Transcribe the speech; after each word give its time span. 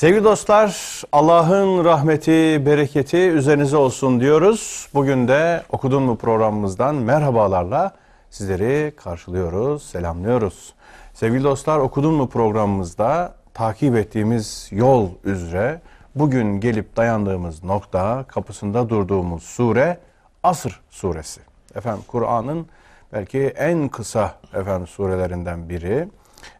Sevgili 0.00 0.24
dostlar, 0.24 1.02
Allah'ın 1.12 1.84
rahmeti, 1.84 2.66
bereketi 2.66 3.16
üzerinize 3.16 3.76
olsun 3.76 4.20
diyoruz. 4.20 4.88
Bugün 4.94 5.28
de 5.28 5.62
Okudun 5.70 6.02
mu 6.02 6.16
programımızdan 6.16 6.94
merhabalarla 6.94 7.92
sizleri 8.30 8.92
karşılıyoruz, 8.96 9.82
selamlıyoruz. 9.82 10.74
Sevgili 11.14 11.44
dostlar, 11.44 11.78
Okudun 11.78 12.14
mu 12.14 12.28
programımızda 12.28 13.34
takip 13.54 13.96
ettiğimiz 13.96 14.68
yol 14.70 15.08
üzere 15.24 15.80
bugün 16.14 16.60
gelip 16.60 16.96
dayandığımız 16.96 17.64
nokta, 17.64 18.24
kapısında 18.28 18.88
durduğumuz 18.88 19.42
sure 19.42 19.98
Asr 20.42 20.80
suresi. 20.90 21.40
Efendim 21.74 22.02
Kur'an'ın 22.08 22.66
belki 23.12 23.40
en 23.40 23.88
kısa 23.88 24.34
efendim 24.54 24.86
surelerinden 24.86 25.68
biri. 25.68 26.08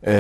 E, 0.07 0.13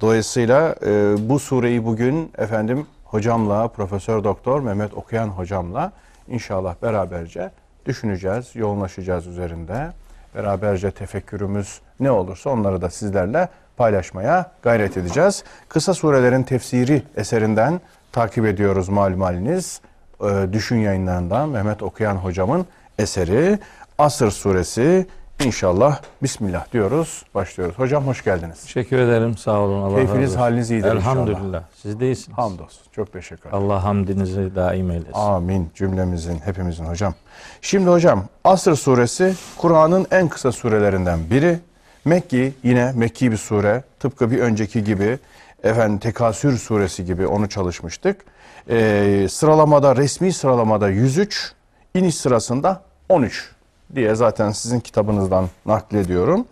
dolayısıyla 0.00 0.74
e, 0.86 1.14
bu 1.28 1.38
sureyi 1.38 1.84
bugün 1.84 2.32
efendim 2.38 2.86
hocamla, 3.04 3.68
Profesör 3.68 4.24
Doktor 4.24 4.60
Mehmet 4.60 4.94
Okuyan 4.94 5.28
hocamla 5.28 5.92
inşallah 6.28 6.74
beraberce 6.82 7.50
düşüneceğiz, 7.86 8.50
yoğunlaşacağız 8.54 9.26
üzerinde. 9.26 9.90
Beraberce 10.34 10.90
tefekkürümüz 10.90 11.80
ne 12.00 12.10
olursa 12.10 12.50
onları 12.50 12.82
da 12.82 12.90
sizlerle 12.90 13.48
paylaşmaya 13.76 14.52
gayret 14.62 14.96
edeceğiz. 14.96 15.44
Kısa 15.68 15.94
surelerin 15.94 16.42
tefsiri 16.42 17.02
eserinden 17.16 17.80
takip 18.12 18.46
ediyoruz 18.46 18.88
malum 18.88 19.20
haliniz. 19.20 19.80
E, 20.20 20.52
Düşün 20.52 20.76
yayınlarından 20.76 21.48
Mehmet 21.48 21.82
Okuyan 21.82 22.16
hocamın 22.16 22.66
eseri 22.98 23.58
Asır 23.98 24.30
suresi 24.30 25.06
İnşallah 25.44 26.00
Bismillah 26.22 26.72
diyoruz, 26.72 27.22
başlıyoruz. 27.34 27.78
Hocam 27.78 28.06
hoş 28.06 28.24
geldiniz. 28.24 28.62
Teşekkür 28.62 28.98
ederim. 28.98 29.36
Sağ 29.36 29.58
olun. 29.60 29.82
Allah 29.82 29.96
Keyfiniz, 29.96 30.20
razı 30.22 30.26
olsun. 30.30 30.40
haliniz 30.40 30.70
iyidir 30.70 30.88
Elhamdülillah. 30.88 31.38
inşallah. 31.40 31.62
Siz 31.82 32.00
de 32.00 32.06
iyisiniz. 32.06 32.38
Hamdolsun. 32.38 32.82
Çok 32.92 33.12
teşekkür 33.12 33.48
ederim. 33.48 33.64
Allah 33.64 33.84
hamdinizi 33.84 34.54
daim 34.56 34.90
eylesin. 34.90 35.12
Amin 35.14 35.70
cümlemizin, 35.74 36.38
hepimizin 36.38 36.84
hocam. 36.84 37.14
Şimdi 37.60 37.90
hocam 37.90 38.24
Asr 38.44 38.74
suresi 38.74 39.34
Kur'an'ın 39.58 40.06
en 40.10 40.28
kısa 40.28 40.52
surelerinden 40.52 41.18
biri. 41.30 41.58
Mekki 42.04 42.52
yine 42.62 42.92
Mekki 42.94 43.32
bir 43.32 43.36
sure. 43.36 43.82
Tıpkı 44.00 44.30
bir 44.30 44.38
önceki 44.38 44.84
gibi 44.84 45.18
efendim 45.64 45.98
Tekasür 45.98 46.58
suresi 46.58 47.04
gibi 47.04 47.26
onu 47.26 47.48
çalışmıştık. 47.48 48.24
Ee, 48.70 49.26
sıralamada 49.30 49.96
resmi 49.96 50.32
sıralamada 50.32 50.88
103, 50.88 51.52
iniş 51.94 52.14
sırasında 52.14 52.82
13 53.08 53.50
diye 53.94 54.14
zaten 54.14 54.50
sizin 54.50 54.80
kitabınızdan 54.80 55.48
naklediyorum. 55.66 56.46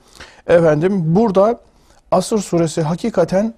Efendim 0.47 1.03
burada 1.07 1.61
Asr 2.11 2.39
suresi 2.39 2.83
hakikaten 2.83 3.55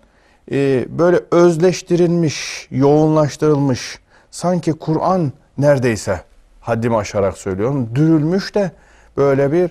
e, 0.53 0.87
böyle 0.99 1.21
özleştirilmiş, 1.31 2.69
yoğunlaştırılmış, 2.71 3.99
sanki 4.31 4.73
Kur'an 4.73 5.33
neredeyse 5.59 6.21
haddimi 6.61 6.97
aşarak 6.97 7.39
söylüyorum, 7.39 7.91
dürülmüş 7.95 8.55
de 8.55 8.71
böyle 9.17 9.53
bir 9.53 9.65
e, 9.65 9.71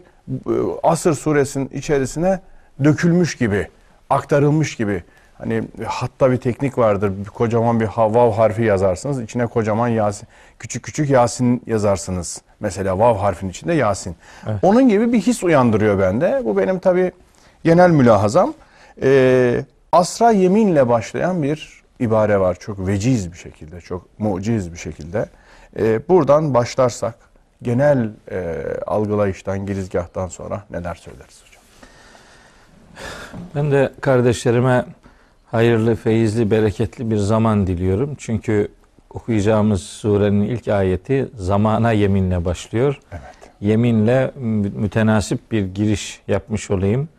Asr 0.83 1.13
suresinin 1.13 1.69
içerisine 1.73 2.39
dökülmüş 2.83 3.35
gibi, 3.35 3.67
aktarılmış 4.09 4.75
gibi. 4.75 5.03
Hani 5.39 5.63
hatta 5.85 6.31
bir 6.31 6.37
teknik 6.37 6.77
vardır. 6.77 7.11
Bir 7.25 7.29
kocaman 7.29 7.79
bir 7.79 7.87
vav 7.97 8.31
harfi 8.31 8.63
yazarsınız. 8.63 9.21
içine 9.21 9.47
kocaman 9.47 9.87
Yasin, 9.87 10.27
küçük 10.59 10.83
küçük 10.83 11.09
Yasin 11.09 11.63
yazarsınız. 11.65 12.41
Mesela 12.59 12.99
vav 12.99 13.17
harfin 13.17 13.49
içinde 13.49 13.73
Yasin. 13.73 14.15
Onun 14.61 14.89
gibi 14.89 15.13
bir 15.13 15.21
his 15.21 15.43
uyandırıyor 15.43 15.99
bende. 15.99 16.41
Bu 16.45 16.57
benim 16.57 16.79
tabii 16.79 17.11
genel 17.63 17.89
mülahazam. 17.89 18.53
Ee, 19.01 19.65
asra 19.91 20.31
yeminle 20.31 20.89
başlayan 20.89 21.43
bir 21.43 21.83
ibare 21.99 22.39
var. 22.39 22.57
Çok 22.59 22.87
veciz 22.87 23.31
bir 23.31 23.37
şekilde, 23.37 23.81
çok 23.81 24.19
muciz 24.19 24.73
bir 24.73 24.77
şekilde. 24.77 25.25
Ee, 25.79 25.99
buradan 26.09 26.53
başlarsak 26.53 27.15
genel 27.61 28.09
e, 28.31 28.65
algılayıştan, 28.87 29.66
girizgahtan 29.66 30.28
sonra 30.28 30.63
neler 30.69 30.95
söyleriz 30.95 31.44
hocam? 31.47 31.63
Ben 33.55 33.72
de 33.72 33.91
kardeşlerime 34.01 34.85
hayırlı, 35.51 35.95
feyizli, 35.95 36.51
bereketli 36.51 37.11
bir 37.11 37.17
zaman 37.17 37.67
diliyorum. 37.67 38.15
Çünkü 38.17 38.67
okuyacağımız 39.09 39.83
surenin 39.83 40.41
ilk 40.41 40.67
ayeti 40.67 41.27
zamana 41.35 41.91
yeminle 41.91 42.45
başlıyor. 42.45 42.99
Evet. 43.11 43.21
Yeminle 43.61 44.31
mü- 44.35 44.69
mütenasip 44.75 45.51
bir 45.51 45.65
giriş 45.65 46.21
yapmış 46.27 46.71
olayım. 46.71 47.09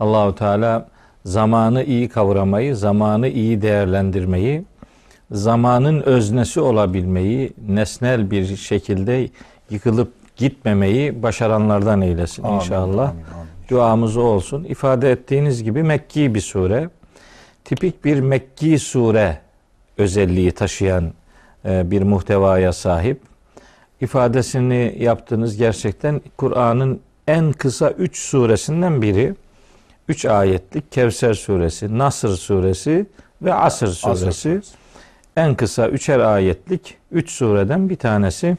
Allahu 0.00 0.34
Teala 0.34 0.88
zamanı 1.24 1.84
iyi 1.84 2.08
kavramayı, 2.08 2.76
zamanı 2.76 3.28
iyi 3.28 3.62
değerlendirmeyi, 3.62 4.64
zamanın 5.30 6.00
öznesi 6.02 6.60
olabilmeyi, 6.60 7.52
nesnel 7.68 8.30
bir 8.30 8.56
şekilde 8.56 9.28
yıkılıp 9.70 10.12
gitmemeyi 10.36 11.22
başaranlardan 11.22 12.00
eylesin 12.00 12.42
Amin, 12.42 12.56
inşallah. 12.56 13.08
amin, 13.10 13.22
amin. 13.34 13.44
Duamız 13.70 14.16
olsun. 14.16 14.64
İfade 14.64 15.10
ettiğiniz 15.10 15.64
gibi 15.64 15.82
Mekki 15.82 16.34
bir 16.34 16.40
sure. 16.40 16.88
Tipik 17.64 18.04
bir 18.04 18.20
Mekki 18.20 18.78
sure 18.78 19.38
özelliği 19.98 20.52
taşıyan 20.52 21.12
e, 21.64 21.90
bir 21.90 22.02
muhtevaya 22.02 22.72
sahip. 22.72 23.20
İfadesini 24.00 24.96
yaptığınız 24.98 25.56
gerçekten 25.56 26.20
Kur'an'ın 26.36 27.00
en 27.28 27.52
kısa 27.52 27.90
üç 27.90 28.18
suresinden 28.18 29.02
biri. 29.02 29.34
Üç 30.08 30.24
ayetlik 30.24 30.92
Kevser 30.92 31.34
suresi, 31.34 31.98
Nasr 31.98 32.28
suresi 32.28 33.06
ve 33.42 33.54
Asr 33.54 33.86
suresi. 33.86 34.58
Asr. 34.58 34.74
En 35.36 35.54
kısa 35.54 35.88
üçer 35.88 36.18
ayetlik 36.18 36.96
üç 37.12 37.30
sureden 37.30 37.88
bir 37.88 37.96
tanesi. 37.96 38.56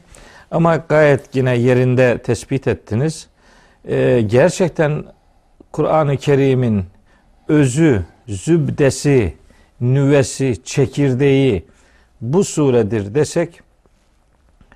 Ama 0.50 0.76
gayet 0.76 1.36
yine 1.36 1.56
yerinde 1.56 2.18
tespit 2.18 2.66
ettiniz. 2.66 3.28
Ee, 3.88 4.24
gerçekten 4.26 5.04
Kur'an-ı 5.72 6.16
Kerim'in 6.16 6.84
özü, 7.48 8.02
zübdesi, 8.28 9.34
nüvesi, 9.80 10.64
çekirdeği 10.64 11.64
bu 12.20 12.44
suredir 12.44 13.14
desek 13.14 13.60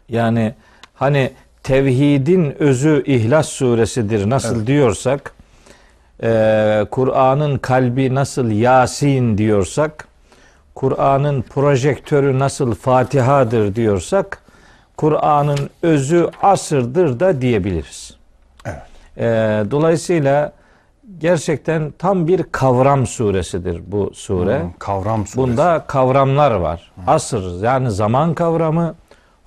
yani 0.08 0.54
hani 0.94 1.32
tevhidin 1.62 2.62
özü 2.62 3.02
İhlas 3.06 3.48
suresidir 3.48 4.30
nasıl 4.30 4.66
diyorsak 4.66 5.32
e, 6.22 6.86
Kur'an'ın 6.90 7.58
kalbi 7.58 8.14
nasıl 8.14 8.50
Yasin 8.50 9.38
diyorsak 9.38 10.08
Kur'an'ın 10.74 11.42
projektörü 11.42 12.38
nasıl 12.38 12.74
Fatiha'dır 12.74 13.74
diyorsak 13.74 14.42
Kur'an'ın 14.96 15.70
özü 15.82 16.28
asırdır 16.42 17.20
da 17.20 17.40
diyebiliriz. 17.40 18.16
Evet. 18.64 18.82
E, 19.16 19.24
dolayısıyla 19.70 20.52
gerçekten 21.20 21.92
tam 21.98 22.26
bir 22.28 22.42
kavram 22.42 23.06
suresidir 23.06 23.80
bu 23.86 24.10
sure. 24.14 24.60
Hmm, 24.62 24.72
kavram 24.78 25.26
suresi. 25.26 25.36
Bunda 25.38 25.84
kavramlar 25.86 26.50
var. 26.50 26.92
Asır 27.06 27.62
yani 27.62 27.90
zaman 27.90 28.34
kavramı, 28.34 28.94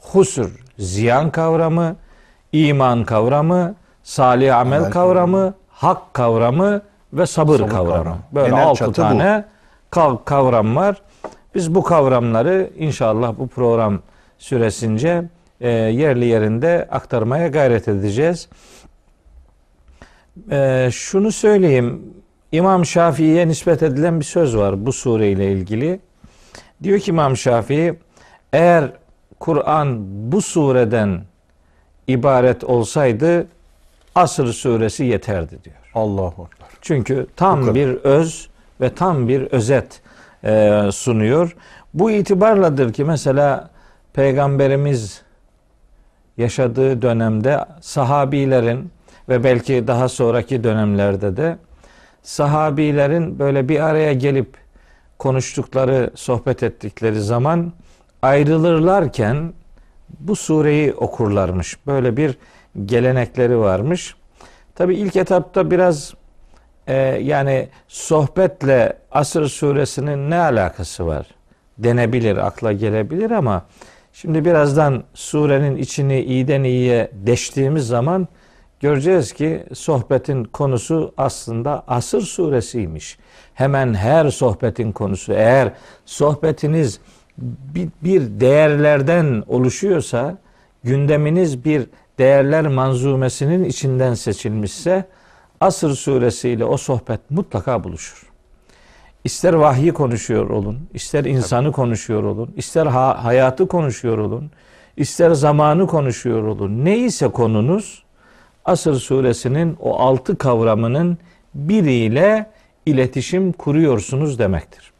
husur, 0.02 0.52
ziyan 0.80 1.30
kavramı, 1.32 1.96
iman 2.52 3.04
kavramı, 3.04 3.76
salih 4.04 4.58
amel 4.58 4.78
Amel 4.80 4.92
kavramı, 4.92 5.54
hak 5.70 6.14
kavramı 6.14 6.82
ve 7.14 7.26
sabır, 7.26 7.58
Sabır 7.60 7.70
kavramı. 7.70 7.90
kavramı. 7.96 8.18
Böyle 8.32 8.50
Genel 8.50 8.68
altı 8.68 8.88
bu. 8.88 8.92
tane 8.92 9.46
kav- 9.92 10.24
kavram 10.26 10.76
var. 10.76 11.02
Biz 11.56 11.76
bu 11.76 11.84
kavramları 11.84 12.70
inşallah 12.78 13.34
bu 13.40 13.48
program 13.48 14.00
süresince 14.38 15.24
e, 15.62 15.70
yerli 15.70 16.26
yerinde 16.26 16.88
aktarmaya 16.92 17.48
gayret 17.48 17.88
edeceğiz. 17.88 18.50
E, 20.52 20.90
şunu 20.92 21.32
söyleyeyim. 21.32 22.02
İmam 22.52 22.86
Şafii'ye 22.86 23.48
nispet 23.48 23.84
edilen 23.84 24.20
bir 24.20 24.26
söz 24.26 24.58
var 24.58 24.86
bu 24.86 24.94
sureyle 24.94 25.52
ilgili. 25.52 26.00
Diyor 26.84 27.00
ki 27.00 27.12
İmam 27.12 27.38
Şafii 27.38 27.94
eğer 28.54 28.92
Kur'an 29.40 30.00
bu 30.32 30.42
sureden 30.42 31.22
ibaret 32.08 32.64
olsaydı 32.64 33.48
Asr 34.16 34.46
suresi 34.46 35.06
yeterdi 35.06 35.64
diyor. 35.64 35.76
Allahu 35.94 36.48
Ekber. 36.54 36.68
Çünkü 36.82 37.28
tam 37.36 37.76
bir 37.76 37.88
öz 37.88 38.50
ve 38.82 38.96
tam 38.96 39.28
bir 39.28 39.42
özet 39.42 40.02
e, 40.44 40.82
sunuyor. 40.92 41.56
Bu 41.94 42.12
itibarladır 42.12 42.94
ki 42.94 43.04
mesela 43.04 43.70
Peygamberimiz 44.14 45.22
yaşadığı 46.38 47.02
dönemde 47.02 47.66
sahabilerin 47.82 48.92
ve 49.30 49.44
belki 49.44 49.88
daha 49.88 50.10
sonraki 50.10 50.64
dönemlerde 50.64 51.38
de 51.38 51.58
sahabilerin 52.24 53.40
böyle 53.40 53.70
bir 53.70 53.80
araya 53.80 54.14
gelip 54.14 54.58
konuştukları, 55.20 56.12
sohbet 56.16 56.64
ettikleri 56.64 57.22
zaman 57.22 57.74
ayrılırlarken 58.22 59.54
bu 60.20 60.36
sureyi 60.36 60.94
okurlarmış. 60.94 61.78
Böyle 61.88 62.18
bir 62.18 62.38
gelenekleri 62.86 63.60
varmış. 63.60 64.16
Tabi 64.76 64.96
ilk 64.96 65.16
etapta 65.16 65.72
biraz 65.72 66.14
e, 66.88 66.96
yani 67.22 67.70
sohbetle 67.88 68.98
Asr 69.12 69.46
suresinin 69.46 70.30
ne 70.30 70.38
alakası 70.40 71.08
var? 71.08 71.26
denebilir, 71.78 72.38
akla 72.38 72.72
gelebilir 72.72 73.32
ama 73.32 73.66
şimdi 74.14 74.46
birazdan 74.46 75.04
surenin 75.14 75.76
içini 75.76 76.22
iyiden 76.22 76.64
iyiye 76.64 77.12
deştiğimiz 77.14 77.88
zaman 77.88 78.28
göreceğiz 78.84 79.34
ki 79.34 79.64
sohbetin 79.74 80.44
konusu 80.44 81.14
aslında 81.18 81.84
Asır 81.88 82.22
suresiymiş. 82.22 83.18
Hemen 83.54 83.94
her 83.94 84.30
sohbetin 84.30 84.92
konusu 84.92 85.34
eğer 85.34 85.74
sohbetiniz 86.06 87.00
bir, 87.38 87.90
bir 88.04 88.22
değerlerden 88.40 89.44
oluşuyorsa 89.48 90.38
gündeminiz 90.84 91.66
bir 91.66 91.88
değerler 92.20 92.68
manzumesinin 92.68 93.64
içinden 93.64 94.14
seçilmişse 94.14 95.06
Asır 95.62 95.96
suresiyle 95.96 96.66
o 96.66 96.78
sohbet 96.78 97.20
mutlaka 97.30 97.84
buluşur. 97.84 98.30
İster 99.24 99.54
vahyi 99.54 99.94
konuşuyor 99.94 100.50
olun, 100.50 100.80
ister 100.94 101.26
insanı 101.26 101.72
konuşuyor 101.72 102.24
olun, 102.24 102.54
ister 102.56 102.86
ha- 102.86 103.24
hayatı 103.24 103.68
konuşuyor 103.68 104.18
olun, 104.18 104.52
ister 104.98 105.32
zamanı 105.32 105.88
konuşuyor 105.88 106.44
olun. 106.44 106.86
Neyse 106.86 107.28
konunuz 107.28 108.03
Asır 108.66 108.96
suresinin 108.96 109.78
o 109.82 110.00
altı 110.00 110.38
kavramının 110.38 111.18
biriyle 111.56 112.50
iletişim 112.86 113.52
kuruyorsunuz 113.52 114.40
demektir. 114.40 114.92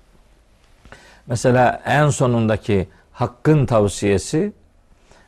Mesela 1.28 1.82
en 1.86 2.10
sonundaki 2.10 2.88
hakkın 3.12 3.66
tavsiyesi 3.66 4.54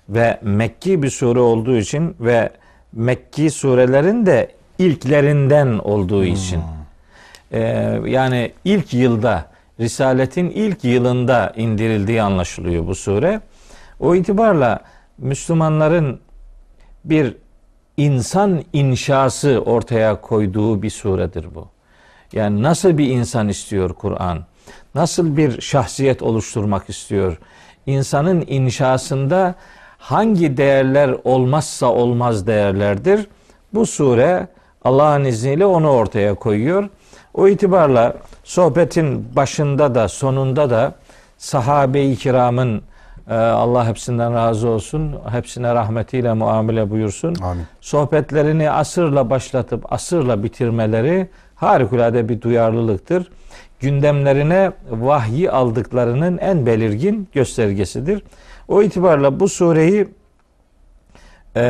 ve 0.09 0.39
Mekki 0.41 1.03
bir 1.03 1.09
sure 1.09 1.39
olduğu 1.39 1.77
için 1.77 2.15
ve 2.19 2.49
Mekki 2.93 3.49
surelerin 3.49 4.25
de 4.25 4.51
ilklerinden 4.79 5.77
olduğu 5.77 6.23
için 6.23 6.61
e, 7.51 7.61
yani 8.05 8.51
ilk 8.65 8.93
yılda 8.93 9.45
Risaletin 9.79 10.49
ilk 10.49 10.83
yılında 10.83 11.53
indirildiği 11.55 12.21
anlaşılıyor 12.21 12.87
bu 12.87 12.95
sure. 12.95 13.41
O 13.99 14.15
itibarla 14.15 14.79
Müslümanların 15.17 16.19
bir 17.05 17.35
insan 17.97 18.63
inşası 18.73 19.63
ortaya 19.65 20.21
koyduğu 20.21 20.81
bir 20.81 20.89
suredir 20.89 21.55
bu. 21.55 21.67
Yani 22.33 22.63
nasıl 22.63 22.97
bir 22.97 23.07
insan 23.07 23.49
istiyor 23.49 23.93
Kur'an? 23.93 24.45
Nasıl 24.95 25.37
bir 25.37 25.61
şahsiyet 25.61 26.21
oluşturmak 26.21 26.89
istiyor? 26.89 27.37
İnsanın 27.85 28.43
inşasında 28.47 29.55
hangi 29.97 30.57
değerler 30.57 31.15
olmazsa 31.23 31.85
olmaz 31.85 32.47
değerlerdir? 32.47 33.27
Bu 33.73 33.85
sure 33.85 34.47
Allah'ın 34.83 35.23
izniyle 35.23 35.65
onu 35.65 35.89
ortaya 35.89 36.35
koyuyor. 36.35 36.89
O 37.33 37.47
itibarla 37.47 38.15
sohbetin 38.43 39.35
başında 39.35 39.95
da 39.95 40.07
sonunda 40.07 40.69
da 40.69 40.95
sahabe-i 41.37 42.15
kiramın 42.15 42.81
Allah 43.33 43.87
hepsinden 43.87 44.33
razı 44.33 44.67
olsun, 44.67 45.15
hepsine 45.31 45.73
rahmetiyle 45.73 46.33
muamele 46.33 46.89
buyursun. 46.89 47.35
Amin. 47.43 47.63
Sohbetlerini 47.81 48.71
asırla 48.71 49.29
başlatıp 49.29 49.93
asırla 49.93 50.43
bitirmeleri 50.43 51.27
harikulade 51.55 52.29
bir 52.29 52.41
duyarlılıktır. 52.41 53.31
Gündemlerine 53.79 54.71
vahyi 54.89 55.51
aldıklarının 55.51 56.37
en 56.37 56.65
belirgin 56.65 57.27
göstergesidir. 57.33 58.23
O 58.67 58.81
itibarla 58.81 59.39
bu 59.39 59.49
sureyi 59.49 60.07
e, 61.55 61.61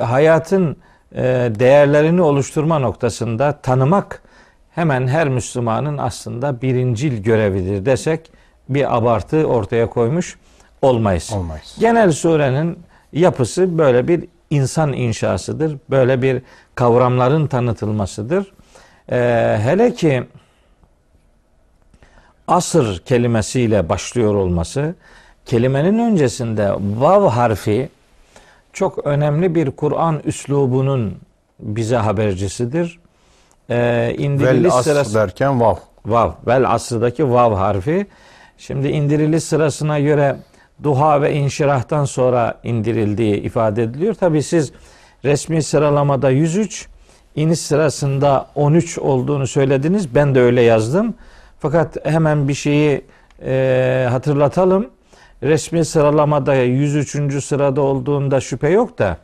hayatın 0.00 0.76
e, 1.14 1.22
değerlerini 1.58 2.22
oluşturma 2.22 2.78
noktasında 2.78 3.52
tanımak 3.52 4.22
hemen 4.70 5.08
her 5.08 5.28
Müslümanın 5.28 5.98
aslında 5.98 6.62
birincil 6.62 7.22
görevidir 7.22 7.86
desek 7.86 8.30
bir 8.68 8.96
abartı 8.96 9.44
ortaya 9.46 9.90
koymuş 9.90 10.36
olmayız. 10.82 11.32
Olmayız. 11.36 11.76
Genel 11.80 12.12
surenin 12.12 12.78
yapısı 13.12 13.78
böyle 13.78 14.08
bir 14.08 14.24
insan 14.50 14.92
inşasıdır. 14.92 15.76
Böyle 15.90 16.22
bir 16.22 16.42
kavramların 16.74 17.46
tanıtılmasıdır. 17.46 18.52
Ee, 19.10 19.58
hele 19.62 19.94
ki 19.94 20.24
asır 22.48 22.98
kelimesiyle 22.98 23.88
başlıyor 23.88 24.34
olması, 24.34 24.94
kelimenin 25.46 25.98
öncesinde 25.98 26.72
vav 26.98 27.28
harfi 27.28 27.88
çok 28.72 29.06
önemli 29.06 29.54
bir 29.54 29.70
Kur'an 29.70 30.20
üslubunun 30.24 31.16
bize 31.60 31.96
habercisidir. 31.96 32.98
Ee, 33.70 34.16
Vel 34.18 34.68
asr 34.68 34.82
sırası 34.82 35.14
derken 35.14 35.60
vav. 35.60 35.76
vav 36.06 36.30
vel 36.46 36.70
asırdaki 36.72 37.30
vav 37.30 37.54
harfi. 37.54 38.06
Şimdi 38.58 38.88
indiriliş 38.88 39.44
sırasına 39.44 40.00
göre 40.00 40.36
duha 40.82 41.22
ve 41.22 41.34
inşirahtan 41.34 42.04
sonra 42.04 42.60
indirildiği 42.64 43.36
ifade 43.36 43.82
ediliyor. 43.82 44.14
Tabi 44.14 44.42
siz 44.42 44.72
resmi 45.24 45.62
sıralamada 45.62 46.30
103, 46.30 46.88
iniş 47.36 47.58
sırasında 47.60 48.46
13 48.54 48.98
olduğunu 48.98 49.46
söylediniz. 49.46 50.14
Ben 50.14 50.34
de 50.34 50.40
öyle 50.40 50.62
yazdım. 50.62 51.14
Fakat 51.60 52.06
hemen 52.06 52.48
bir 52.48 52.54
şeyi 52.54 53.04
e, 53.44 54.06
hatırlatalım. 54.10 54.86
Resmi 55.42 55.84
sıralamada 55.84 56.54
103. 56.54 57.44
sırada 57.44 57.80
olduğunda 57.80 58.40
şüphe 58.40 58.68
yok 58.68 58.98
da 58.98 59.16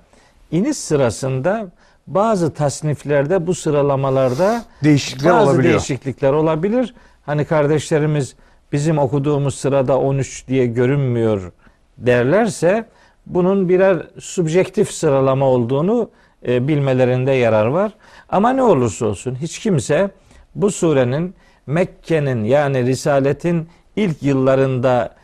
iniş 0.50 0.76
sırasında 0.76 1.67
bazı 2.06 2.55
tasniflerde 2.55 3.46
bu 3.46 3.55
sıralamalarda 3.55 4.64
Değişiklikler 4.84 5.32
bazı 5.32 5.50
olabiliyor. 5.50 5.73
değişiklikler 5.75 6.32
olabilir. 6.32 6.94
Hani 7.26 7.44
kardeşlerimiz 7.44 8.34
bizim 8.73 8.99
okuduğumuz 8.99 9.55
sırada 9.55 9.99
13 9.99 10.49
diye 10.49 10.67
görünmüyor 10.67 11.53
derlerse 11.99 12.85
bunun 13.27 13.69
birer 13.69 14.07
subjektif 14.19 14.91
sıralama 14.91 15.47
olduğunu 15.47 16.11
e, 16.47 16.69
bilmelerinde 16.69 17.33
yarar 17.33 17.67
var. 17.67 17.93
Ama 18.29 18.51
ne 18.53 18.63
olursa 18.63 19.07
olsun 19.07 19.39
hiç 19.41 19.59
kimse 19.59 20.11
bu 20.55 20.71
surenin 20.71 21.35
Mekke'nin 21.67 22.45
yani 22.45 22.87
Risaletin 22.87 23.69
ilk 23.97 24.23
yıllarında 24.23 25.15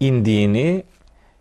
indiğini 0.00 0.84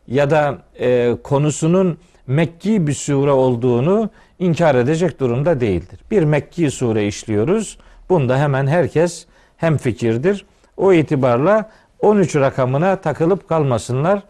ya 0.08 0.30
da 0.30 0.58
e, 0.80 1.18
konusunun 1.24 1.98
Mekki 2.28 2.88
bir 2.88 2.94
sure 2.94 3.32
olduğunu 3.32 4.10
inkar 4.40 4.76
edecek 4.76 5.20
durumda 5.20 5.60
değildir. 5.60 6.00
Bir 6.12 6.24
Mekki 6.24 6.72
sure 6.72 7.08
işliyoruz. 7.08 7.78
Bunda 8.10 8.40
hemen 8.40 8.68
herkes 8.68 9.26
hem 9.58 9.78
fikirdir. 9.78 10.46
O 10.78 10.94
itibarla 10.94 11.70
13 12.00 12.36
rakamına 12.36 12.96
takılıp 12.96 13.50
kalmasınlar. 13.50 14.24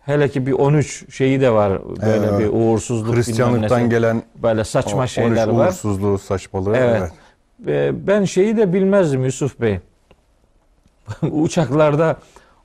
Hele 0.00 0.28
ki 0.28 0.46
bir 0.46 0.52
13 0.52 1.14
şeyi 1.14 1.40
de 1.40 1.50
var. 1.52 1.72
Böyle 2.06 2.26
Evet. 2.26 2.40
bir 2.40 2.48
uğursuzluk 2.52 3.16
Hristiyanlıktan 3.16 3.90
gelen 3.90 4.22
böyle 4.42 4.64
saçma 4.64 5.02
o 5.02 5.06
şeyler 5.06 5.46
13 5.48 5.58
var. 5.58 5.66
uğursuzluğu, 5.66 6.18
saçmalığı. 6.18 6.76
Evet. 6.76 7.12
Ee, 7.66 8.06
Ben 8.06 8.24
şeyi 8.24 8.56
de 8.56 8.72
bilmezdim 8.72 9.24
Yusuf 9.24 9.60
Bey. 9.60 9.78
Uçaklarda 11.30 12.16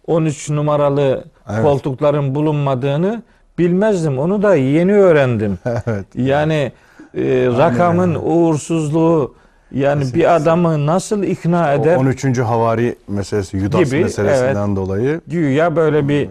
13 0.07 0.49
numaralı 0.49 1.23
Evet. 1.49 1.63
koltukların 1.63 2.35
bulunmadığını 2.35 3.23
bilmezdim. 3.57 4.19
Onu 4.19 4.41
da 4.43 4.55
yeni 4.55 4.93
öğrendim. 4.93 5.59
evet. 5.65 6.05
Yani 6.15 6.71
e, 7.17 7.47
rakamın 7.57 8.15
uğursuzluğu 8.15 9.35
yani 9.71 10.03
bir 10.13 10.35
adamı 10.35 10.85
nasıl 10.85 11.23
ikna 11.23 11.75
O 11.75 11.81
eder? 11.81 11.95
13. 11.95 12.39
havari 12.39 12.95
meselesi, 13.07 13.57
Yudas 13.57 13.89
Gibi, 13.89 14.03
meselesinden 14.03 14.75
dolayı. 14.75 15.21
Güya 15.27 15.75
böyle 15.75 16.07
bir 16.07 16.29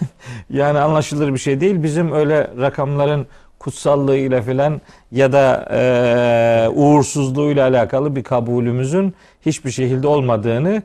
yani 0.50 0.78
anlaşılır 0.78 1.32
bir 1.32 1.38
şey 1.38 1.60
değil. 1.60 1.82
Bizim 1.82 2.12
öyle 2.12 2.50
rakamların 2.60 3.26
kutsallığıyla 3.58 4.42
filan 4.42 4.80
ya 5.12 5.32
da 5.32 5.68
e, 5.72 6.68
uğursuzluğuyla 6.68 7.68
alakalı 7.68 8.16
bir 8.16 8.22
kabulümüzün 8.22 9.14
hiçbir 9.46 9.70
şekilde 9.70 10.08
olmadığını 10.08 10.82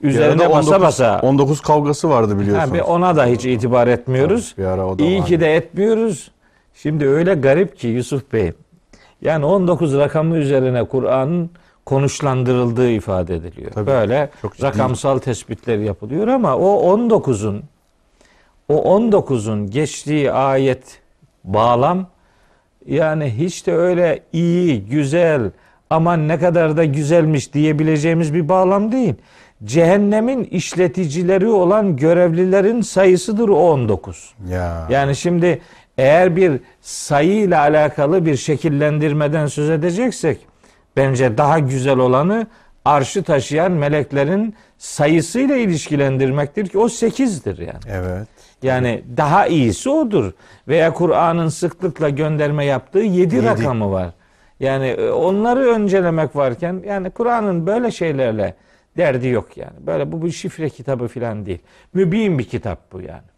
üzerine 0.00 0.42
arada 0.42 0.54
basa 0.54 0.80
basa 0.80 1.20
19 1.22 1.60
kavgası 1.60 2.10
vardı 2.10 2.38
biliyorsunuz. 2.38 2.74
bir 2.74 2.80
ona 2.80 3.16
da 3.16 3.26
hiç 3.26 3.44
itibar 3.44 3.86
etmiyoruz. 3.86 4.54
Bir 4.58 4.64
ara 4.64 4.86
o 4.86 4.98
da 4.98 5.02
İyi 5.02 5.18
vardı. 5.18 5.28
ki 5.28 5.40
de 5.40 5.54
etmiyoruz. 5.56 6.30
Şimdi 6.74 7.08
öyle 7.08 7.34
garip 7.34 7.78
ki 7.78 7.88
Yusuf 7.88 8.32
Bey. 8.32 8.52
Yani 9.22 9.44
19 9.44 9.96
rakamı 9.96 10.36
üzerine 10.36 10.84
Kur'an'ın 10.84 11.50
konuşlandırıldığı 11.86 12.90
ifade 12.90 13.34
ediliyor. 13.34 13.70
Tabii, 13.72 13.86
Böyle 13.86 14.30
çok 14.42 14.54
ciddi. 14.56 14.66
rakamsal 14.66 15.18
tespitler 15.18 15.78
yapılıyor 15.78 16.28
ama 16.28 16.56
o 16.56 16.96
19'un 16.98 17.62
o 18.68 18.98
19'un 18.98 19.70
geçtiği 19.70 20.32
ayet 20.32 21.00
bağlam 21.44 22.06
yani 22.86 23.24
hiç 23.38 23.66
de 23.66 23.74
öyle 23.76 24.22
iyi, 24.32 24.86
güzel, 24.86 25.50
aman 25.90 26.28
ne 26.28 26.38
kadar 26.38 26.76
da 26.76 26.84
güzelmiş 26.84 27.54
diyebileceğimiz 27.54 28.34
bir 28.34 28.48
bağlam 28.48 28.92
değil. 28.92 29.14
Cehennemin 29.64 30.44
işleticileri 30.44 31.48
olan 31.48 31.96
görevlilerin 31.96 32.80
sayısıdır 32.80 33.48
o 33.48 33.70
19. 33.72 34.34
Ya. 34.48 34.86
Yani 34.90 35.16
şimdi 35.16 35.60
eğer 36.00 36.36
bir 36.36 36.60
sayı 36.80 37.36
ile 37.36 37.56
alakalı 37.56 38.26
bir 38.26 38.36
şekillendirmeden 38.36 39.46
söz 39.46 39.70
edeceksek 39.70 40.38
bence 40.96 41.38
daha 41.38 41.58
güzel 41.58 41.98
olanı 41.98 42.46
arşı 42.84 43.22
taşıyan 43.22 43.72
meleklerin 43.72 44.54
sayısıyla 44.78 45.56
ilişkilendirmektir 45.56 46.66
ki 46.66 46.78
o 46.78 46.88
sekizdir 46.88 47.58
yani. 47.58 47.80
Evet. 47.88 48.28
Yani 48.62 49.02
daha 49.16 49.46
iyisi 49.46 49.90
odur. 49.90 50.32
Veya 50.68 50.92
Kur'an'ın 50.92 51.48
sıklıkla 51.48 52.08
gönderme 52.08 52.64
yaptığı 52.64 52.98
yedi, 52.98 53.36
Yedi. 53.36 53.46
rakamı 53.46 53.92
var. 53.92 54.10
Yani 54.60 54.86
e, 54.86 55.10
onları 55.10 55.60
öncelemek 55.60 56.36
varken 56.36 56.82
yani 56.86 57.10
Kur'an'ın 57.10 57.66
böyle 57.66 57.90
şeylerle 57.90 58.54
derdi 58.96 59.28
yok 59.28 59.56
yani. 59.56 59.86
Böyle 59.86 60.12
bu 60.12 60.24
bir 60.24 60.30
şifre 60.30 60.68
kitabı 60.70 61.08
falan 61.08 61.46
değil. 61.46 61.58
Mübin 61.94 62.38
bir 62.38 62.44
kitap 62.44 62.92
bu 62.92 63.00
yani. 63.00 63.30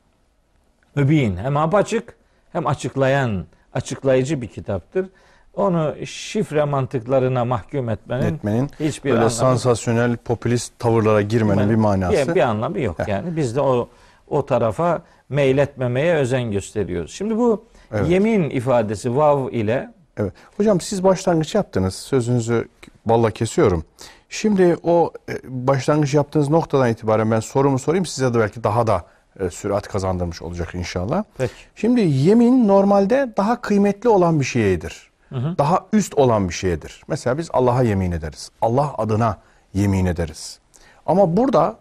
Mübin 0.94 1.36
hem 1.36 1.56
apaçık 1.56 2.21
hem 2.52 2.66
açıklayan, 2.66 3.44
açıklayıcı 3.74 4.42
bir 4.42 4.48
kitaptır. 4.48 5.06
Onu 5.54 5.94
şifre 6.06 6.64
mantıklarına 6.64 7.44
mahkum 7.44 7.88
etmenin, 7.88 8.34
Etmenin 8.34 8.70
hiçbir 8.80 9.10
böyle 9.10 9.16
anlamı 9.18 9.30
sansasyonel 9.30 10.16
popülist 10.16 10.78
tavırlara 10.78 11.22
girmenin 11.22 11.70
bir 11.70 11.74
manası. 11.74 12.28
bir, 12.28 12.34
bir 12.34 12.40
anlamı 12.40 12.80
yok 12.80 12.98
Heh. 12.98 13.08
yani. 13.08 13.36
Biz 13.36 13.56
de 13.56 13.60
o 13.60 13.88
o 14.28 14.46
tarafa 14.46 15.02
meyletmemeye 15.28 16.14
özen 16.14 16.50
gösteriyoruz. 16.50 17.12
Şimdi 17.12 17.36
bu 17.38 17.64
Evet. 17.92 18.08
yemin 18.10 18.50
ifadesi 18.50 19.16
vav 19.16 19.48
ile 19.48 19.90
Evet. 20.16 20.32
Hocam 20.56 20.80
siz 20.80 21.04
başlangıç 21.04 21.54
yaptınız. 21.54 21.94
Sözünüzü 21.94 22.68
balla 23.06 23.30
kesiyorum. 23.30 23.84
Şimdi 24.28 24.76
o 24.82 25.12
e, 25.28 25.32
başlangıç 25.44 26.14
yaptığınız 26.14 26.50
noktadan 26.50 26.88
itibaren 26.90 27.30
ben 27.30 27.40
sorumu 27.40 27.78
sorayım. 27.78 28.06
Size 28.06 28.34
de 28.34 28.38
belki 28.38 28.64
daha 28.64 28.86
da 28.86 29.04
e, 29.40 29.50
sürat 29.50 29.88
kazandırmış 29.88 30.42
olacak 30.42 30.74
inşallah. 30.74 31.24
Peki. 31.38 31.52
Şimdi 31.74 32.00
yemin 32.00 32.68
normalde 32.68 33.32
daha 33.36 33.60
kıymetli 33.60 34.08
olan 34.08 34.40
bir 34.40 34.44
şeydir. 34.44 35.12
Daha 35.58 35.86
üst 35.92 36.14
olan 36.14 36.48
bir 36.48 36.54
şeydir. 36.54 37.02
Mesela 37.08 37.38
biz 37.38 37.48
Allah'a 37.52 37.82
yemin 37.82 38.12
ederiz. 38.12 38.50
Allah 38.60 38.94
adına 38.98 39.38
yemin 39.74 40.06
ederiz. 40.06 40.58
Ama 41.06 41.36
burada 41.36 41.76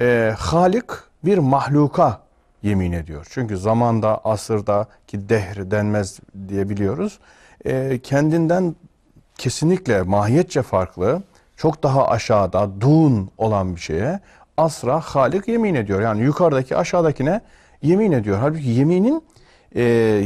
e, 0.00 0.34
Halik 0.38 0.90
bir 1.24 1.38
mahluka 1.38 2.20
yemin 2.62 2.92
ediyor. 2.92 3.26
Çünkü 3.30 3.56
zamanda, 3.56 4.20
asırda 4.24 4.86
ki 5.06 5.28
dehr 5.28 5.70
denmez 5.70 6.20
diye 6.48 6.68
biliyoruz. 6.68 7.18
E, 7.64 7.98
kendinden 7.98 8.74
kesinlikle 9.38 10.02
mahiyetçe 10.02 10.62
farklı, 10.62 11.22
çok 11.56 11.82
daha 11.82 12.08
aşağıda, 12.08 12.80
dun 12.80 13.30
olan 13.38 13.76
bir 13.76 13.80
şeye 13.80 14.20
asra 14.56 15.00
Halik 15.00 15.48
yemin 15.48 15.74
ediyor. 15.74 16.00
Yani 16.00 16.22
yukarıdaki 16.22 16.76
aşağıdakine 16.76 17.40
yemin 17.82 18.12
ediyor. 18.12 18.38
Halbuki 18.38 18.68
yeminin 18.68 19.22
e, 19.74 19.82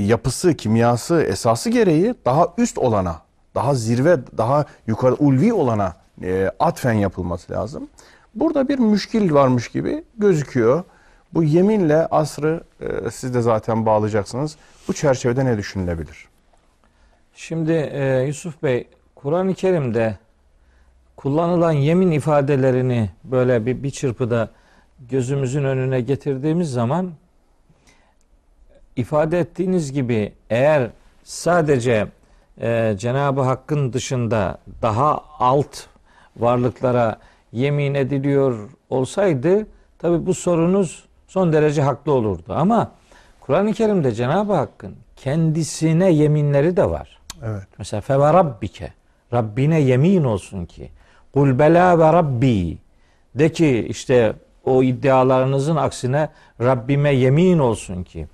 yapısı, 0.07 0.55
kimyası, 0.55 1.23
esası 1.23 1.71
gereği 1.71 2.15
daha 2.25 2.49
üst 2.59 2.79
olana, 2.79 3.23
daha 3.55 3.75
zirve, 3.75 4.19
daha 4.39 4.65
yukarı 4.87 5.15
ulvi 5.15 5.53
olana 5.53 5.97
e, 6.23 6.51
atfen 6.59 6.93
yapılması 6.93 7.53
lazım. 7.53 7.89
Burada 8.35 8.69
bir 8.69 8.79
müşkil 8.79 9.33
varmış 9.33 9.69
gibi 9.69 10.05
gözüküyor. 10.19 10.85
Bu 11.35 11.45
yeminle 11.45 12.07
asrı 12.07 12.65
e, 12.81 13.11
siz 13.11 13.35
de 13.35 13.41
zaten 13.41 13.87
bağlayacaksınız. 13.87 14.57
Bu 14.89 14.93
çerçevede 14.93 15.45
ne 15.45 15.59
düşünülebilir? 15.59 16.29
Şimdi 17.35 17.73
e, 17.73 18.23
Yusuf 18.27 18.63
Bey 18.63 18.89
Kur'an-ı 19.15 19.55
Kerim'de 19.55 20.19
kullanılan 21.17 21.73
yemin 21.73 22.11
ifadelerini 22.11 23.11
böyle 23.25 23.67
bir, 23.67 23.83
bir 23.83 23.91
çırpıda 23.91 24.49
gözümüzün 25.09 25.65
önüne 25.65 26.01
getirdiğimiz 26.01 26.73
zaman 26.73 27.11
ifade 28.97 29.39
ettiğiniz 29.39 29.93
gibi 29.93 30.33
eğer 30.51 30.91
sadece 31.25 32.07
e, 32.61 32.95
Cenab-ı 32.99 33.41
Hakk'ın 33.41 33.93
dışında 33.93 34.59
daha 34.83 35.21
alt 35.39 35.77
varlıklara 36.37 37.19
yemin 37.53 37.95
ediliyor 37.95 38.71
olsaydı 38.91 39.67
tabi 39.99 40.27
bu 40.27 40.35
sorunuz 40.35 41.05
son 41.29 41.53
derece 41.53 41.83
haklı 41.83 42.13
olurdu. 42.13 42.55
Ama 42.55 42.93
Kur'an-ı 43.41 43.73
Kerim'de 43.73 44.13
Cenab-ı 44.13 44.53
Hakk'ın 44.53 44.97
kendisine 45.17 46.11
yeminleri 46.11 46.77
de 46.77 46.91
var. 46.91 47.19
Evet. 47.45 47.67
Mesela 47.79 48.01
fe 48.01 48.19
ve 48.21 48.33
rabbike. 48.33 48.93
Rabbine 49.33 49.81
yemin 49.81 50.25
olsun 50.25 50.65
ki. 50.65 50.91
Kul 51.37 51.59
bela 51.59 51.99
ve 51.99 52.13
rabbi. 52.13 52.79
De 53.35 53.53
ki 53.53 53.87
işte 53.89 54.33
o 54.65 54.83
iddialarınızın 54.83 55.77
aksine 55.77 56.29
Rabbime 56.61 57.11
yemin 57.15 57.59
olsun 57.59 58.03
ki. 58.03 58.27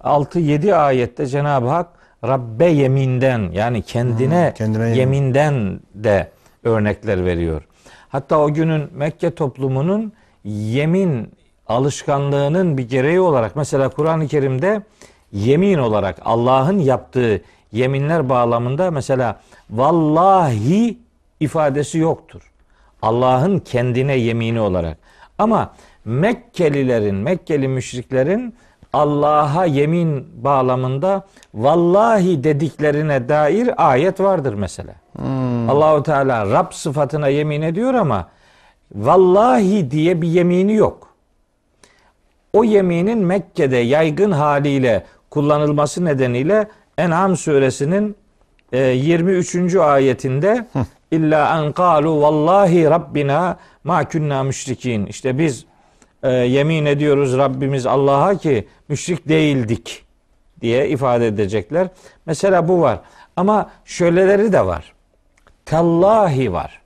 6-7 0.00 0.74
ayette 0.74 1.26
Cenab-ı 1.26 1.68
Hak 1.68 1.86
Rabbe 2.24 2.66
yeminden 2.66 3.50
yani 3.52 3.82
kendine, 3.82 4.46
Hmm, 4.46 4.54
kendine 4.54 4.82
yemin. 4.82 4.94
yeminden 4.98 5.80
de 5.94 6.30
örnekler 6.64 7.24
veriyor. 7.24 7.62
Hatta 8.08 8.38
o 8.40 8.52
günün 8.54 8.88
Mekke 8.94 9.34
toplumunun 9.34 10.12
yemin 10.44 11.32
alışkanlığının 11.66 12.78
bir 12.78 12.88
gereği 12.88 13.20
olarak 13.20 13.56
mesela 13.56 13.88
Kur'an-ı 13.88 14.28
Kerim'de 14.28 14.82
yemin 15.32 15.78
olarak 15.78 16.16
Allah'ın 16.24 16.78
yaptığı 16.78 17.42
yeminler 17.72 18.28
bağlamında 18.28 18.90
mesela 18.90 19.40
vallahi 19.70 20.98
ifadesi 21.40 21.98
yoktur. 21.98 22.49
Allah'ın 23.02 23.58
kendine 23.58 24.16
yemini 24.16 24.60
olarak. 24.60 24.98
Ama 25.38 25.72
Mekkelilerin, 26.04 27.14
Mekkeli 27.14 27.68
müşriklerin 27.68 28.54
Allah'a 28.92 29.64
yemin 29.64 30.44
bağlamında 30.44 31.26
vallahi 31.54 32.44
dediklerine 32.44 33.28
dair 33.28 33.90
ayet 33.90 34.20
vardır 34.20 34.54
mesela. 34.54 34.94
Allahu 35.68 36.02
Teala 36.02 36.50
Rab 36.50 36.72
sıfatına 36.72 37.28
yemin 37.28 37.62
ediyor 37.62 37.94
ama 37.94 38.28
vallahi 38.94 39.90
diye 39.90 40.22
bir 40.22 40.28
yemini 40.28 40.74
yok. 40.74 41.08
O 42.52 42.64
yeminin 42.64 43.18
Mekke'de 43.18 43.76
yaygın 43.76 44.30
haliyle 44.30 45.04
kullanılması 45.30 46.04
nedeniyle 46.04 46.68
En'am 46.98 47.36
suresinin 47.36 48.16
23. 48.78 49.74
ayetinde 49.74 50.66
illa 51.10 51.64
en 51.64 51.72
kalu 51.72 52.22
vallahi 52.22 52.84
rabbina 52.84 53.56
ma 53.84 54.08
kunna 54.08 54.42
müşrikin. 54.42 55.06
İşte 55.06 55.38
biz 55.38 55.64
e, 56.22 56.30
yemin 56.32 56.86
ediyoruz 56.86 57.38
Rabbimiz 57.38 57.86
Allah'a 57.86 58.38
ki 58.38 58.68
müşrik 58.88 59.28
değildik 59.28 60.04
diye 60.60 60.88
ifade 60.88 61.26
edecekler. 61.26 61.88
Mesela 62.26 62.68
bu 62.68 62.80
var. 62.80 63.00
Ama 63.36 63.70
şöyleleri 63.84 64.52
de 64.52 64.66
var. 64.66 64.92
Tallahi 65.64 66.52
var. 66.52 66.80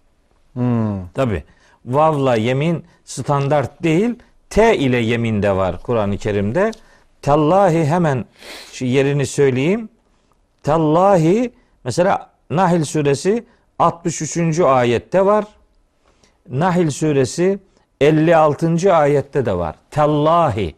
Tabi. 1.14 1.44
Vavla 1.86 2.36
yemin 2.36 2.84
standart 3.04 3.82
değil. 3.82 4.14
T 4.50 4.78
ile 4.78 4.96
yemin 4.96 5.42
de 5.42 5.56
var 5.56 5.82
Kur'an-ı 5.82 6.18
Kerim'de. 6.18 6.70
Tallahi 7.22 7.84
hemen 7.84 8.24
şu 8.72 8.84
yerini 8.84 9.26
söyleyeyim. 9.26 9.88
Tallahi 10.62 11.52
mesela 11.84 12.30
Nahil 12.50 12.84
suresi 12.84 13.44
63. 13.78 14.60
ayette 14.60 15.26
var. 15.26 15.44
Nahil 16.48 16.90
suresi 16.90 17.58
56. 18.00 18.94
ayette 18.94 19.46
de 19.46 19.58
var. 19.58 19.74
Tallahi. 19.90 20.74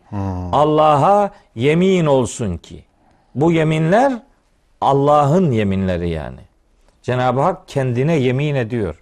Allah'a 0.52 1.30
yemin 1.54 2.06
olsun 2.06 2.56
ki. 2.56 2.84
Bu 3.34 3.52
yeminler 3.52 4.12
Allah'ın 4.80 5.50
yeminleri 5.50 6.08
yani. 6.08 6.40
Cenab-ı 7.02 7.40
Hak 7.40 7.68
kendine 7.68 8.16
yemin 8.16 8.54
ediyor. 8.54 9.00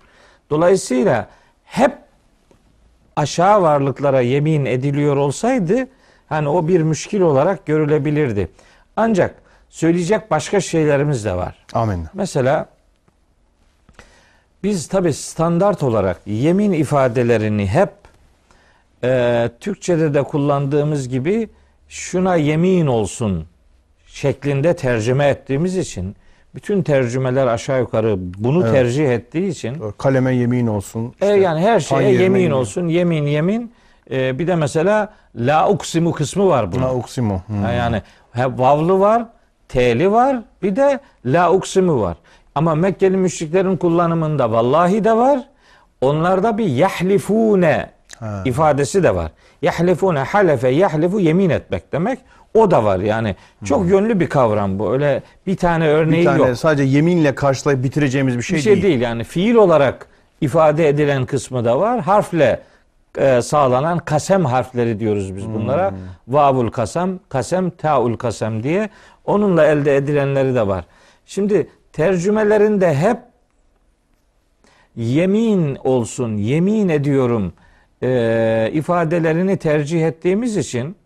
Dolayısıyla 0.51 1.29
hep 1.65 1.99
aşağı 3.17 3.63
varlıklara 3.63 4.21
yemin 4.21 4.65
ediliyor 4.65 5.17
olsaydı 5.17 5.89
hani 6.29 6.49
o 6.49 6.69
bir 6.69 6.81
müşkil 6.81 7.21
olarak 7.21 7.67
görülebilirdi. 7.67 8.49
Ancak 8.97 9.35
söyleyecek 9.75 10.31
başka 10.31 10.61
şeylerimiz 10.61 11.25
de 11.25 11.35
var. 11.35 11.55
Amin. 11.73 12.07
Mesela 12.15 12.67
biz 14.63 14.87
tabi 14.87 15.13
standart 15.13 15.83
olarak 15.83 16.21
yemin 16.27 16.73
ifadelerini 16.73 17.67
hep 17.67 17.91
e, 19.05 19.51
Türkçe'de 19.61 20.15
de 20.15 20.23
kullandığımız 20.23 21.09
gibi 21.09 21.49
şuna 21.89 22.37
yemin 22.37 22.87
olsun 22.87 23.47
şeklinde 24.07 24.77
tercüme 24.77 25.29
ettiğimiz 25.29 25.77
için 25.77 26.17
bütün 26.55 26.83
tercümeler 26.83 27.47
aşağı 27.47 27.81
yukarı 27.81 28.15
bunu 28.19 28.63
Evet. 28.63 28.73
tercih 28.73 29.09
ettiği 29.09 29.49
için 29.49 29.79
Doğru. 29.79 29.97
Kaleme 29.97 30.35
yemin 30.35 30.67
olsun. 30.67 31.05
e, 31.07 31.11
işte 31.11 31.27
yani 31.37 31.61
her 31.61 31.81
şeye 31.81 32.03
yerine 32.03 32.23
yemin 32.23 32.51
olsun 32.51 32.89
yemin 32.89 33.27
yemin 33.27 33.73
E, 34.11 34.39
bir 34.39 34.47
de 34.47 34.55
mesela 34.57 35.13
la 35.37 35.69
uksimu 35.69 36.13
kısmı 36.13 36.47
var 36.47 36.73
bunun. 36.73 36.83
Ha, 36.83 36.95
uksimu. 36.95 37.43
Hmm. 37.47 37.63
Yani 37.65 38.03
he, 38.33 38.59
vavlı 38.59 39.01
var, 39.01 39.27
t'li 39.75 40.13
var, 40.13 40.37
bir 40.63 40.77
de 40.77 40.99
la 41.27 41.53
uksimu 41.53 42.01
var. 42.01 42.17
Ama 42.55 42.75
Mekkeli 42.75 43.17
müşriklerin 43.17 43.77
kullanımında 43.77 44.51
vallahi 44.53 45.05
de 45.05 45.17
var. 45.17 45.41
Onlarda 46.01 46.59
bir 46.59 46.67
yahlifune 46.67 47.91
Ha. 48.21 48.43
ifadesi 48.45 49.03
de 49.03 49.15
var. 49.15 49.31
Yahlifune 49.63 50.19
halefe 50.19 50.69
yahlifu 50.69 51.21
yemin 51.21 51.51
etmek 51.51 51.93
demek. 51.93 52.19
O 52.55 52.71
da 52.71 52.85
var 52.85 52.99
yani. 52.99 53.37
Çok 53.65 53.87
yönlü 53.89 54.21
bir 54.21 54.29
kavram 54.29 54.79
bu. 54.79 54.93
Öyle 54.93 55.23
bir 55.47 55.57
tane 55.57 55.89
örneği 55.89 56.21
Bir 56.21 56.25
tane 56.25 56.39
yok. 56.49 56.57
sadece 56.59 56.83
yeminle 56.83 57.35
karşılayıp 57.35 57.85
bitireceğimiz 57.85 58.37
bir 58.39 58.43
şey, 58.43 58.57
bir 58.57 58.63
şey 58.63 58.83
değil. 58.83 59.01
yani 59.01 59.25
fiil 59.25 59.55
olarak 59.55 60.07
ifade 60.41 60.89
edilen 60.89 61.27
kısmı 61.27 61.65
da 61.65 61.81
var. 61.81 62.01
Harfle 62.01 62.61
e, 63.19 63.43
sağlanan 63.43 63.99
kasem 63.99 64.45
harfleri 64.45 65.01
diyoruz 65.01 65.37
biz 65.37 65.49
bunlara. 65.55 65.95
Vavul 66.29 66.71
kasem, 66.71 67.19
kasem, 67.29 67.71
taul 67.71 68.17
kasem 68.17 68.63
diye. 68.63 68.89
Onunla 69.25 69.67
elde 69.67 69.97
edilenleri 69.97 70.55
de 70.55 70.67
var. 70.67 70.85
Şimdi 71.27 71.69
tercümelerinde 71.93 72.95
hep 72.95 73.19
yemin 74.97 75.77
olsun, 75.85 76.37
yemin 76.37 76.89
ediyorum 76.89 77.53
e, 78.03 78.71
ifadelerini 78.73 79.57
tercih 79.57 80.07
ettiğimiz 80.07 80.57
için 80.57 80.97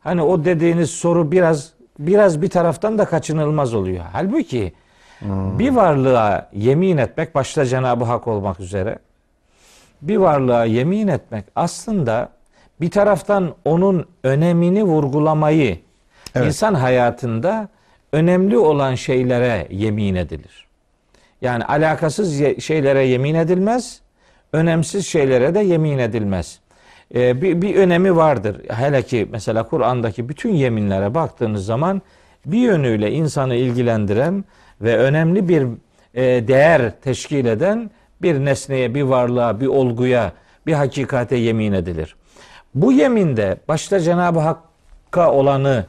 hani 0.00 0.22
o 0.22 0.44
dediğiniz 0.44 0.90
soru 0.90 1.32
biraz 1.32 1.72
biraz 1.98 2.42
bir 2.42 2.50
taraftan 2.50 2.98
da 2.98 3.04
kaçınılmaz 3.04 3.74
oluyor. 3.74 4.04
Halbuki 4.12 4.72
bir 5.58 5.70
varlığa 5.70 6.50
yemin 6.52 6.96
etmek 6.96 7.34
başta 7.34 7.66
Cenab-ı 7.66 8.04
Hak 8.04 8.28
olmak 8.28 8.60
üzere 8.60 8.98
bir 10.02 10.16
varlığa 10.16 10.64
yemin 10.64 11.08
etmek 11.08 11.44
aslında 11.56 12.28
bir 12.80 12.90
taraftan 12.90 13.54
onun 13.64 14.06
önemini 14.24 14.84
vurgulamayı 14.84 15.78
Evet. 16.34 16.46
insan 16.46 16.74
hayatında 16.74 17.68
önemli 18.12 18.58
olan 18.58 18.94
şeylere 18.94 19.66
yemin 19.70 20.14
edilir. 20.14 20.66
Yani 21.40 21.64
alakasız 21.64 22.42
şeylere 22.60 23.06
yemin 23.06 23.34
edilmez, 23.34 24.00
önemsiz 24.52 25.06
şeylere 25.06 25.54
de 25.54 25.60
yemin 25.60 25.98
edilmez. 25.98 26.60
Ee, 27.14 27.42
bir, 27.42 27.62
bir 27.62 27.76
önemi 27.76 28.16
vardır. 28.16 28.60
Hele 28.68 29.02
ki 29.02 29.28
mesela 29.30 29.62
Kur'an'daki 29.62 30.28
bütün 30.28 30.54
yeminlere 30.54 31.14
baktığınız 31.14 31.66
zaman 31.66 32.02
bir 32.46 32.58
yönüyle 32.58 33.12
insanı 33.12 33.54
ilgilendiren 33.54 34.44
ve 34.80 34.98
önemli 34.98 35.48
bir 35.48 35.66
e, 36.14 36.48
değer 36.48 36.92
teşkil 37.00 37.46
eden 37.46 37.90
bir 38.22 38.44
nesneye, 38.44 38.94
bir 38.94 39.02
varlığa, 39.02 39.60
bir 39.60 39.66
olguya, 39.66 40.32
bir 40.66 40.72
hakikate 40.72 41.36
yemin 41.36 41.72
edilir. 41.72 42.16
Bu 42.74 42.92
yeminde 42.92 43.56
başta 43.68 44.00
Cenab-ı 44.00 44.38
Hakk'a 44.38 45.32
olanı 45.32 45.86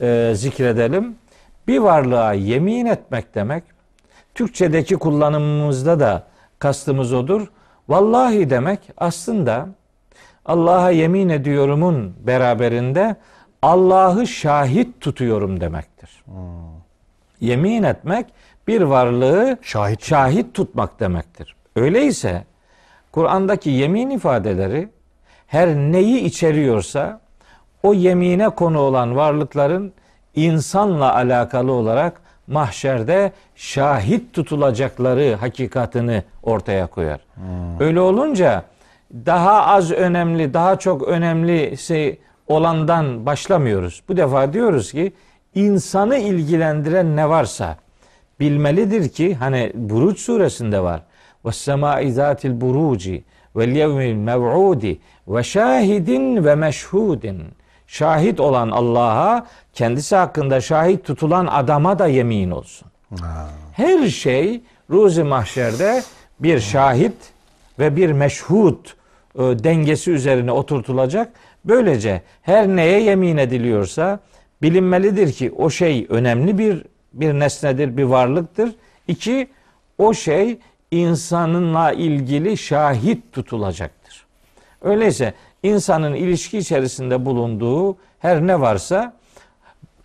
e, 0.00 0.32
zikredelim. 0.34 1.14
Bir 1.68 1.78
varlığa 1.78 2.32
yemin 2.32 2.86
etmek 2.86 3.34
demek, 3.34 3.64
Türkçedeki 4.34 4.96
kullanımımızda 4.96 6.00
da 6.00 6.26
kastımız 6.58 7.12
odur. 7.12 7.46
Vallahi 7.88 8.50
demek 8.50 8.80
aslında 8.96 9.68
Allah'a 10.46 10.90
yemin 10.90 11.28
ediyorumun 11.28 12.14
beraberinde 12.26 13.16
Allah'ı 13.62 14.26
şahit 14.26 15.00
tutuyorum 15.00 15.60
demektir. 15.60 16.24
Yemin 17.40 17.82
etmek 17.82 18.26
bir 18.68 18.82
varlığı 18.82 19.58
Şahit. 19.62 20.04
şahit 20.04 20.54
tutmak 20.54 21.00
demektir. 21.00 21.56
Öyleyse 21.76 22.44
Kur'an'daki 23.12 23.70
yemin 23.70 24.10
ifadeleri 24.10 24.88
her 25.46 25.74
neyi 25.74 26.20
içeriyorsa 26.20 27.20
o 27.86 27.94
yemine 27.94 28.48
konu 28.48 28.78
olan 28.78 29.16
varlıkların 29.16 29.92
insanla 30.34 31.14
alakalı 31.14 31.72
olarak 31.72 32.20
mahşerde 32.46 33.32
şahit 33.56 34.32
tutulacakları 34.32 35.34
hakikatini 35.34 36.22
ortaya 36.42 36.86
koyar. 36.86 37.20
Öyle 37.80 38.00
olunca 38.00 38.62
daha 39.26 39.66
az 39.66 39.90
önemli, 39.90 40.54
daha 40.54 40.78
çok 40.78 41.08
önemli 41.08 41.76
şey 41.76 42.18
olandan 42.46 43.26
başlamıyoruz. 43.26 44.02
Bu 44.08 44.16
defa 44.16 44.52
diyoruz 44.52 44.92
ki 44.92 45.12
insanı 45.54 46.18
ilgilendiren 46.18 47.16
ne 47.16 47.28
varsa 47.28 47.76
bilmelidir 48.40 49.08
ki 49.08 49.34
hani 49.34 49.72
Buruç 49.74 50.20
suresinde 50.20 50.80
var. 50.80 51.02
Ve 51.44 51.52
semai 51.52 52.12
zatil 52.12 52.60
buruci 52.60 53.24
ve 53.56 53.64
yevmil 53.64 54.14
mev'udi 54.14 54.98
ve 55.28 55.42
şahidin 55.42 56.44
ve 56.44 56.54
meşhudin. 56.54 57.42
Şahit 57.86 58.40
olan 58.40 58.70
Allah'a 58.70 59.46
kendisi 59.72 60.16
hakkında 60.16 60.60
şahit 60.60 61.04
tutulan 61.04 61.46
adama 61.46 61.98
da 61.98 62.06
yemin 62.06 62.50
olsun. 62.50 62.88
Her 63.72 64.08
şey 64.08 64.60
ruzi 64.90 65.22
mahşerde 65.22 66.02
bir 66.40 66.60
şahit 66.60 67.16
ve 67.78 67.96
bir 67.96 68.12
meşhud 68.12 68.86
e, 69.34 69.38
dengesi 69.38 70.10
üzerine 70.10 70.52
oturtulacak. 70.52 71.32
Böylece 71.64 72.22
her 72.42 72.68
neye 72.68 73.02
yemin 73.02 73.36
ediliyorsa 73.36 74.20
bilinmelidir 74.62 75.32
ki 75.32 75.52
o 75.56 75.70
şey 75.70 76.06
önemli 76.08 76.58
bir 76.58 76.84
bir 77.12 77.32
nesnedir, 77.32 77.96
bir 77.96 78.04
varlıktır. 78.04 78.74
İki, 79.08 79.48
o 79.98 80.14
şey 80.14 80.58
insanınla 80.90 81.92
ilgili 81.92 82.56
şahit 82.56 83.32
tutulacaktır. 83.32 84.26
Öyleyse 84.82 85.34
insanın 85.62 86.14
ilişki 86.14 86.58
içerisinde 86.58 87.24
bulunduğu 87.24 87.96
her 88.18 88.46
ne 88.46 88.60
varsa 88.60 89.12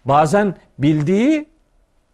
bazen 0.05 0.55
bildiği, 0.79 1.49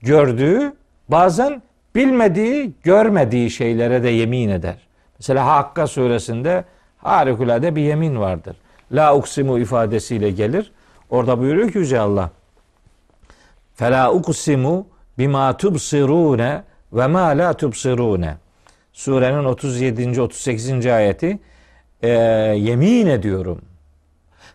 gördüğü, 0.01 0.73
bazen 1.09 1.61
bilmediği, 1.95 2.73
görmediği 2.83 3.49
şeylere 3.49 4.03
de 4.03 4.09
yemin 4.09 4.49
eder. 4.49 4.87
Mesela 5.19 5.45
Hakka 5.45 5.87
suresinde 5.87 6.65
harikulade 6.97 7.75
bir 7.75 7.81
yemin 7.81 8.19
vardır. 8.19 8.57
La 8.91 9.15
uksimu 9.15 9.59
ifadesiyle 9.59 10.31
gelir. 10.31 10.71
Orada 11.09 11.39
buyuruyor 11.39 11.71
ki 11.71 11.77
Yüce 11.77 11.99
Allah. 11.99 12.29
Fela 13.75 14.13
uksimu 14.13 14.87
bima 15.17 15.57
tubsirune 15.57 16.63
ve 16.93 17.07
ma 17.07 17.27
la 17.27 17.53
tubsirune. 17.53 18.37
Surenin 18.93 19.45
37. 19.45 20.21
38. 20.21 20.85
ayeti 20.85 21.39
e, 22.01 22.09
yemin 22.57 23.07
ediyorum. 23.07 23.61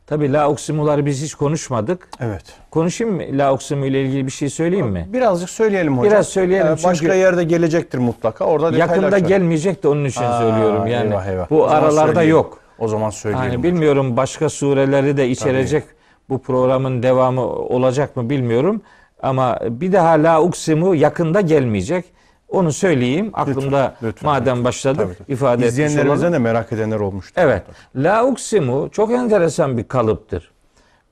Tabi 0.07 0.33
la 0.33 0.50
uksimuları 0.50 1.07
biz 1.07 1.22
hiç 1.22 1.35
konuşmadık. 1.35 2.09
Evet. 2.20 2.42
Konuşayım 2.70 3.14
mı? 3.14 3.22
La 3.33 3.55
uksimu 3.55 3.87
ile 3.87 4.02
ilgili 4.02 4.26
bir 4.26 4.33
şey 4.33 4.50
söyleyeyim 4.50 4.87
mi? 4.87 5.09
Birazcık 5.12 5.50
söyleyelim 5.50 5.98
hocam. 5.98 6.12
Biraz 6.12 6.28
söyleyelim 6.28 6.66
Ee, 6.72 6.85
Başka 6.85 7.14
yerde 7.14 7.44
gelecektir 7.44 7.98
mutlaka. 7.98 8.44
Orada 8.44 8.76
Yakında 8.76 9.18
gelmeyecek 9.18 9.83
de 9.83 9.88
onun 9.88 10.05
için 10.05 10.22
Aa, 10.22 10.38
söylüyorum 10.40 10.87
yani. 10.87 11.07
eyvah, 11.09 11.26
eyvah. 11.26 11.50
Bu 11.50 11.64
aralarda 11.68 12.07
söyleyelim. 12.07 12.31
yok. 12.31 12.59
O 12.78 12.88
zaman 12.88 13.11
söyleyelim. 13.11 13.44
Yani 13.44 13.59
hocam. 13.59 13.62
bilmiyorum 13.62 14.16
başka 14.16 14.48
sureleri 14.48 15.16
de 15.16 15.28
içerecek 15.28 15.85
bu 16.28 16.42
programın 16.42 17.02
devamı 17.02 17.40
olacak 17.46 18.16
mı 18.16 18.31
bilmiyorum. 18.31 18.83
Ama 19.22 19.59
bir 19.70 19.92
daha 19.92 20.11
la 20.12 20.42
uksimu 20.42 20.94
yakında 20.94 21.40
gelmeyecek. 21.40 22.05
Onu 22.53 22.73
söyleyeyim. 22.73 23.31
Aklımda 23.35 23.95
lütfen, 24.03 24.27
madem 24.31 24.47
lütfen. 24.57 24.65
başladık 24.65 25.01
Tabii, 25.07 25.15
tabii. 25.19 25.33
ifade 25.33 25.55
etmiş 25.55 25.69
İzleyenlerimizden 25.69 26.27
olalım. 26.27 26.33
de 26.33 26.38
merak 26.38 26.73
edenler 26.73 27.01
olmuştur. 27.01 27.43
Evet. 27.43 27.62
La 27.97 28.25
uksimu 28.27 28.88
çok 28.93 29.12
enteresan 29.12 29.79
bir 29.79 29.85
kalıptır. 29.88 30.51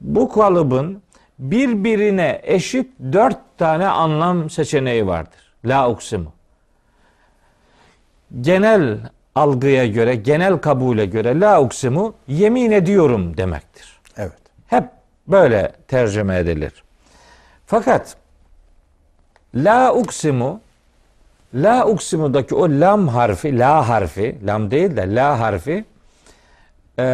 Bu 0.00 0.32
kalıbın 0.32 1.02
birbirine 1.38 2.40
eşit 2.44 2.90
dört 3.12 3.38
tane 3.58 3.86
anlam 3.86 4.50
seçeneği 4.50 5.06
vardır. 5.06 5.54
La 5.64 5.90
uksimu. 5.90 6.32
Genel 8.40 8.98
algıya 9.34 9.86
göre, 9.86 10.14
genel 10.14 10.58
kabule 10.58 11.06
göre 11.06 11.40
la 11.40 11.62
uksimu 11.62 12.14
yemin 12.28 12.70
ediyorum 12.70 13.36
demektir. 13.36 14.00
Evet. 14.16 14.32
Hep 14.66 14.84
böyle 15.28 15.72
tercüme 15.88 16.38
edilir. 16.38 16.84
Fakat 17.66 18.16
la 19.54 19.94
uksimu 19.94 20.60
la 21.54 21.86
uksimudaki 21.86 22.54
o 22.54 22.68
lam 22.68 23.08
harfi, 23.08 23.58
la 23.58 23.88
harfi, 23.88 24.38
lam 24.46 24.70
değil 24.70 24.96
de 24.96 25.14
la 25.14 25.40
harfi 25.40 25.84
e, 26.98 27.04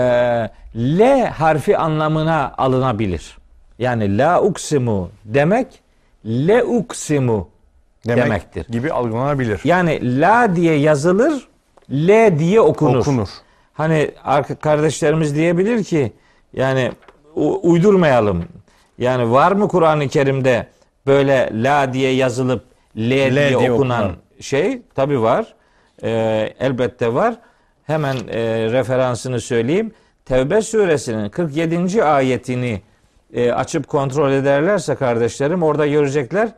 L 0.77 1.27
harfi 1.27 1.79
anlamına 1.79 2.55
alınabilir. 2.59 3.39
Yani 3.79 4.19
la 4.19 4.43
uksimu 4.43 5.11
demek 5.25 5.67
le 6.25 6.63
uksimu 6.63 7.49
Demek 8.07 8.25
demektir. 8.25 8.67
gibi 8.73 8.93
algılanabilir. 8.93 9.61
Yani 9.65 10.21
la 10.21 10.57
diye 10.57 10.75
yazılır, 10.75 11.49
L 11.91 12.39
diye 12.39 12.61
okunur. 12.61 12.99
Okunur. 12.99 13.29
Hani 13.75 14.11
kardeşlerimiz 14.61 15.35
diyebilir 15.35 15.85
ki 15.85 16.13
yani 16.53 16.93
uydurmayalım. 17.63 18.45
Yani 18.99 19.33
var 19.33 19.53
mı 19.53 19.69
Kur'an-ı 19.69 20.09
Kerim'de 20.09 20.67
böyle 21.07 21.51
la 21.53 21.93
diye 21.93 22.13
yazılıp 22.13 22.65
L, 22.97 23.11
diye, 23.11 23.33
diye 23.35 23.57
okunan, 23.57 23.75
okunan. 23.75 24.17
Şey? 24.41 24.83
Tabi 24.95 25.23
var. 25.23 25.55
Ee, 26.03 26.53
elbette 26.61 27.15
var. 27.15 27.35
Hemen 27.85 28.17
e, 28.29 28.41
referansını 28.73 29.41
söyleyeyim. 29.41 29.93
Tevbe 30.25 30.63
suresinin 30.63 31.29
47. 31.29 32.05
ayetini 32.05 32.81
e, 33.35 33.53
açıp 33.53 33.89
kontrol 33.89 34.33
ederlerse 34.33 34.95
kardeşlerim 34.95 35.63
orada 35.63 35.87
görecekler. 35.87 36.49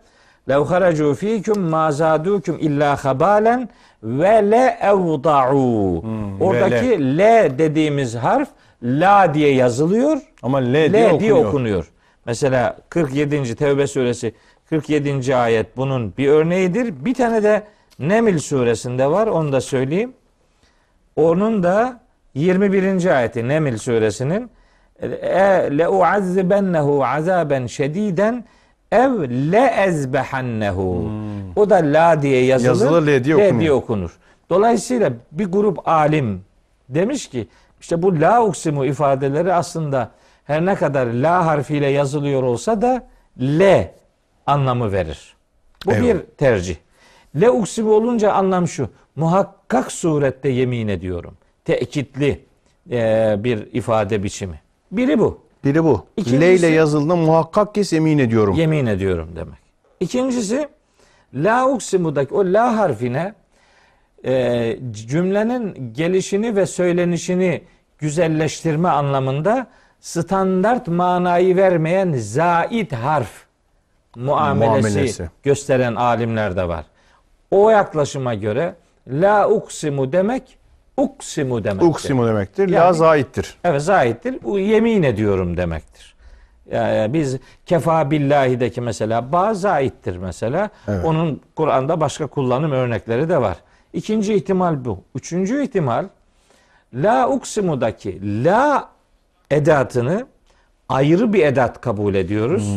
Lev 0.49 0.61
haracu 0.65 1.15
fikum 1.15 1.63
ma 1.63 1.93
zadukum 1.93 2.57
illa 2.61 3.05
habalen 3.05 3.69
ve 4.03 4.51
le 4.51 4.79
evda'u. 4.83 6.03
Hmm, 6.03 6.41
Oradaki 6.41 7.19
le. 7.19 7.59
dediğimiz 7.59 8.15
harf 8.15 8.49
la 8.83 9.35
diye 9.35 9.55
yazılıyor. 9.55 10.19
Ama 10.43 10.59
L, 10.59 10.75
L 10.75 10.93
diye, 10.93 10.93
diye, 10.93 11.33
okunuyor. 11.35 11.45
okunuyor. 11.49 11.91
Mesela 12.27 12.77
47. 12.89 13.55
Tevbe 13.55 13.87
suresi 13.87 14.35
47. 14.71 15.37
ayet 15.37 15.77
bunun 15.77 16.13
bir 16.19 16.29
örneğidir. 16.29 17.05
Bir 17.05 17.15
tane 17.15 17.43
de 17.43 17.63
Neml 17.99 18.39
suresinde 18.39 19.11
var. 19.11 19.27
Onu 19.27 19.53
da 19.53 19.61
söyleyeyim. 19.61 20.13
Onun 21.17 21.63
da 21.63 22.01
21. 22.35 23.07
ayeti 23.17 23.49
Neml 23.49 23.77
suresinin 23.77 24.51
e, 25.03 25.09
le 25.79 25.89
uazzibennehu 25.89 27.05
azaben 27.05 27.67
şediden 27.67 28.45
ev 28.93 29.31
le 29.53 29.75
ezbehannehu. 29.87 31.11
O 31.57 31.71
da 31.71 31.77
la 31.77 32.23
diye 32.23 32.45
yazılır. 32.45 32.69
Yazılı, 32.69 33.07
le 33.07 33.25
diye 33.25 33.37
okunuyor. 33.37 33.75
okunur. 33.75 34.19
Dolayısıyla 34.51 35.13
bir 35.33 35.47
grup 35.47 35.89
alim 35.89 36.45
demiş 36.89 37.29
ki 37.29 37.49
işte 37.81 38.03
bu 38.03 38.21
la 38.21 38.45
uksimu 38.45 38.85
ifadeleri 38.85 39.53
aslında 39.53 40.11
her 40.45 40.67
ne 40.67 40.75
kadar 40.75 41.07
la 41.07 41.47
harfiyle 41.47 41.87
yazılıyor 41.87 42.43
olsa 42.43 42.83
da 42.83 43.07
le 43.41 43.98
anlamı 44.49 44.93
verir. 44.93 45.37
Bu 45.87 45.93
Eyvallah. 45.93 46.09
bir 46.15 46.21
tercih. 46.37 46.77
Le 47.41 47.51
uksimu 47.51 47.93
olunca 47.93 48.33
anlam 48.33 48.69
şu. 48.69 48.89
Muhakkak 49.17 49.93
surette 49.93 50.49
yemin 50.49 50.89
ediyorum. 50.89 51.37
Tekitli 51.65 52.45
e, 52.91 53.35
bir 53.39 53.69
ifade 53.73 54.23
biçimi. 54.23 54.61
Biri 54.93 55.19
bu. 55.19 55.41
Biri 55.65 55.85
bu. 55.85 56.07
İkincisi- 56.17 56.41
L 56.41 56.59
ile 56.59 56.67
yazıldığında 56.67 57.17
muhakkak 57.17 57.75
kes 57.75 57.93
emin 57.93 58.19
ediyorum. 58.19 58.55
Yemin 58.55 58.87
ediyorum 58.87 59.29
demek. 59.37 59.59
İkincisi 60.01 60.69
la 61.35 61.69
uksimudaki 61.69 62.35
o 62.35 62.45
la 62.45 62.77
harfine 62.79 63.35
e, 64.25 64.77
cümlenin 64.91 65.93
gelişini 65.95 66.57
ve 66.57 66.67
söylenişini 66.67 67.63
güzelleştirme 67.99 68.89
anlamında 68.89 69.67
standart 70.01 70.89
manayı 70.89 71.57
vermeyen 71.57 72.13
zait 72.13 72.93
harf 72.93 73.31
muamelesi, 74.17 74.89
Muamelesi. 74.89 75.31
gösteren 75.43 75.95
alimler 75.95 76.57
de 76.57 76.69
var. 76.69 76.85
O 77.51 77.71
yaklaşıma 77.71 78.35
göre 78.35 78.75
la 79.09 79.49
uksimu 79.49 80.13
demek 80.13 80.59
uksimu 80.97 81.65
demektir. 81.65 81.87
Uksimu 81.89 82.27
demektir. 82.27 82.69
La 82.69 82.77
Yani- 82.77 82.97
zaittir. 82.97 83.57
Evet 83.65 83.83
zaittir. 83.83 84.39
Bu 84.43 84.59
yemin 84.59 85.03
ediyorum 85.03 85.57
demektir. 85.57 86.15
Yani 86.73 87.13
biz 87.15 87.37
kefa 87.67 88.11
billahideki 88.11 88.81
mesela 88.81 89.33
ba 89.33 89.55
zaittir 89.55 90.17
mesela. 90.17 90.71
Evet. 90.89 91.05
Onun 91.05 91.41
Kur'an'da 91.57 92.01
başka 92.01 92.27
kullanım 92.27 92.73
örnekleri 92.73 93.29
de 93.29 93.41
var. 93.41 93.57
İkinci 93.93 94.35
ihtimal 94.35 94.85
bu. 94.85 94.99
Üçüncü 95.15 95.63
ihtimal 95.63 96.07
la 96.95 97.29
uksimudaki 97.29 98.45
la 98.45 98.89
edatını 99.51 100.27
ayrı 100.89 101.33
bir 101.33 101.45
edat 101.47 101.81
kabul 101.81 102.15
ediyoruz. 102.15 102.69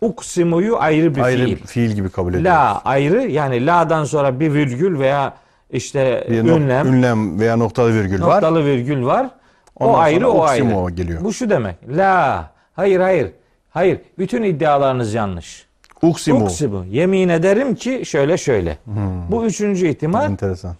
Uksimuyu 0.00 0.76
ayrı 0.78 1.14
bir. 1.14 1.20
Ayrı 1.20 1.44
fiil. 1.44 1.56
fiil 1.56 1.90
gibi 1.90 2.10
kabul 2.10 2.30
ediyoruz. 2.34 2.46
La 2.46 2.80
ayrı 2.84 3.22
yani 3.22 3.66
la'dan 3.66 4.04
sonra 4.04 4.40
bir 4.40 4.54
virgül 4.54 4.98
veya 4.98 5.34
işte 5.70 6.26
bir 6.30 6.38
ünlem 6.38 6.86
ünlem 6.86 7.40
veya 7.40 7.56
noktalı 7.56 7.94
virgül 7.94 8.22
var. 8.22 8.34
noktalı 8.34 8.64
virgül 8.64 9.04
var. 9.04 9.30
Ondan 9.76 9.94
o 9.94 9.98
ayrı 9.98 10.28
o 10.28 10.42
ayrı. 10.42 10.90
geliyor. 10.94 11.24
Bu 11.24 11.32
şu 11.32 11.50
demek. 11.50 11.76
La. 11.88 12.50
Hayır 12.74 13.00
hayır. 13.00 13.32
Hayır. 13.70 14.00
Bütün 14.18 14.42
iddialarınız 14.42 15.14
yanlış. 15.14 15.66
Uksimu. 16.02 16.44
Uksimu. 16.44 16.84
Yemin 16.84 17.28
ederim 17.28 17.74
ki 17.74 18.02
şöyle 18.04 18.38
şöyle. 18.38 18.78
Hmm. 18.84 19.30
Bu 19.30 19.46
üçüncü 19.46 19.88
ihtimal. 19.88 20.24
Enteresan. 20.24 20.76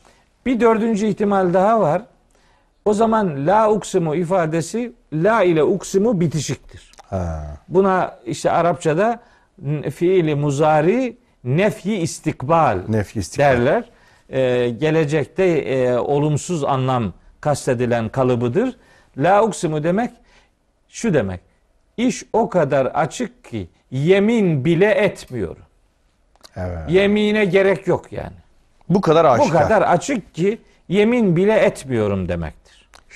Bir 0.47 0.61
dördüncü 0.61 1.07
ihtimal 1.07 1.55
daha 1.55 1.81
var. 1.81 2.03
O 2.85 2.95
zaman 2.95 3.47
la 3.47 3.71
uksimu 3.71 4.15
ifadesi 4.15 4.93
la 5.13 5.43
ile 5.43 5.63
uksimu 5.63 6.21
bitişiktir. 6.21 6.88
Ha. 7.11 7.57
Buna 7.69 8.19
işte 8.27 8.51
Arapçada 8.51 9.21
fiili 9.95 10.35
muzari 10.35 11.17
nefyi 11.45 11.97
istikbal 11.99 12.79
Nefyi 12.89 13.21
istikbal. 13.21 13.45
derler. 13.45 13.85
Ee, 14.31 14.69
gelecekte 14.81 15.45
e, 15.45 15.99
olumsuz 15.99 16.65
anlam 16.65 17.13
kastedilen 17.41 18.09
kalıbıdır. 18.09 18.77
La 19.19 19.43
uksimu 19.45 19.85
demek 19.85 20.11
şu 20.89 21.15
demek. 21.15 21.41
İş 21.97 22.25
o 22.33 22.49
kadar 22.49 22.87
açık 22.87 23.45
ki 23.45 23.69
yemin 23.91 24.65
bile 24.65 24.91
etmiyorum. 24.91 25.63
Evet. 26.57 26.79
Yemine 26.89 27.45
gerek 27.45 27.87
yok 27.87 28.13
yani. 28.13 28.37
Bu 28.89 29.01
kadar 29.01 29.25
aşikar. 29.25 29.49
Bu 29.49 29.69
kadar 29.69 29.83
açık 29.83 30.35
ki 30.35 30.59
yemin 30.89 31.37
bile 31.37 31.55
etmiyorum 31.59 32.29
demektir. 32.29 32.68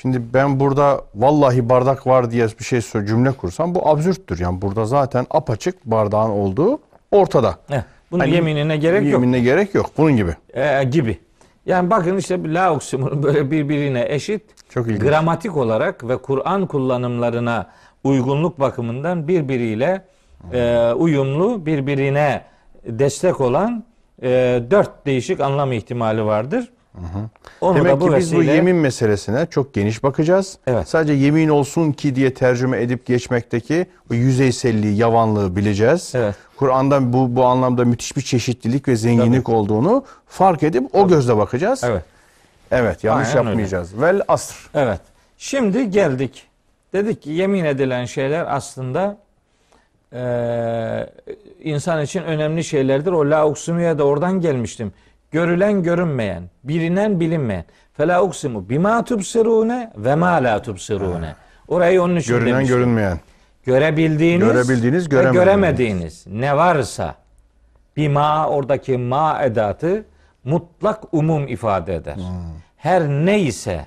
Şimdi 0.03 0.23
ben 0.35 0.61
burada 0.61 1.05
vallahi 1.15 1.69
bardak 1.69 2.07
var 2.07 2.31
diye 2.31 2.47
bir 2.59 2.65
şey 2.65 2.81
cümle 2.81 3.33
kursam 3.33 3.75
bu 3.75 3.89
absürttür. 3.89 4.41
Yani 4.41 4.63
burada 4.63 4.85
zaten 4.85 5.27
apaçık 5.31 5.85
bardağın 5.85 6.31
olduğu 6.31 6.79
ortada. 7.11 7.59
Heh, 7.69 7.83
bunun 8.11 8.21
Hani 8.21 8.35
yeminine 8.35 8.77
gerek 8.77 9.03
yok. 9.03 9.13
Yeminine 9.13 9.41
gerek 9.41 9.75
yok. 9.75 9.91
Bunun 9.99 10.17
gibi. 10.17 10.37
Ee, 10.55 10.85
gibi. 10.85 11.19
Yani 11.67 11.91
bakın 11.91 12.17
işte 12.17 12.55
la 12.55 12.75
uksimunun 12.75 13.23
böyle 13.23 13.51
birbirine 13.51 14.07
eşit 14.09 14.43
Çok 14.71 14.87
ilginç. 14.87 15.03
gramatik 15.03 15.57
olarak 15.57 16.09
ve 16.09 16.17
Kur'an 16.17 16.67
kullanımlarına 16.67 17.67
uygunluk 18.05 18.61
bakımından 18.61 19.29
birbiriyle 19.29 20.05
e, 20.53 20.93
uyumlu, 20.93 21.67
birbirine 21.67 22.43
destek 22.87 23.41
olan 23.41 23.85
e, 24.23 24.29
dört 24.71 25.07
değişik 25.07 25.41
anlam 25.41 25.73
ihtimali 25.73 26.25
vardır. 26.25 26.73
Onu 27.61 27.77
Demek 27.77 27.93
da 27.93 28.01
bu 28.01 28.11
ki 28.11 28.17
biz 28.17 28.35
bu 28.35 28.39
vesile- 28.43 28.55
yemin 28.55 28.77
meselesine 28.77 29.47
çok 29.51 29.75
geniş 29.75 30.03
bakacağız. 30.03 30.59
Evet. 30.67 30.89
Sadece 30.89 31.13
yemin 31.13 31.49
olsun 31.49 31.93
ki 31.93 32.15
diye 32.15 32.35
tercüme 32.35 32.83
edip 32.83 33.07
geçmekteki 33.07 33.87
o 34.11 34.15
yüzeyselliği, 34.15 34.97
yavanlığı 34.97 35.57
bileceğiz. 35.57 36.13
Evet. 36.15 36.35
Kur'an'da 36.57 37.13
bu 37.13 37.37
bu 37.37 37.45
anlamda 37.45 37.85
müthiş 37.85 38.17
bir 38.17 38.23
çeşitlilik 38.23 38.89
ve 38.89 38.97
zenginlik 38.97 39.49
olduğunu 39.49 40.05
fark 40.27 40.63
edip 40.63 40.95
o 40.95 41.09
gözle 41.09 41.37
bakacağız. 41.37 41.85
Evet. 41.85 42.03
Evet, 42.71 43.05
yanlış 43.05 43.29
Aynen 43.29 43.39
öyle. 43.41 43.49
yapmayacağız. 43.49 44.01
Vel 44.01 44.23
asr. 44.29 44.55
Evet. 44.75 45.01
Şimdi 45.39 45.91
geldik. 45.91 46.47
Dedik 46.93 47.23
ki 47.23 47.31
yemin 47.31 47.65
edilen 47.65 48.05
şeyler 48.05 48.57
aslında 48.57 49.19
eee, 50.13 51.11
insan 51.63 52.03
için 52.03 52.23
önemli 52.23 52.65
şeylerdir. 52.65 53.13
O 53.13 53.31
la 53.31 53.99
da 53.99 54.05
oradan 54.05 54.41
gelmiştim. 54.41 54.93
Görülen 55.33 55.83
görünmeyen, 55.83 56.43
bilinen 56.65 57.21
bilinmeyen. 57.21 57.65
Fela 57.93 58.23
uksimu 58.23 58.69
bima 58.69 59.05
tubsirune 59.05 59.93
ve 59.97 60.15
ma 60.15 60.31
la 60.33 60.63
tubsirune. 60.63 61.35
Orayı 61.69 62.03
onun 62.03 62.17
için 62.17 62.35
Görünen 62.35 62.55
demiştim. 62.55 62.77
görünmeyen. 62.77 63.21
Görebildiğiniz, 63.65 64.47
Görebildiğiniz, 64.49 65.05
ve 65.05 65.09
göremediğiniz. 65.11 65.45
göremediğiniz 65.45 66.27
ne 66.27 66.57
varsa 66.57 67.15
bima 67.97 68.49
oradaki 68.49 68.99
ma 68.99 69.43
edatı 69.43 70.05
mutlak 70.45 71.05
umum 71.13 71.49
ifade 71.49 71.95
eder. 71.95 72.15
Hmm. 72.17 72.23
Her 72.77 73.09
neyse 73.09 73.87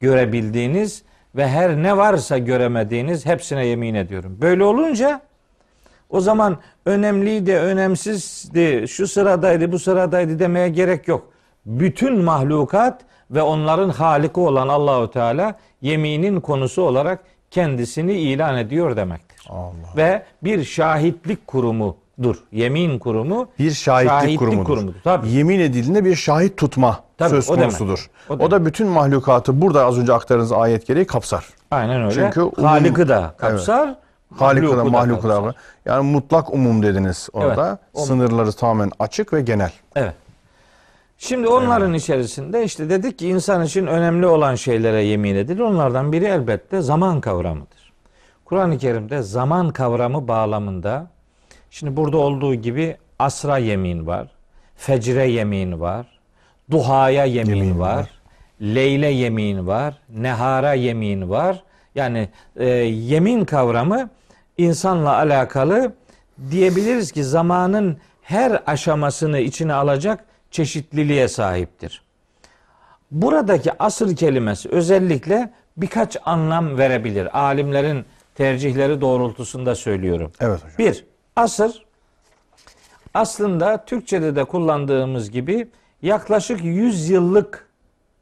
görebildiğiniz 0.00 1.02
ve 1.36 1.48
her 1.48 1.76
ne 1.76 1.96
varsa 1.96 2.38
göremediğiniz 2.38 3.26
hepsine 3.26 3.66
yemin 3.66 3.94
ediyorum. 3.94 4.38
Böyle 4.40 4.64
olunca 4.64 5.20
o 6.10 6.20
zaman 6.20 6.56
önemliydi, 6.86 7.54
önemsizdi, 7.54 8.84
şu 8.88 9.06
sıradaydı, 9.08 9.72
bu 9.72 9.78
sıradaydı 9.78 10.38
demeye 10.38 10.68
gerek 10.68 11.08
yok. 11.08 11.28
Bütün 11.66 12.24
mahlukat 12.24 13.00
ve 13.30 13.42
onların 13.42 13.88
haliki 13.90 14.40
olan 14.40 14.68
Allahu 14.68 15.10
Teala 15.10 15.54
yeminin 15.82 16.40
konusu 16.40 16.82
olarak 16.82 17.18
kendisini 17.50 18.12
ilan 18.12 18.56
ediyor 18.58 18.96
demektir. 18.96 19.46
Allah. 19.50 19.72
Ve 19.96 20.22
bir 20.44 20.64
şahitlik 20.64 21.46
kurumudur. 21.46 22.36
Yemin 22.52 22.98
kurumu 22.98 23.48
Bir 23.58 23.70
şahitlik, 23.70 24.38
kurumudur. 24.38 24.94
Tabii. 25.04 25.28
Yemin 25.30 25.60
edildiğinde 25.60 26.04
bir 26.04 26.14
şahit 26.16 26.56
tutma 26.56 27.00
Tabii, 27.18 27.30
söz 27.30 27.50
o 27.50 27.52
demek. 27.56 27.64
konusudur. 27.66 28.10
O 28.30 28.34
O, 28.34 28.50
da 28.50 28.66
bütün 28.66 28.86
mahlukatı 28.86 29.60
burada 29.60 29.86
az 29.86 29.98
önce 29.98 30.12
aktardığınız 30.12 30.52
ayet 30.52 30.86
gereği 30.86 31.06
kapsar. 31.06 31.44
Aynen 31.70 32.02
öyle. 32.02 32.14
Çünkü 32.14 32.62
Halık'ı 32.62 33.08
da 33.08 33.34
kapsar. 33.38 33.78
Halika 33.86 34.05
da 34.40 34.44
mahluku 34.44 34.90
mahluku 34.90 35.28
da. 35.28 35.34
kapsar. 35.34 35.54
Yani 35.84 36.10
mutlak 36.12 36.54
umum 36.54 36.82
dediniz 36.82 37.28
orada. 37.32 37.78
Evet. 37.96 38.06
Sınırları 38.06 38.52
tamamen 38.52 38.90
açık 38.98 39.32
ve 39.32 39.42
genel. 39.42 39.72
Evet. 39.96 40.14
Şimdi 41.18 41.48
onların 41.48 41.94
içerisinde 41.94 42.64
işte 42.64 42.90
dedik 42.90 43.18
ki 43.18 43.28
insan 43.28 43.64
için 43.64 43.86
önemli 43.86 44.26
olan 44.26 44.54
şeylere 44.54 45.02
yemin 45.02 45.34
edilir. 45.36 45.60
Onlardan 45.60 46.12
biri 46.12 46.24
elbette 46.24 46.80
zaman 46.80 47.20
kavramıdır. 47.20 47.92
Kur'an-ı 48.44 48.78
Kerim'de 48.78 49.22
zaman 49.22 49.70
kavramı 49.70 50.28
bağlamında 50.28 51.06
şimdi 51.70 51.96
burada 51.96 52.16
olduğu 52.18 52.54
gibi 52.54 52.96
asra 53.18 53.58
yemin 53.58 54.06
var, 54.06 54.28
fecre 54.76 55.30
yemin 55.30 55.80
var, 55.80 56.06
duhaya 56.70 57.24
yemin, 57.24 57.54
Yemin 57.54 57.78
var, 57.80 57.96
var. 57.96 58.10
leyle 58.60 59.06
yemin 59.08 59.66
var, 59.66 59.98
nehara 60.08 60.74
yemin 60.74 61.30
var. 61.30 61.62
Yani 61.94 62.28
e, 62.56 62.66
yemin 62.84 63.44
kavramı 63.44 64.10
insanla 64.58 65.16
alakalı 65.16 65.92
diyebiliriz 66.50 67.12
ki 67.12 67.24
zamanın 67.24 67.98
her 68.22 68.62
aşamasını 68.66 69.38
içine 69.38 69.74
alacak 69.74 70.24
çeşitliliğe 70.50 71.28
sahiptir. 71.28 72.02
Buradaki 73.10 73.82
asır 73.82 74.16
kelimesi 74.16 74.68
özellikle 74.68 75.52
birkaç 75.76 76.16
anlam 76.24 76.78
verebilir. 76.78 77.38
Alimlerin 77.38 78.04
tercihleri 78.34 79.00
doğrultusunda 79.00 79.74
söylüyorum. 79.74 80.32
Evet 80.40 80.58
hocam. 80.64 80.78
Bir, 80.78 81.04
asır 81.36 81.86
aslında 83.14 83.84
Türkçe'de 83.84 84.36
de 84.36 84.44
kullandığımız 84.44 85.30
gibi 85.30 85.68
yaklaşık 86.02 86.64
100 86.64 87.10
yıllık 87.10 87.68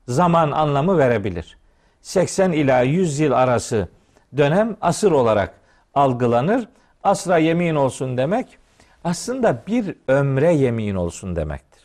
zaman 0.09 0.51
anlamı 0.51 0.99
verebilir. 0.99 1.59
80 2.03 2.53
ila 2.53 2.83
100 2.83 3.19
yıl 3.21 3.33
arası 3.33 3.89
dönem 4.37 4.77
asır 4.81 5.13
olarak 5.13 5.55
algılanır. 5.95 6.69
Asra 7.05 7.39
yemin 7.39 7.75
olsun 7.75 8.17
demek 8.17 8.59
aslında 9.05 9.63
bir 9.67 9.95
ömre 10.09 10.53
yemin 10.55 10.95
olsun 10.95 11.37
demektir. 11.37 11.85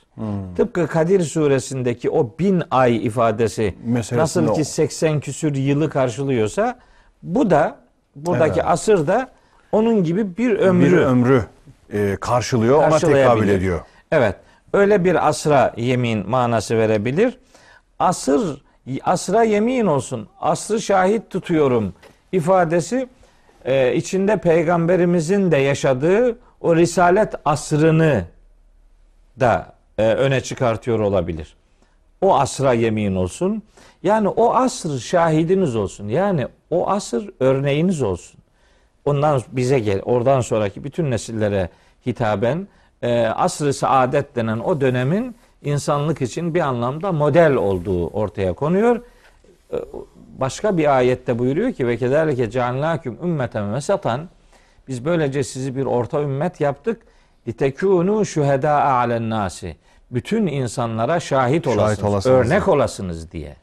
Tıpkı 0.57 0.87
Kadir 0.87 1.21
suresindeki 1.21 2.09
o 2.09 2.35
bin 2.39 2.63
ay 2.71 3.05
ifadesi 3.05 3.75
Meselesinde 3.85 4.21
nasıl 4.21 4.55
ki 4.55 4.61
o. 4.61 4.63
80 4.63 5.19
küsür 5.19 5.55
yılı 5.55 5.89
karşılıyorsa 5.89 6.79
bu 7.23 7.49
da 7.49 7.77
buradaki 8.15 8.59
Evet. 8.59 8.69
asır 8.69 9.07
da 9.07 9.29
onun 9.71 10.03
gibi 10.03 10.37
bir 10.37 10.51
ömrü 10.59 10.91
Bir 10.91 10.97
ömrü 10.97 11.43
e, 11.93 12.17
karşılıyor, 12.21 12.87
ona 12.87 12.99
tekabül 12.99 13.49
ediyor. 13.49 13.79
Evet. 14.11 14.35
Öyle 14.73 15.03
bir 15.03 15.27
asra 15.27 15.73
yemin 15.77 16.29
manası 16.29 16.77
verebilir. 16.77 17.37
Asır 17.99 18.61
asra 19.03 19.43
yemin 19.43 19.85
olsun. 19.85 20.27
Asrı 20.41 20.81
şahit 20.81 21.29
tutuyorum 21.29 21.93
ifadesi 22.31 23.09
e, 23.65 23.95
içinde 23.95 24.37
peygamberimizin 24.37 25.51
de 25.51 25.57
yaşadığı 25.57 26.37
o 26.61 26.75
risalet 26.75 27.33
asrını 27.45 28.25
da 29.39 29.73
e, 29.97 30.03
öne 30.03 30.41
çıkartıyor 30.41 30.99
olabilir. 30.99 31.55
O 32.21 32.35
asra 32.39 32.73
yemin 32.73 33.15
olsun. 33.15 33.63
Yani 34.03 34.27
o 34.27 34.53
asr 34.53 34.97
şahidiniz 34.97 35.75
olsun. 35.75 36.07
Yani 36.07 36.47
o 36.69 36.89
asır 36.89 37.29
örneğiniz 37.39 38.01
olsun. 38.01 38.39
Ondan 39.05 39.41
bize 39.51 39.79
gel, 39.79 40.01
oradan 40.01 40.41
sonraki 40.41 40.83
bütün 40.83 41.11
nesillere 41.11 41.69
hitaben 42.05 42.67
e, 43.01 43.25
asr-ı 43.25 43.73
saadet 43.73 44.35
denen 44.35 44.59
o 44.59 44.81
dönemin 44.81 45.35
insanlık 45.63 46.21
için 46.21 46.55
bir 46.55 46.59
anlamda 46.59 47.11
model 47.11 47.53
olduğu 47.53 48.07
ortaya 48.07 48.53
konuyor. 48.53 49.01
E, 49.73 49.77
Başka 50.37 50.77
bir 50.77 50.97
ayette 50.97 51.39
buyuruyor 51.39 51.73
ki 51.73 51.87
ve 51.87 51.97
kederlike 51.97 52.49
ceallâküm 52.49 53.17
ümmeten 53.23 53.73
vesatan 53.73 54.29
biz 54.87 55.05
böylece 55.05 55.43
sizi 55.43 55.75
bir 55.75 55.85
orta 55.85 56.21
ümmet 56.21 56.61
yaptık. 56.61 57.01
Litekûnû 57.47 58.25
şühedâ 58.25 58.83
alen 58.83 59.29
nasi. 59.29 59.75
Bütün 60.11 60.47
insanlara 60.47 61.19
şahit 61.19 61.67
olasınız, 61.67 62.03
olasınız. 62.03 62.35
örnek 62.35 62.67
olasınız 62.67 63.31
diye. 63.31 63.55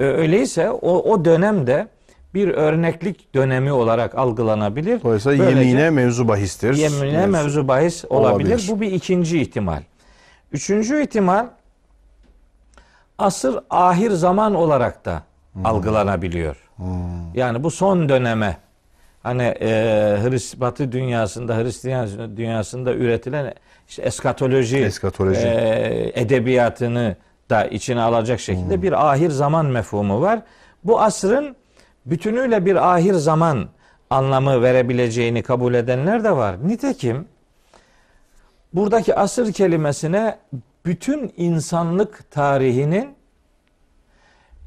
Öyleyse 0.00 0.70
o, 0.70 1.12
o 1.12 1.24
dönemde 1.24 1.88
bir 2.34 2.48
örneklik 2.48 3.34
dönemi 3.34 3.72
olarak 3.72 4.14
algılanabilir. 4.14 5.02
Dolayısıyla 5.02 5.46
Böylece 5.46 5.68
yemine 5.68 5.90
mevzu 5.90 6.28
bahistir. 6.28 6.74
yemine 6.74 7.26
mevzu 7.26 7.68
bahis 7.68 8.04
olabilir. 8.04 8.50
Olabilir. 8.50 8.68
Bu 8.70 8.80
bir 8.80 8.92
ikinci 8.92 9.40
ihtimal. 9.40 9.82
Üçüncü 10.52 11.02
ihtimal 11.02 11.46
asır 13.18 13.58
ahir 13.70 14.10
zaman 14.10 14.54
olarak 14.54 15.04
da 15.04 15.22
algılanabiliyor. 15.64 16.56
Yani 17.34 17.64
bu 17.64 17.70
son 17.70 18.08
döneme 18.08 18.56
hani 19.22 19.42
e, 19.42 19.68
Hris 20.22 20.60
Batı 20.60 20.92
dünyasında 20.92 21.56
Hristiyan 21.56 22.36
dünyasında 22.36 22.94
üretilen 22.94 23.54
işte 23.88 24.02
eskatoloji, 24.02 24.78
Eskatoloji. 24.78 25.46
e, 25.46 26.12
edebiyatını 26.14 27.16
da 27.50 27.64
içine 27.64 28.00
alacak 28.00 28.40
şekilde 28.40 28.82
bir 28.82 29.10
ahir 29.10 29.30
zaman 29.30 29.66
mefhumu 29.66 30.20
var. 30.20 30.40
Bu 30.84 31.00
asrın 31.00 31.56
bütünüyle 32.06 32.64
bir 32.64 32.94
ahir 32.94 33.14
zaman 33.14 33.68
anlamı 34.10 34.62
verebileceğini 34.62 35.42
kabul 35.42 35.74
edenler 35.74 36.24
de 36.24 36.30
var. 36.36 36.56
Nitekim 36.68 37.24
buradaki 38.74 39.14
asır 39.14 39.52
kelimesine 39.52 40.38
bütün 40.86 41.32
insanlık 41.36 42.30
tarihinin 42.30 43.17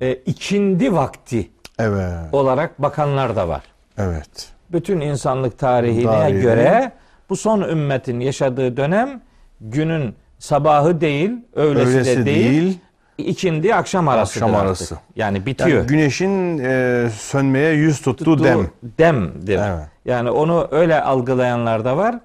e, 0.02 0.14
ikindi 0.14 0.94
vakti 0.94 1.52
Evet. 1.80 2.14
olarak 2.32 2.82
bakanlar 2.82 3.36
da 3.36 3.48
var. 3.48 3.62
Evet. 3.98 4.50
Bütün 4.72 5.00
insanlık 5.02 5.60
tarihine 5.60 6.06
Tarihine. 6.06 6.42
göre 6.42 6.92
bu 7.30 7.36
son 7.36 7.62
ümmetin 7.62 8.20
yaşadığı 8.20 8.78
dönem 8.78 9.22
günün 9.62 10.16
sabahı 10.40 11.02
değil, 11.02 11.32
öğlesi, 11.56 11.88
Öylesi 11.98 12.18
de 12.18 12.26
değil, 12.26 12.52
değil. 12.52 12.80
ikindi 13.18 13.76
akşam 13.76 14.08
arasıdır 14.08 14.42
Akşam 14.46 14.56
artık. 14.56 14.68
arası. 14.68 14.98
Yani 15.16 15.46
bitiyor. 15.46 15.70
Yani 15.78 15.88
güneşin 15.88 16.58
e, 16.58 17.08
sönmeye 17.20 17.74
yüz 17.74 18.02
tuttuğu 18.02 18.26
tuttuğu 18.26 18.44
dem. 18.44 18.70
demdir. 18.84 19.60
Evet. 19.60 19.86
Yani 20.06 20.30
onu 20.32 20.68
öyle 20.72 21.02
algılayanlar 21.02 21.86
da 21.86 21.98
var. 21.98 22.16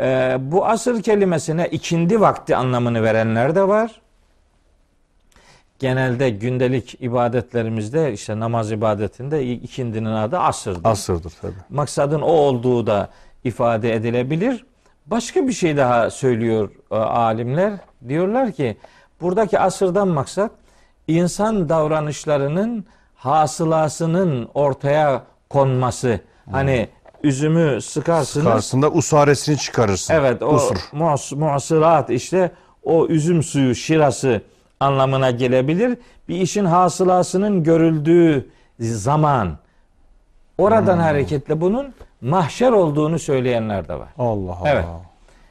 Ee, 0.00 0.36
bu 0.40 0.66
asır 0.66 1.02
kelimesine 1.02 1.68
ikindi 1.68 2.20
vakti 2.20 2.56
anlamını 2.56 3.02
verenler 3.02 3.54
de 3.54 3.68
var. 3.68 4.00
Genelde 5.84 6.30
gündelik 6.30 6.96
ibadetlerimizde 7.00 8.12
işte 8.12 8.40
namaz 8.40 8.72
ibadetinde 8.72 9.46
ikindinin 9.52 10.04
adı 10.14 10.38
asırdır. 10.38 10.80
Asırdır 10.90 11.32
tabii. 11.42 11.52
Maksadın 11.70 12.20
o 12.20 12.26
olduğu 12.32 12.86
da 12.86 13.08
ifade 13.44 13.94
edilebilir. 13.94 14.64
Başka 15.06 15.46
bir 15.48 15.52
şey 15.52 15.76
daha 15.76 16.10
söylüyor 16.10 16.70
e, 16.90 16.94
alimler. 16.96 17.72
Diyorlar 18.08 18.52
ki 18.52 18.76
buradaki 19.20 19.58
asırdan 19.60 20.08
maksat 20.08 20.50
insan 21.08 21.68
davranışlarının 21.68 22.84
hasılasının 23.14 24.48
ortaya 24.54 25.22
konması. 25.50 26.20
Hani 26.50 26.88
üzümü 27.22 27.80
sıkarsınız. 27.82 28.46
Karşısında 28.46 28.90
usaresini 28.90 29.58
çıkarırsın. 29.58 30.14
Evet 30.14 30.42
o 30.42 30.46
Usur. 30.54 30.76
muas- 30.92 31.36
muasırat 31.36 32.10
işte 32.10 32.50
o 32.82 33.06
üzüm 33.06 33.42
suyu 33.42 33.74
şirası 33.74 34.42
anlamına 34.90 35.30
gelebilir. 35.30 35.98
Bir 36.28 36.40
işin 36.40 36.64
hasılasının 36.64 37.62
görüldüğü 37.64 38.48
zaman 38.80 39.58
oradan 40.58 40.94
Hmm. 40.94 41.02
hareketle 41.02 41.60
bunun 41.60 41.94
mahşer 42.20 42.72
olduğunu 42.72 43.18
söyleyenler 43.18 43.88
de 43.88 43.94
var. 43.94 44.08
Allah 44.18 44.52
Allah. 44.60 44.68
Evet. 44.70 44.84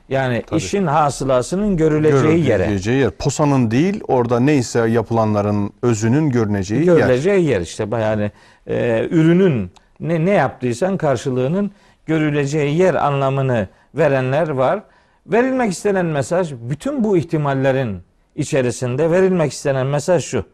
Yani 0.09 0.43
işin 0.55 0.87
hasılasının 0.87 1.77
görüleceği 1.77 2.45
yere. 2.45 2.63
Görüleceği 2.65 2.99
yer. 3.01 3.11
Posanın 3.11 3.71
değil 3.71 4.01
orada 4.07 4.39
neyse 4.39 4.79
yapılanların 4.89 5.71
özünün 5.81 6.29
görüneceği 6.29 6.85
yer. 6.87 6.95
görüleceği 6.97 7.45
yer 7.45 7.61
işte 7.61 7.87
yani 7.91 8.31
e, 8.67 9.07
ürünün 9.11 9.71
ne 9.99 10.25
ne 10.25 10.31
yaptıysan 10.31 10.97
karşılığının 10.97 11.71
görüleceği 12.05 12.77
yer 12.77 12.95
anlamını 12.95 13.67
verenler 13.95 14.49
var. 14.49 14.79
Verilmek 15.27 15.71
istenen 15.71 16.05
mesaj 16.05 16.53
bütün 16.53 17.03
bu 17.03 17.17
ihtimallerin 17.17 17.97
içerisinde 18.35 19.11
verilmek 19.11 19.51
istenen 19.51 19.87
mesaj 19.87 20.25
şu. 20.25 20.45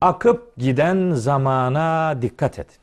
Akıp 0.00 0.56
giden 0.56 1.10
zamana 1.14 2.16
dikkat 2.22 2.58
edin. 2.58 2.74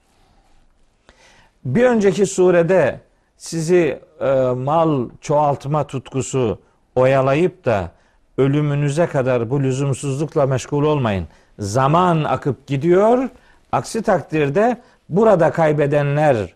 Bir 1.66 1.84
önceki 1.84 2.26
surede 2.26 3.00
sizi 3.38 4.00
e, 4.20 4.32
mal 4.56 5.10
çoğaltma 5.22 5.88
tutkusu 5.88 6.60
oyalayıp 6.96 7.66
da 7.66 7.92
ölümünüze 8.38 9.08
kadar 9.08 9.50
bu 9.50 9.63
lüzumsuzlukla 9.63 10.46
meşgul 10.46 10.84
olmayın. 10.84 11.28
Zaman 11.60 12.24
akıp 12.24 12.68
gidiyor. 12.68 13.30
Aksi 13.72 14.02
takdirde 14.02 14.82
burada 15.10 15.52
kaybedenlere 15.52 16.50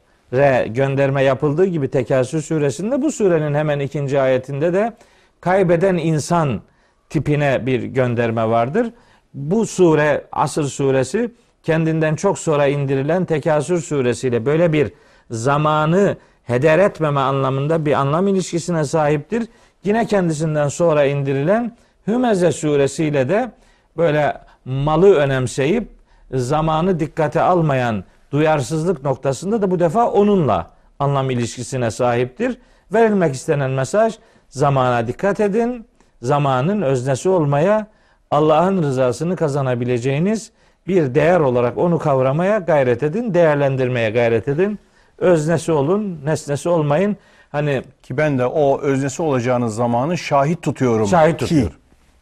gönderme 0.67 1.23
yapıldığı 1.23 1.65
gibi 1.65 1.87
Tekasür 1.87 2.41
suresinde 2.41 3.01
bu 3.01 3.11
surenin 3.11 3.53
hemen 3.53 3.79
ikinci 3.79 4.21
ayetinde 4.21 4.73
de 4.73 4.93
kaybeden 5.41 5.97
insan 5.97 6.61
tipine 7.11 7.65
bir 7.65 7.83
gönderme 7.83 8.49
vardır. 8.49 8.93
Bu 9.33 9.65
sure 9.65 10.25
Asır 10.31 10.63
suresi 10.63 11.31
kendinden 11.63 12.15
çok 12.15 12.39
sonra 12.39 12.67
indirilen 12.67 13.25
Tekasür 13.25 13.81
suresiyle 13.81 14.45
böyle 14.45 14.73
bir 14.73 14.93
zamanı 15.31 16.17
heder 16.43 16.79
etmeme 16.79 17.19
anlamında 17.19 17.85
bir 17.85 17.93
anlam 17.93 18.27
ilişkisine 18.27 18.83
sahiptir. 18.83 19.47
Yine 19.83 20.05
kendisinden 20.05 20.67
sonra 20.67 21.05
indirilen 21.05 21.77
Hümeze 22.07 22.51
suresiyle 22.51 23.29
de 23.29 23.51
böyle 23.97 24.37
malı 24.65 25.15
önemseyip 25.15 25.87
zamanı 26.33 26.99
dikkate 26.99 27.41
almayan 27.41 28.03
duyarsızlık 28.31 29.03
noktasında 29.03 29.61
da 29.61 29.71
bu 29.71 29.79
defa 29.79 30.11
onunla 30.11 30.69
anlam 30.99 31.29
ilişkisine 31.29 31.91
sahiptir. 31.91 32.57
Verilmek 32.93 33.35
istenen 33.35 33.71
mesaj 33.71 34.17
zamana 34.49 35.07
dikkat 35.07 35.39
edin. 35.39 35.85
Zamanın 36.21 36.81
öznesi 36.81 37.29
olmaya, 37.29 37.87
Allah'ın 38.31 38.83
rızasını 38.83 39.35
kazanabileceğiniz 39.35 40.51
bir 40.87 41.15
değer 41.15 41.39
olarak 41.39 41.77
onu 41.77 41.99
kavramaya 41.99 42.57
gayret 42.57 43.03
edin, 43.03 43.33
değerlendirmeye 43.33 44.09
gayret 44.09 44.47
edin. 44.47 44.79
Öznesi 45.17 45.71
olun, 45.71 46.19
nesnesi 46.25 46.69
olmayın. 46.69 47.17
Hani 47.51 47.81
Ki 48.03 48.17
ben 48.17 48.39
de 48.39 48.45
o 48.45 48.81
öznesi 48.81 49.21
olacağınız 49.21 49.75
zamanı 49.75 50.17
şahit 50.17 50.61
tutuyorum. 50.61 51.07
şahit 51.07 51.37
Ki. 51.37 51.45
tutuyor. 51.45 51.71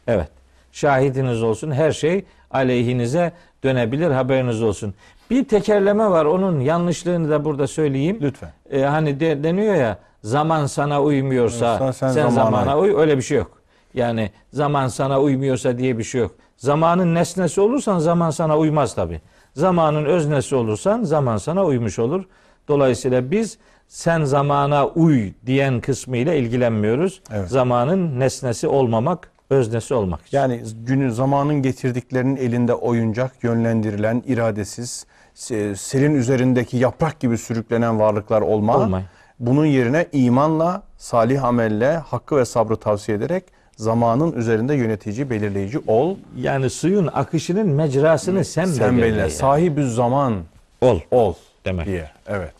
Evet. 0.06 0.28
Şahidiniz 0.72 1.42
olsun. 1.42 1.70
Her 1.70 1.92
şey 1.92 2.24
aleyhinize 2.50 3.32
dönebilir. 3.64 4.10
Haberiniz 4.10 4.62
olsun. 4.62 4.94
Bir 5.30 5.44
tekerleme 5.44 6.10
var. 6.10 6.24
Onun 6.24 6.60
yanlışlığını 6.60 7.30
da 7.30 7.44
burada 7.44 7.66
söyleyeyim. 7.66 8.18
Lütfen. 8.20 8.50
Ee, 8.70 8.80
hani 8.82 9.20
de, 9.20 9.44
deniyor 9.44 9.74
ya 9.74 9.98
zaman 10.22 10.66
sana 10.66 11.02
uymuyorsa 11.02 11.72
Uymuyorsa 11.72 11.92
sen, 11.92 12.08
sen 12.08 12.28
zamana, 12.30 12.44
zamana 12.44 12.78
uy. 12.78 12.94
Öyle 12.96 13.16
bir 13.16 13.22
şey 13.22 13.38
yok. 13.38 13.59
Yani 13.94 14.30
zaman 14.52 14.88
sana 14.88 15.20
uymuyorsa 15.20 15.78
diye 15.78 15.98
bir 15.98 16.04
şey 16.04 16.20
yok. 16.20 16.30
Zamanın 16.56 17.14
nesnesi 17.14 17.60
olursan 17.60 17.98
zaman 17.98 18.30
sana 18.30 18.58
uymaz 18.58 18.94
tabi. 18.94 19.20
Zamanın 19.54 20.04
öznesi 20.04 20.54
olursan 20.56 21.02
zaman 21.02 21.36
sana 21.36 21.64
uymuş 21.64 21.98
olur. 21.98 22.24
Dolayısıyla 22.68 23.30
biz 23.30 23.58
sen 23.88 24.24
zamana 24.24 24.86
uy 24.86 25.32
diyen 25.46 25.80
kısmıyla 25.80 26.34
ilgilenmiyoruz. 26.34 27.22
Evet. 27.32 27.48
Zamanın 27.48 28.20
nesnesi 28.20 28.68
olmamak, 28.68 29.30
öznesi 29.50 29.94
olmak 29.94 30.26
için. 30.26 30.38
Yani 30.38 30.62
günün 30.86 31.08
zamanın 31.08 31.62
getirdiklerinin 31.62 32.36
elinde 32.36 32.74
oyuncak, 32.74 33.44
yönlendirilen, 33.44 34.22
iradesiz, 34.26 35.06
se- 35.34 35.76
selin 35.76 36.14
üzerindeki 36.14 36.76
yaprak 36.76 37.20
gibi 37.20 37.38
sürüklenen 37.38 38.00
varlıklar 38.00 38.40
olma. 38.40 38.76
Olmayın. 38.76 39.06
Bunun 39.38 39.66
yerine 39.66 40.06
imanla, 40.12 40.82
salih 40.96 41.44
amelle, 41.44 41.96
hakkı 41.96 42.36
ve 42.36 42.44
sabrı 42.44 42.76
tavsiye 42.76 43.18
ederek 43.18 43.44
zamanın 43.84 44.32
üzerinde 44.32 44.74
yönetici, 44.74 45.30
belirleyici 45.30 45.78
ol. 45.86 46.16
Yani 46.36 46.70
suyun 46.70 47.06
akışının 47.12 47.68
mecrasını 47.68 48.44
sen, 48.44 48.64
Sen 48.64 48.92
belirle 48.92 49.02
belirle. 49.06 49.20
yani. 49.20 49.30
Sahibi 49.30 49.84
zaman 49.84 50.34
Ol. 50.80 51.00
ol 51.10 51.34
Demek. 51.64 51.86
diye. 51.86 52.10
Evet. 52.26 52.52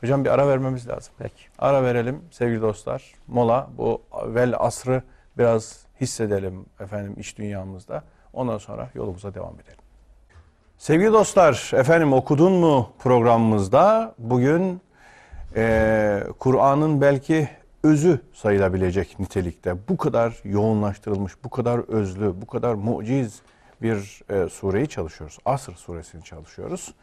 Hocam 0.00 0.24
bir 0.24 0.30
ara 0.30 0.48
vermemiz 0.48 0.88
lazım. 0.88 1.14
Peki. 1.18 1.42
Ara 1.58 1.82
verelim 1.82 2.20
sevgili 2.30 2.62
dostlar. 2.62 3.02
Mola 3.28 3.68
bu 3.78 4.02
vel 4.26 4.54
asrı 4.58 5.02
biraz 5.38 5.78
hissedelim 6.00 6.66
efendim 6.80 7.14
iç 7.18 7.38
dünyamızda. 7.38 8.02
Ondan 8.32 8.58
sonra 8.58 8.88
yolumuza 8.94 9.34
devam 9.34 9.54
edelim. 9.54 9.78
Sevgili 10.78 11.12
dostlar, 11.12 11.70
efendim 11.74 12.12
okudun 12.12 12.52
mu 12.52 12.88
programımızda 12.98 14.14
bugün 14.18 14.80
eee, 15.56 16.24
Kur'an'ın 16.38 17.00
belki 17.00 17.48
özü 17.84 18.20
sayılabilecek 18.32 19.20
nitelikte 19.20 19.76
bu 19.88 19.96
kadar 19.96 20.40
yoğunlaştırılmış, 20.44 21.32
bu 21.44 21.50
kadar 21.50 21.78
özlü, 21.78 22.40
bu 22.42 22.46
kadar 22.46 22.74
muciz 22.74 23.42
bir 23.82 24.22
e, 24.30 24.48
sureyi 24.48 24.88
çalışıyoruz. 24.88 25.38
Asr 25.44 25.72
suresini 25.72 26.24
çalışıyoruz. 26.24 26.94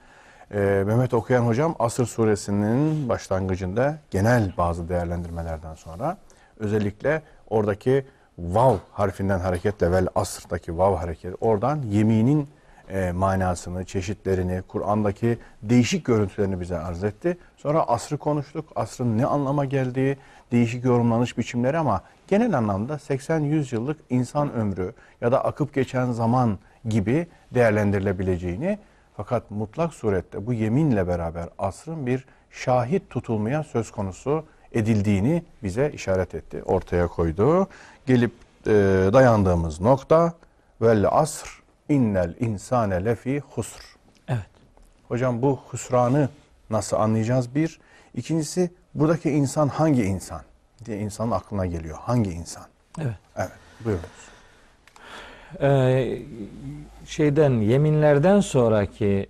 E, 0.51 0.83
Mehmet 0.87 1.13
Okuyan 1.13 1.45
hocam 1.45 1.75
Asr 1.79 2.05
suresinin 2.05 3.09
başlangıcında 3.09 3.97
genel 4.11 4.53
bazı 4.57 4.89
değerlendirmelerden 4.89 5.73
sonra 5.73 6.17
özellikle 6.59 7.21
oradaki 7.49 8.05
vav 8.39 8.77
harfinden 8.91 9.39
hareketle 9.39 9.91
vel 9.91 10.07
asrdaki 10.15 10.77
vav 10.77 10.95
hareketi 10.95 11.35
oradan 11.35 11.81
yeminin 11.81 12.49
e, 12.89 13.11
manasını, 13.11 13.85
çeşitlerini, 13.85 14.61
Kur'an'daki 14.67 15.37
değişik 15.63 16.05
görüntülerini 16.05 16.59
bize 16.59 16.77
arz 16.77 17.03
etti. 17.03 17.37
Sonra 17.57 17.83
asrı 17.83 18.17
konuştuk. 18.17 18.65
Asrın 18.75 19.17
ne 19.17 19.25
anlama 19.25 19.65
geldiği, 19.65 20.17
değişik 20.51 20.85
yorumlanış 20.85 21.37
biçimleri 21.37 21.77
ama 21.77 22.01
genel 22.27 22.57
anlamda 22.57 22.93
80-100 22.93 23.75
yıllık 23.75 23.99
insan 24.09 24.53
ömrü 24.53 24.93
ya 25.21 25.31
da 25.31 25.45
akıp 25.45 25.73
geçen 25.73 26.11
zaman 26.11 26.59
gibi 26.89 27.27
değerlendirilebileceğini 27.53 28.79
fakat 29.17 29.51
mutlak 29.51 29.93
surette 29.93 30.45
bu 30.45 30.53
yeminle 30.53 31.07
beraber 31.07 31.49
asrın 31.57 32.07
bir 32.07 32.25
şahit 32.51 33.09
tutulmaya 33.09 33.63
söz 33.63 33.91
konusu 33.91 34.45
edildiğini 34.71 35.43
bize 35.63 35.91
işaret 35.93 36.35
etti, 36.35 36.63
ortaya 36.63 37.07
koydu. 37.07 37.67
Gelip 38.05 38.31
e, 38.67 38.71
dayandığımız 39.13 39.81
nokta 39.81 40.33
vel 40.81 41.07
asr 41.11 41.61
innel 41.89 42.35
insane 42.39 43.05
lefi 43.05 43.39
husr. 43.39 43.95
Evet. 44.27 44.51
Hocam 45.07 45.41
bu 45.41 45.59
husranı 45.67 46.29
nasıl 46.69 46.97
anlayacağız? 46.97 47.55
Bir. 47.55 47.79
İkincisi 48.15 48.71
buradaki 48.95 49.29
insan 49.29 49.67
hangi 49.67 50.03
insan 50.03 50.41
diye 50.85 50.97
insanın 50.99 51.31
aklına 51.31 51.65
geliyor. 51.65 51.97
Hangi 52.01 52.31
insan? 52.31 52.63
Evet. 53.01 53.15
Evet. 53.37 53.51
Buyurunuz. 53.85 54.31
Ee, 55.61 56.21
şeyden 57.05 57.51
yeminlerden 57.51 58.39
sonraki 58.39 59.27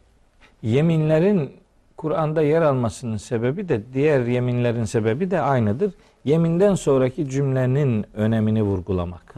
yeminlerin 0.61 1.51
Kur'an'da 1.97 2.41
yer 2.41 2.61
almasının 2.61 3.17
sebebi 3.17 3.69
de 3.69 3.81
diğer 3.93 4.25
yeminlerin 4.25 4.85
sebebi 4.85 5.31
de 5.31 5.41
aynıdır. 5.41 5.93
Yeminden 6.25 6.75
sonraki 6.75 7.29
cümlenin 7.29 8.05
önemini 8.13 8.63
vurgulamak. 8.63 9.35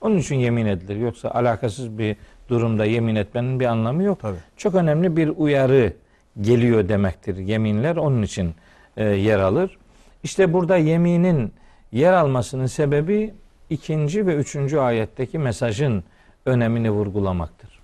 Onun 0.00 0.18
için 0.18 0.36
yemin 0.36 0.66
edilir. 0.66 0.96
Yoksa 0.96 1.30
alakasız 1.30 1.98
bir 1.98 2.16
durumda 2.48 2.84
yemin 2.84 3.14
etmenin 3.14 3.60
bir 3.60 3.66
anlamı 3.66 4.02
yok. 4.02 4.20
Tabii. 4.20 4.36
Çok 4.56 4.74
önemli 4.74 5.16
bir 5.16 5.28
uyarı 5.28 5.92
geliyor 6.40 6.88
demektir 6.88 7.36
yeminler. 7.36 7.96
Onun 7.96 8.22
için 8.22 8.54
e, 8.96 9.04
yer 9.04 9.38
alır. 9.38 9.78
İşte 10.22 10.52
burada 10.52 10.76
yeminin 10.76 11.52
yer 11.92 12.12
almasının 12.12 12.66
sebebi 12.66 13.34
ikinci 13.70 14.26
ve 14.26 14.34
üçüncü 14.34 14.78
ayetteki 14.78 15.38
mesajın 15.38 16.04
önemini 16.46 16.90
vurgulamaktır. 16.90 17.80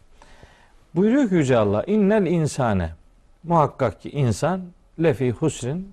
Buyuruyor 0.94 1.28
ki 1.28 1.34
Yüce 1.34 1.56
Allah, 1.56 1.84
innel 1.86 2.26
insane, 2.26 2.90
muhakkak 3.44 4.00
ki 4.00 4.10
insan 4.10 4.60
lefi 5.02 5.30
husrin 5.30 5.92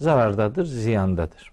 zarardadır, 0.00 0.64
ziyandadır. 0.64 1.52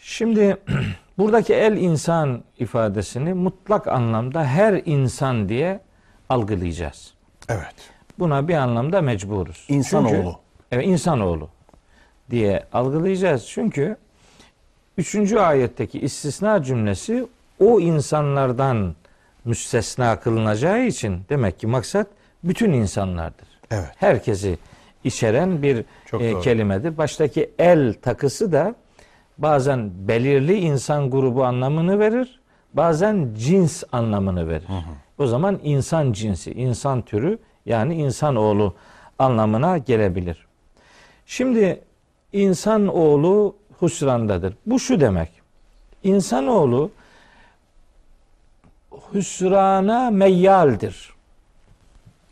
Şimdi 0.00 0.56
buradaki 1.18 1.54
el 1.54 1.76
insan 1.76 2.44
ifadesini 2.58 3.34
mutlak 3.34 3.88
anlamda 3.88 4.44
her 4.44 4.82
insan 4.84 5.48
diye 5.48 5.80
algılayacağız. 6.28 7.14
Evet. 7.48 7.74
Buna 8.18 8.48
bir 8.48 8.54
anlamda 8.54 9.02
mecburuz. 9.02 9.66
İnsanoğlu. 9.68 10.10
Çünkü, 10.10 10.28
evet 10.72 10.86
insanoğlu 10.86 11.48
diye 12.30 12.64
algılayacağız. 12.72 13.46
Çünkü 13.46 13.96
üçüncü 14.98 15.38
ayetteki 15.38 16.00
istisna 16.00 16.62
cümlesi 16.62 17.26
o 17.60 17.80
insanlardan 17.80 18.94
müstesna 19.44 20.20
kılınacağı 20.20 20.82
için 20.86 21.20
demek 21.28 21.58
ki 21.60 21.66
maksat 21.66 22.06
bütün 22.44 22.72
insanlardır. 22.72 23.48
Evet. 23.70 23.88
Herkesi 23.96 24.58
içeren 25.04 25.62
bir 25.62 25.84
Çok 26.06 26.22
e, 26.22 26.32
doğru. 26.32 26.40
kelimedir. 26.40 26.98
Baştaki 26.98 27.50
el 27.58 27.94
takısı 28.02 28.52
da 28.52 28.74
bazen 29.38 29.90
belirli 30.08 30.54
insan 30.58 31.10
grubu 31.10 31.44
anlamını 31.44 31.98
verir, 31.98 32.40
bazen 32.74 33.28
cins 33.38 33.82
anlamını 33.92 34.48
verir. 34.48 34.66
O 35.18 35.26
zaman 35.26 35.60
insan 35.62 36.12
cinsi, 36.12 36.52
insan 36.52 37.02
türü 37.02 37.38
yani 37.66 37.94
insanoğlu 37.94 38.74
anlamına 39.18 39.78
gelebilir. 39.78 40.46
Şimdi 41.26 41.80
insanoğlu 42.36 43.56
husrandadır. 43.78 44.54
Bu 44.66 44.78
şu 44.80 45.00
demek. 45.00 45.30
İnsanoğlu 46.02 46.90
hüsrana 49.14 50.10
meyyaldir. 50.10 51.14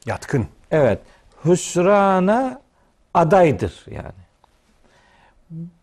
Yatkın. 0.07 0.47
Evet. 0.71 0.99
Hüsrana 1.45 2.61
adaydır 3.15 3.85
yani. 3.91 4.25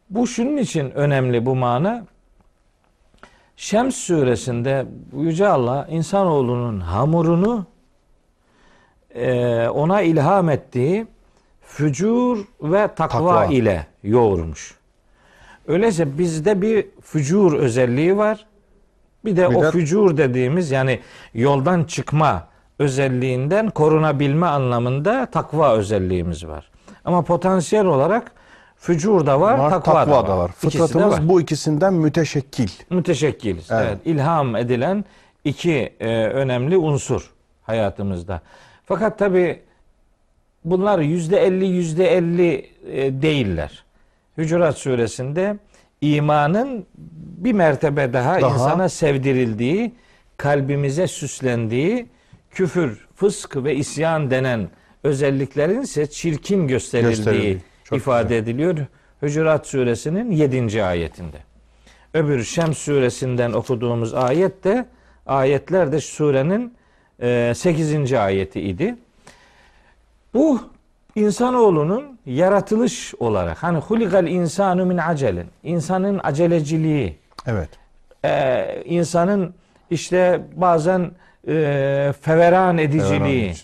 Bu 0.09 0.27
şunun 0.27 0.57
için 0.57 0.91
önemli 0.91 1.45
bu 1.45 1.55
mana. 1.55 2.05
Şems 3.57 3.95
suresinde 3.95 4.85
Yüce 5.17 5.47
Allah 5.47 5.87
insanoğlunun 5.89 6.79
hamurunu 6.79 7.65
ona 9.69 10.01
ilham 10.01 10.49
ettiği 10.49 11.07
fücur 11.61 12.37
ve 12.61 12.87
takva, 12.95 13.17
Takva. 13.17 13.45
ile 13.45 13.85
yoğurmuş. 14.03 14.75
Öyleyse 15.67 16.17
bizde 16.17 16.61
bir 16.61 16.85
fücur 17.01 17.53
özelliği 17.53 18.17
var. 18.17 18.45
Bir 19.25 19.37
de 19.37 19.49
Bir 19.49 19.55
o 19.55 19.63
de- 19.63 19.71
fücur 19.71 20.17
dediğimiz 20.17 20.71
yani 20.71 20.99
yoldan 21.33 21.83
çıkma 21.83 22.47
özelliğinden 22.79 23.69
korunabilme 23.69 24.45
anlamında 24.47 25.25
takva 25.25 25.73
özelliğimiz 25.75 26.47
var. 26.47 26.71
Ama 27.05 27.21
potansiyel 27.21 27.85
olarak 27.85 28.31
fücur 28.77 29.25
da 29.25 29.41
var, 29.41 29.57
Var, 29.57 29.69
takva, 29.69 30.07
da 30.27 30.37
var. 30.37 30.51
İkisi 30.63 30.79
de 30.79 30.83
Fıtratımız 30.87 31.13
var. 31.13 31.29
bu 31.29 31.41
ikisinden 31.41 31.93
müteşekkil. 31.93 32.69
Müteşekkiliz. 32.89 33.71
Evet. 33.71 33.85
Evet. 33.87 33.97
ilham 34.05 34.55
edilen 34.55 35.05
iki 35.45 35.93
e, 35.99 36.07
önemli 36.25 36.77
unsur 36.77 37.29
hayatımızda. 37.61 38.41
Fakat 38.85 39.19
tabi 39.19 39.59
bunlar 40.65 40.99
yüzde 40.99 41.37
elli 41.37 41.65
yüzde 41.65 42.17
elli 42.17 42.69
e, 42.91 43.21
değiller. 43.21 43.83
Hücurat 44.37 44.77
suresinde 44.77 45.57
imanın 46.01 46.85
bir 47.37 47.53
mertebe 47.53 48.13
daha, 48.13 48.41
Daha. 48.41 48.53
insana 48.53 48.89
sevdirildiği, 48.89 49.91
kalbimize 50.37 51.07
süslendiği 51.07 52.05
küfür, 52.51 53.07
fısk 53.15 53.55
ve 53.55 53.75
isyan 53.75 54.31
denen 54.31 54.69
özelliklerin 55.03 55.81
ise 55.81 56.09
çirkin 56.09 56.67
gösterildiği. 56.67 57.57
Çok 57.83 57.97
ifade 57.97 58.37
ediliyor. 58.37 58.77
Hücurat 59.21 59.67
suresinin 59.67 60.31
7. 60.31 60.83
ayetinde. 60.83 61.37
Öbür 62.13 62.43
Şems 62.43 62.77
suresinden 62.77 63.51
okuduğumuz 63.51 64.13
ayet 64.13 64.63
de 64.63 64.85
ayetler 65.25 65.91
de 65.91 65.99
surenin 65.99 66.73
e, 67.21 67.53
8. 67.55 68.13
ayeti 68.13 68.61
idi. 68.61 68.95
Bu 70.33 70.59
insanoğlunun 71.15 72.19
yaratılış 72.25 73.13
olarak 73.19 73.63
hani 73.63 73.77
hulikal 73.77 74.27
insanu 74.27 74.85
min 74.85 74.97
acelin 74.97 75.47
insanın 75.63 76.19
aceleciliği 76.23 77.15
Evet. 77.47 77.69
e, 78.25 78.83
insanın 78.85 79.53
işte 79.89 80.41
bazen 80.55 81.11
e, 81.47 82.13
feveran 82.21 82.77
ediciliği, 82.77 83.45
edici. 83.49 83.61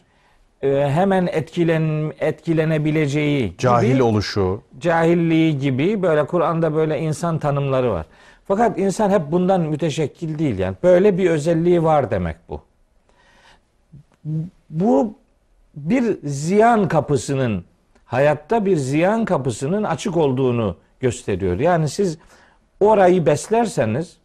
e, 0.62 0.90
hemen 0.90 1.28
etkilen 1.32 2.14
etkilenebileceği 2.20 3.56
Cahil 3.58 3.94
gibi, 3.94 4.04
oluşu. 4.04 4.62
cahilliği 4.80 5.60
gibi 5.60 6.02
böyle 6.02 6.26
Kur'an'da 6.28 6.76
böyle 6.76 7.00
insan 7.00 7.40
tanımları 7.40 7.92
var. 7.92 8.06
Fakat 8.48 8.80
insan 8.80 9.10
hep 9.10 9.32
bundan 9.32 9.62
müteşekkil 9.62 10.40
değil 10.40 10.60
yani. 10.60 10.76
Böyle 10.84 11.18
bir 11.18 11.30
özelliği 11.30 11.84
var 11.84 12.12
demek 12.12 12.36
bu. 12.50 12.62
Bu 14.70 15.14
bir 15.78 16.18
ziyan 16.24 16.88
kapısının 16.88 17.66
hayatta 18.06 18.66
bir 18.66 18.78
ziyan 18.78 19.26
kapısının 19.26 19.84
açık 19.84 20.18
olduğunu 20.18 20.78
gösteriyor. 21.00 21.60
Yani 21.60 21.90
siz 21.90 22.18
orayı 22.80 23.26
beslerseniz 23.26 24.18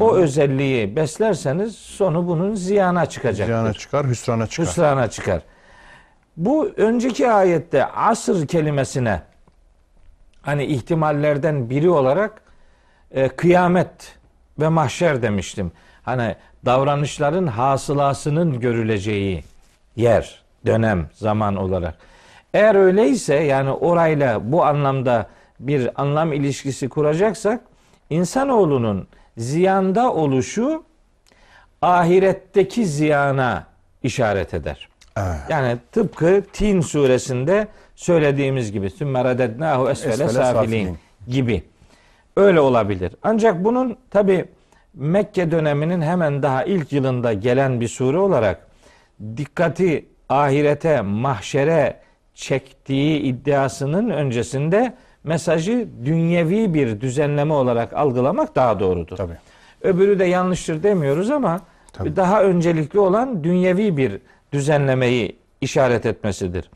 o 0.00 0.14
özelliği 0.14 0.96
beslerseniz 0.96 1.74
sonu 1.76 2.28
bunun 2.28 2.54
ziyana 2.54 3.06
çıkacaktır. 3.06 3.54
Ziyana 3.54 3.72
çıkar, 3.72 4.06
hüsrana 4.06 4.46
çıkar. 4.46 4.66
Hüsrana 4.66 5.10
çıkar. 5.10 5.42
Bu 6.36 6.68
önceki 6.76 7.30
ayette 7.30 7.86
asır 7.86 8.46
kelimesine 8.46 9.22
hani 10.42 10.64
ihtimallerden 10.64 11.70
biri 11.70 11.90
olarak 11.90 12.42
e, 13.10 13.28
kıyamet 13.28 14.18
ve 14.60 14.68
mahşer 14.68 15.22
demiştim. 15.22 15.72
Hani 16.02 16.36
davranışların 16.64 17.46
hasılasının 17.46 18.60
görüleceği 18.60 19.44
yer, 19.96 20.39
dönem, 20.66 21.06
zaman 21.12 21.56
olarak. 21.56 21.94
Eğer 22.54 22.74
öyleyse 22.74 23.34
yani 23.34 23.70
orayla 23.70 24.52
bu 24.52 24.64
anlamda 24.64 25.26
bir 25.60 26.02
anlam 26.02 26.32
ilişkisi 26.32 26.88
kuracaksak 26.88 27.60
insanoğlunun 28.10 29.08
ziyanda 29.36 30.12
oluşu 30.14 30.84
ahiretteki 31.82 32.86
ziyana 32.86 33.66
işaret 34.02 34.54
eder. 34.54 34.88
Evet. 35.16 35.40
Yani 35.48 35.78
tıpkı 35.92 36.42
Tin 36.52 36.80
suresinde 36.80 37.68
söylediğimiz 37.94 38.72
gibi 38.72 38.90
sümme 38.90 39.24
radednahu 39.24 39.90
esfele 39.90 40.28
safilin. 40.28 40.98
gibi. 41.28 41.62
Öyle 42.36 42.60
olabilir. 42.60 43.12
Ancak 43.22 43.64
bunun 43.64 43.96
tabi 44.10 44.44
Mekke 44.94 45.50
döneminin 45.50 46.00
hemen 46.02 46.42
daha 46.42 46.64
ilk 46.64 46.92
yılında 46.92 47.32
gelen 47.32 47.80
bir 47.80 47.88
sure 47.88 48.18
olarak 48.18 48.66
dikkati 49.36 50.06
ahirete, 50.30 51.00
mahşere 51.00 51.96
çektiği 52.34 53.20
iddiasının 53.20 54.10
öncesinde 54.10 54.94
mesajı 55.24 55.88
dünyevi 56.04 56.74
bir 56.74 57.00
düzenleme 57.00 57.54
olarak 57.54 57.92
algılamak 57.92 58.56
daha 58.56 58.80
doğrudur. 58.80 59.16
Tabii. 59.16 59.36
Öbürü 59.82 60.18
de 60.18 60.24
yanlıştır 60.24 60.82
demiyoruz 60.82 61.30
ama 61.30 61.60
Tabii. 61.92 62.16
daha 62.16 62.42
öncelikli 62.42 62.98
olan 62.98 63.44
dünyevi 63.44 63.96
bir 63.96 64.18
düzenlemeyi 64.52 65.36
işaret 65.60 66.06
etmesidir. 66.06 66.70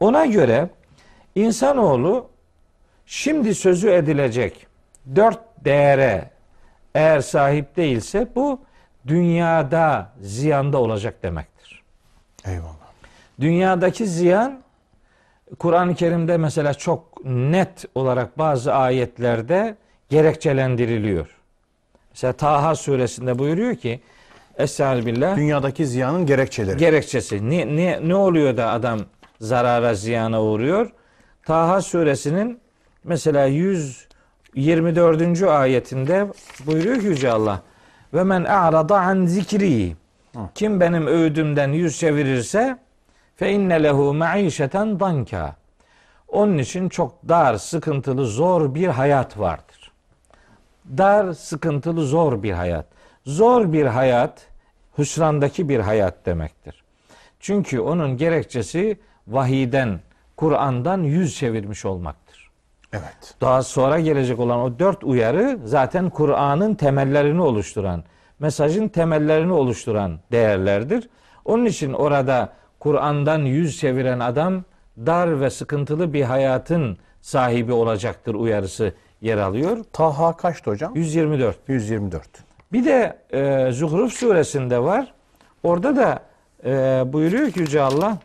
Ona 0.00 0.26
göre 0.26 0.68
insanoğlu 1.34 2.26
şimdi 3.06 3.54
sözü 3.54 3.90
edilecek 3.90 4.66
dört 5.16 5.38
değere 5.64 6.30
eğer 6.94 7.20
sahip 7.20 7.76
değilse 7.76 8.28
bu 8.34 8.60
dünyada 9.06 10.12
ziyanda 10.20 10.78
olacak 10.78 11.22
demektir. 11.22 11.82
Eyvallah. 12.44 12.79
Dünyadaki 13.40 14.06
ziyan 14.06 14.60
Kur'an-ı 15.58 15.94
Kerim'de 15.94 16.36
mesela 16.36 16.74
çok 16.74 17.24
net 17.24 17.84
olarak 17.94 18.38
bazı 18.38 18.74
ayetlerde 18.74 19.76
gerekçelendiriliyor. 20.08 21.36
Mesela 22.10 22.32
Taha 22.32 22.74
suresinde 22.74 23.38
buyuruyor 23.38 23.76
ki 23.76 24.00
Estağfirullah 24.58 25.36
Dünyadaki 25.36 25.86
ziyanın 25.86 26.26
gerekçeleri. 26.26 26.76
gerekçesi. 26.76 27.50
Ne, 27.50 27.76
ne, 27.76 28.08
ne 28.08 28.14
oluyor 28.14 28.56
da 28.56 28.70
adam 28.70 29.00
zarara 29.40 29.94
ziyana 29.94 30.42
uğruyor? 30.42 30.90
Taha 31.46 31.80
suresinin 31.80 32.60
mesela 33.04 33.46
124. 33.46 35.42
ayetinde 35.42 36.26
buyuruyor 36.66 37.00
ki 37.00 37.06
Yüce 37.06 37.30
Allah 37.32 37.62
ve 38.14 38.24
men 38.24 38.44
a'rada 38.44 39.00
an 39.00 39.26
zikri 39.26 39.96
kim 40.54 40.80
benim 40.80 41.06
öğüdümden 41.06 41.68
yüz 41.72 41.98
çevirirse 41.98 42.78
fe 43.40 43.52
inne 43.52 43.82
lehu 43.82 44.14
maişeten 44.14 45.00
danka 45.00 45.56
onun 46.28 46.58
için 46.58 46.88
çok 46.88 47.28
dar, 47.28 47.54
sıkıntılı, 47.54 48.26
zor 48.26 48.74
bir 48.74 48.88
hayat 48.88 49.38
vardır. 49.38 49.92
Dar, 50.98 51.32
sıkıntılı, 51.32 52.06
zor 52.06 52.42
bir 52.42 52.52
hayat. 52.52 52.86
Zor 53.26 53.72
bir 53.72 53.86
hayat, 53.86 54.46
hüsrandaki 54.98 55.68
bir 55.68 55.80
hayat 55.80 56.26
demektir. 56.26 56.84
Çünkü 57.40 57.80
onun 57.80 58.16
gerekçesi 58.16 59.00
vahiden, 59.28 60.00
Kur'an'dan 60.36 61.02
yüz 61.02 61.36
çevirmiş 61.36 61.84
olmaktır. 61.84 62.50
Evet. 62.92 63.34
Daha 63.40 63.62
sonra 63.62 64.00
gelecek 64.00 64.38
olan 64.38 64.60
o 64.60 64.78
dört 64.78 65.04
uyarı 65.04 65.58
zaten 65.64 66.10
Kur'an'ın 66.10 66.74
temellerini 66.74 67.42
oluşturan, 67.42 68.04
mesajın 68.38 68.88
temellerini 68.88 69.52
oluşturan 69.52 70.20
değerlerdir. 70.32 71.08
Onun 71.44 71.64
için 71.64 71.92
orada 71.92 72.59
Kur'an'dan 72.80 73.38
yüz 73.38 73.78
çeviren 73.78 74.20
adam 74.20 74.64
dar 74.96 75.40
ve 75.40 75.50
sıkıntılı 75.50 76.12
bir 76.12 76.22
hayatın 76.22 76.98
sahibi 77.20 77.72
olacaktır 77.72 78.34
uyarısı 78.34 78.94
yer 79.20 79.38
alıyor. 79.38 79.84
Taha 79.92 80.36
kaçtı 80.36 80.70
hocam? 80.70 80.96
124. 80.96 81.58
124. 81.68 82.22
Bir 82.72 82.84
de 82.84 83.18
e, 83.32 83.72
Zuhruf 83.72 84.12
suresinde 84.12 84.78
var. 84.78 85.12
Orada 85.62 85.96
da 85.96 86.22
e, 86.64 86.72
buyuruyor 87.12 87.50
ki 87.50 87.60
Yüce 87.60 87.80
Allah 87.80 88.18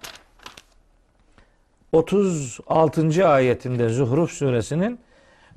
36. 1.91 3.27
ayetinde 3.27 3.89
Zuhruf 3.89 4.31
suresinin 4.31 4.99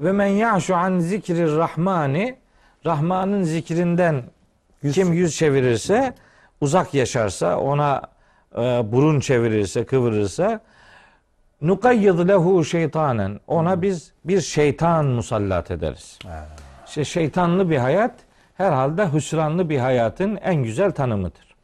ve 0.00 0.12
men 0.12 0.26
ya'şu 0.26 0.76
an 0.76 0.98
zikri 0.98 1.56
rahmani 1.56 2.36
Rahman'ın 2.86 3.42
zikrinden 3.42 4.22
kim 4.92 5.12
yüz 5.12 5.36
çevirirse 5.36 6.14
uzak 6.60 6.94
yaşarsa 6.94 7.58
ona 7.58 8.02
burun 8.92 9.20
çevirirse 9.20 9.84
kıvırırsa 9.84 10.60
nukayyid 11.62 12.28
lehu 12.28 12.64
şeytanen 12.64 13.40
ona 13.46 13.82
biz 13.82 14.12
bir 14.24 14.40
şeytan 14.40 15.06
musallat 15.06 15.70
ederiz. 15.70 16.18
İşte 16.86 17.04
şeytanlı 17.04 17.70
bir 17.70 17.76
hayat 17.76 18.14
herhalde 18.54 19.12
hüsranlı 19.12 19.68
bir 19.68 19.78
hayatın 19.78 20.36
en 20.36 20.62
güzel 20.62 20.90
tanımıdır. 20.90 21.54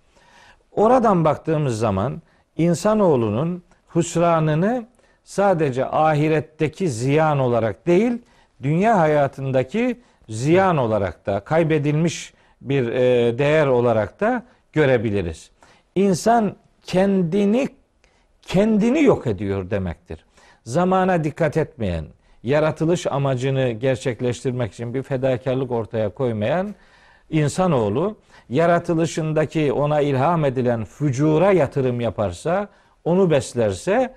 Oradan 0.72 1.24
baktığımız 1.24 1.78
zaman 1.78 2.22
insanoğlunun 2.56 3.62
hüsranını 3.94 4.86
sadece 5.24 5.86
ahiretteki 5.86 6.88
ziyan 6.88 7.38
olarak 7.38 7.86
değil, 7.86 8.22
dünya 8.62 8.98
hayatındaki 8.98 10.00
ziyan 10.28 10.76
olarak 10.76 11.26
da 11.26 11.40
kaybedilmiş 11.40 12.34
bir 12.60 12.88
e, 12.88 13.38
değer 13.38 13.66
olarak 13.66 14.20
da 14.20 14.42
görebiliriz. 14.72 15.50
İnsan 15.94 16.56
kendini 16.86 17.68
kendini 18.42 19.02
yok 19.02 19.26
ediyor 19.26 19.70
demektir. 19.70 20.24
Zamana 20.64 21.24
dikkat 21.24 21.56
etmeyen, 21.56 22.04
yaratılış 22.42 23.06
amacını 23.06 23.70
gerçekleştirmek 23.70 24.72
için 24.72 24.94
bir 24.94 25.02
fedakarlık 25.02 25.70
ortaya 25.70 26.08
koymayan 26.08 26.74
insanoğlu 27.30 28.16
yaratılışındaki 28.48 29.72
ona 29.72 30.00
ilham 30.00 30.44
edilen 30.44 30.84
fücura 30.84 31.52
yatırım 31.52 32.00
yaparsa, 32.00 32.68
onu 33.04 33.30
beslerse 33.30 34.14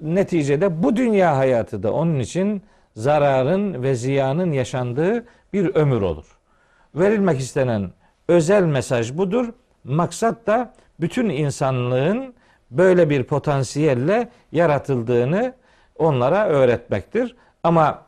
neticede 0.00 0.82
bu 0.82 0.96
dünya 0.96 1.36
hayatı 1.36 1.82
da 1.82 1.92
onun 1.92 2.18
için 2.18 2.62
zararın 2.96 3.82
ve 3.82 3.94
ziyanın 3.94 4.52
yaşandığı 4.52 5.24
bir 5.52 5.74
ömür 5.74 6.02
olur. 6.02 6.38
Verilmek 6.94 7.40
istenen 7.40 7.90
özel 8.28 8.62
mesaj 8.62 9.16
budur. 9.16 9.52
Maksat 9.84 10.46
da 10.46 10.74
bütün 11.00 11.28
insanlığın 11.28 12.34
böyle 12.70 13.10
bir 13.10 13.22
potansiyelle 13.24 14.28
yaratıldığını 14.52 15.54
onlara 15.98 16.46
öğretmektir. 16.46 17.36
Ama 17.62 18.02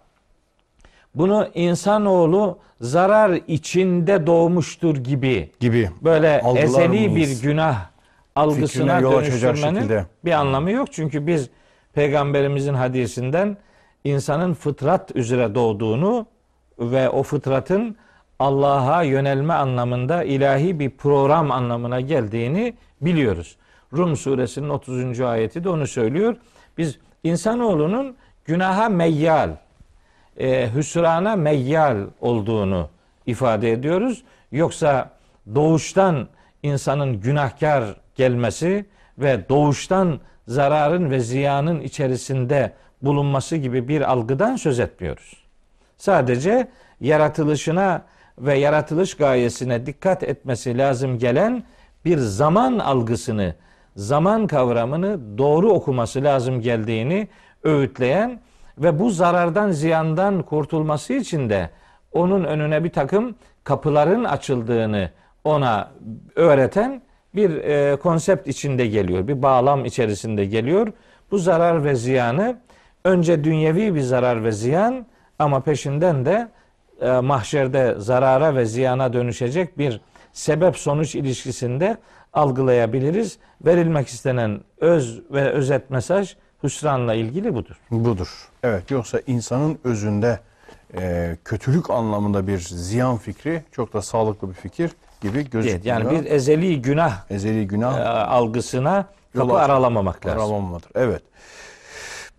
bunu 1.15 1.49
insanoğlu 1.55 2.59
zarar 2.81 3.41
içinde 3.49 4.27
doğmuştur 4.27 4.97
gibi 4.97 5.51
Gibi. 5.61 5.91
böyle 6.03 6.41
Algılar 6.41 6.63
ezeli 6.63 7.09
mıyız? 7.09 7.43
bir 7.43 7.49
günah 7.49 7.87
algısına 8.37 9.03
dönüştürmenin 9.03 10.03
bir 10.25 10.33
anlamı 10.33 10.71
yok. 10.71 10.93
Çünkü 10.93 11.27
biz 11.27 11.51
peygamberimizin 11.93 12.75
hadisinden 12.75 13.57
insanın 14.05 14.55
fıtrat 14.55 15.17
üzere 15.17 15.55
doğduğunu 15.55 16.27
ve 16.79 17.09
o 17.09 17.23
fıtratın 17.23 17.97
Allah'a 18.41 19.03
yönelme 19.03 19.55
anlamında 19.55 20.25
ilahi 20.25 20.79
bir 20.79 20.91
program 20.91 21.51
anlamına 21.51 22.01
geldiğini 22.01 22.75
biliyoruz. 23.01 23.57
Rum 23.93 24.17
suresinin 24.17 24.69
30. 24.69 25.21
ayeti 25.21 25.65
de 25.65 25.69
onu 25.69 25.87
söylüyor. 25.87 26.37
Biz 26.79 26.99
insanoğlunun 27.25 28.17
günaha 28.45 28.89
meyyal, 28.89 29.51
e, 30.39 30.69
hüsrana 30.75 31.37
meyyal 31.37 31.97
olduğunu 32.21 32.89
ifade 33.27 33.73
ediyoruz. 33.73 34.23
Yoksa 34.53 35.11
doğuştan 35.55 36.29
insanın 36.63 37.21
günahkar 37.21 37.85
gelmesi 38.17 38.87
ve 39.19 39.49
doğuştan 39.49 40.21
zararın 40.49 41.11
ve 41.11 41.21
ziyanın 41.21 41.81
içerisinde 41.81 42.73
bulunması 43.03 43.57
gibi 43.57 43.89
bir 43.89 44.13
algıdan 44.13 44.57
söz 44.57 44.81
etmiyoruz. 44.81 45.37
Sadece 45.97 46.69
yaratılışına 47.01 48.03
ve 48.39 48.59
yaratılış 48.59 49.15
gayesine 49.17 49.87
dikkat 49.87 50.23
etmesi 50.23 50.79
lazım 50.79 51.19
gelen 51.19 51.65
bir 52.05 52.19
zaman 52.19 52.79
algısını, 52.79 53.55
zaman 53.97 54.47
kavramını 54.47 55.39
doğru 55.39 55.71
okuması 55.71 56.25
lazım 56.25 56.61
geldiğini 56.61 57.29
öğütleyen 57.65 58.41
ve 58.79 58.99
bu 58.99 59.11
zarardan, 59.11 59.71
ziyandan 59.71 60.43
kurtulması 60.43 61.13
için 61.13 61.51
de 61.51 61.71
onun 62.13 62.45
önüne 62.45 62.85
bir 62.85 62.93
takım 62.93 63.35
kapıların 63.65 64.25
açıldığını 64.25 65.11
ona 65.45 65.91
öğreten 66.37 67.03
bir 67.35 67.51
e, 67.51 67.97
konsept 67.97 68.49
içinde 68.49 68.87
geliyor. 68.87 69.29
Bir 69.29 69.43
bağlam 69.43 69.85
içerisinde 69.85 70.45
geliyor. 70.45 70.93
Bu 71.31 71.39
zarar 71.39 71.85
ve 71.85 71.95
ziyanı 71.95 72.57
önce 73.05 73.45
dünyevi 73.45 73.95
bir 73.95 74.01
zarar 74.01 74.45
ve 74.45 74.53
ziyan 74.53 75.07
ama 75.39 75.61
peşinden 75.61 76.25
de 76.25 76.49
e, 77.01 77.11
mahşerde 77.11 77.95
zarara 77.99 78.55
ve 78.55 78.67
ziyana 78.67 79.13
dönüşecek 79.13 79.79
bir 79.79 80.01
sebep 80.33 80.77
sonuç 80.77 81.15
ilişkisinde 81.15 81.97
algılayabiliriz. 82.33 83.39
Verilmek 83.67 84.09
istenen 84.09 84.61
öz 84.81 85.23
ve 85.31 85.51
özet 85.51 85.91
mesaj 85.91 86.37
hüsranla 86.63 87.15
ilgili 87.15 87.55
budur. 87.55 87.77
Budur. 87.91 88.49
Evet 88.63 88.91
yoksa 88.91 89.21
insanın 89.27 89.79
özünde 89.85 90.41
e, 90.97 91.37
kötülük 91.45 91.91
anlamında 91.91 92.47
bir 92.47 92.59
ziyan 92.59 93.17
fikri 93.17 93.63
çok 93.73 93.93
da 93.93 94.03
sağlıklı 94.03 94.49
bir 94.49 94.55
fikir 94.55 94.91
gibi 95.21 95.51
gözüküyor. 95.51 95.65
Evet, 95.77 95.87
yani 95.87 96.11
bir 96.11 96.31
ezeli 96.31 96.83
günah 96.83 97.31
ezeli 97.31 97.61
e, 97.61 97.65
günah 97.65 98.29
algısına 98.31 99.07
Yol 99.35 99.49
kapı 99.49 99.61
aralamamak 99.61 100.27
lazım. 100.27 100.41
aralamadır. 100.41 100.91
Evet. 100.95 101.23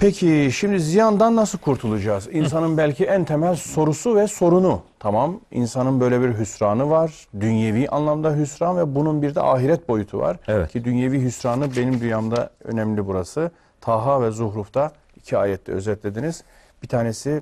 Peki 0.01 0.49
şimdi 0.53 0.79
ziyandan 0.79 1.35
nasıl 1.35 1.59
kurtulacağız? 1.59 2.29
İnsanın 2.31 2.77
belki 2.77 3.05
en 3.05 3.25
temel 3.25 3.55
sorusu 3.55 4.15
ve 4.15 4.27
sorunu. 4.27 4.81
Tamam 4.99 5.39
insanın 5.51 5.99
böyle 5.99 6.21
bir 6.21 6.39
hüsranı 6.39 6.89
var. 6.89 7.27
Dünyevi 7.39 7.89
anlamda 7.89 8.35
hüsran 8.35 8.77
ve 8.77 8.95
bunun 8.95 9.21
bir 9.21 9.35
de 9.35 9.41
ahiret 9.41 9.89
boyutu 9.89 10.19
var. 10.19 10.37
Evet. 10.47 10.71
Ki 10.71 10.83
dünyevi 10.83 11.21
hüsranı 11.21 11.75
benim 11.77 12.01
dünyamda 12.01 12.49
önemli 12.63 13.07
burası. 13.07 13.51
Taha 13.81 14.21
ve 14.21 14.31
Zuhruf'ta 14.31 14.91
iki 15.15 15.37
ayette 15.37 15.71
özetlediniz. 15.71 16.43
Bir 16.83 16.87
tanesi 16.87 17.41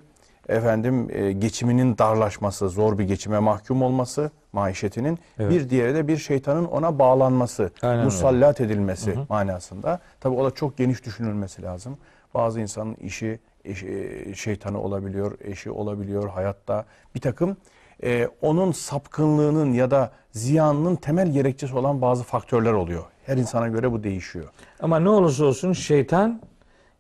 efendim 0.50 1.08
e, 1.12 1.32
geçiminin 1.32 1.98
darlaşması, 1.98 2.70
zor 2.70 2.98
bir 2.98 3.04
geçime 3.04 3.40
mahkum 3.40 3.82
olması, 3.82 4.32
maişetinin. 4.54 5.20
Evet. 5.40 5.52
Bir 5.52 5.70
diğeri 5.70 5.96
de 5.96 6.08
bir 6.08 6.18
şeytanın 6.18 6.66
ona 6.66 7.00
bağlanması, 7.00 7.72
Aynen 7.82 7.96
öyle. 7.96 8.06
musallat 8.06 8.62
edilmesi 8.62 9.16
manasında. 9.30 10.00
Tabi 10.20 10.36
o 10.36 10.46
da 10.46 10.52
çok 10.52 10.78
geniş 10.78 11.06
düşünülmesi 11.06 11.62
lazım. 11.62 11.98
Bazı 12.34 12.60
insanın 12.62 12.96
işi, 12.96 13.40
eşi- 13.66 14.34
şeytanı 14.36 14.82
olabiliyor, 14.82 15.38
eşi 15.42 15.72
olabiliyor 15.72 16.30
hayatta. 16.30 16.86
Bir 17.16 17.22
takım 17.22 17.58
e, 18.04 18.28
onun 18.42 18.72
sapkınlığının 18.72 19.74
ya 19.74 19.92
da 19.92 20.12
ziyanının 20.32 20.96
temel 20.96 21.32
gerekçesi 21.32 21.76
olan 21.76 22.02
bazı 22.02 22.24
faktörler 22.24 22.74
oluyor. 22.74 23.04
Her 23.26 23.38
insana 23.38 23.68
göre 23.68 23.92
bu 23.92 24.04
değişiyor. 24.04 24.46
Ama 24.80 25.00
ne 25.00 25.10
olursa 25.10 25.46
olsun 25.46 25.74
şeytan 25.74 26.42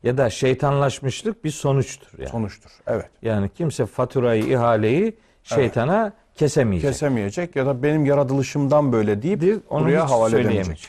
ya 0.04 0.18
da 0.18 0.30
şeytanlaşmışlık 0.30 1.44
bir 1.46 1.52
sonuçtur 1.52 2.20
yani. 2.20 2.30
Sonuçtur. 2.30 2.72
Evet. 2.88 3.10
Yani 3.22 3.50
kimse 3.50 3.86
faturayı, 3.86 4.44
ihaleyi 4.44 5.18
şeytana 5.44 6.14
kesemeyecek. 6.36 6.92
Kesemeyecek 6.92 7.56
ya 7.56 7.66
da 7.66 7.84
benim 7.84 8.06
yaratılışımdan 8.06 8.92
böyle 8.94 9.22
deyip 9.22 9.42
Dir, 9.42 9.60
onu 9.70 9.84
buraya 9.86 10.10
havale 10.10 10.40
edemeyecek. 10.42 10.88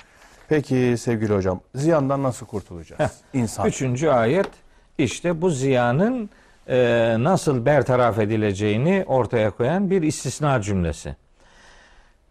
Peki 0.51 0.97
sevgili 0.99 1.35
hocam 1.35 1.61
ziyandan 1.75 2.23
nasıl 2.23 2.47
kurtulacağız? 2.47 3.13
İnsan. 3.33 3.67
Üçüncü 3.67 4.09
ayet 4.09 4.49
işte 4.99 5.41
bu 5.41 5.51
ziyanın 5.51 6.31
e, 6.69 7.17
nasıl 7.19 7.67
bertaraf 7.67 8.19
edileceğini 8.19 9.05
ortaya 9.07 9.51
koyan 9.51 9.91
bir 9.91 10.03
istisna 10.03 10.63
cümlesi. 10.63 11.17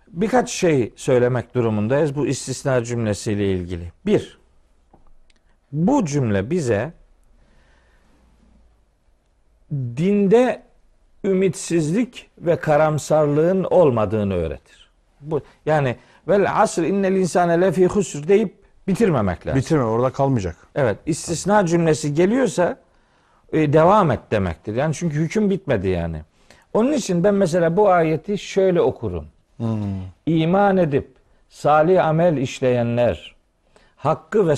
Birkaç 0.07 0.49
şey 0.49 0.93
söylemek 0.95 1.55
durumundayız 1.55 2.15
bu 2.15 2.27
istisna 2.27 2.83
cümlesiyle 2.83 3.51
ilgili. 3.51 3.91
Bir, 4.05 4.39
bu 5.71 6.05
cümle 6.05 6.49
bize 6.49 6.93
dinde 9.71 10.63
ümitsizlik 11.23 12.29
ve 12.37 12.59
karamsarlığın 12.59 13.63
olmadığını 13.63 14.33
öğretir. 14.33 14.89
Bu 15.21 15.41
yani 15.65 15.95
vel 16.29 16.61
asr 16.61 16.81
innel 16.81 17.15
insane 17.15 17.61
lefi 17.61 17.87
husr 17.87 18.27
deyip 18.27 18.53
bitirmemek 18.87 19.47
lazım. 19.47 19.59
Bitirme 19.59 19.83
orada 19.83 20.09
kalmayacak. 20.09 20.55
Evet, 20.75 20.97
istisna 21.05 21.65
cümlesi 21.65 22.13
geliyorsa 22.13 22.77
e, 23.53 23.73
devam 23.73 24.11
et 24.11 24.19
demektir. 24.31 24.75
Yani 24.75 24.93
çünkü 24.93 25.15
hüküm 25.15 25.49
bitmedi 25.49 25.87
yani. 25.87 26.21
Onun 26.73 26.93
için 26.93 27.23
ben 27.23 27.33
mesela 27.33 27.77
bu 27.77 27.89
ayeti 27.89 28.37
şöyle 28.37 28.81
okurum. 28.81 29.25
İman 30.25 30.77
edip 30.77 31.11
salih 31.49 32.05
amel 32.05 32.37
işleyenler, 32.37 33.35
hakkı 33.95 34.47
ve 34.47 34.55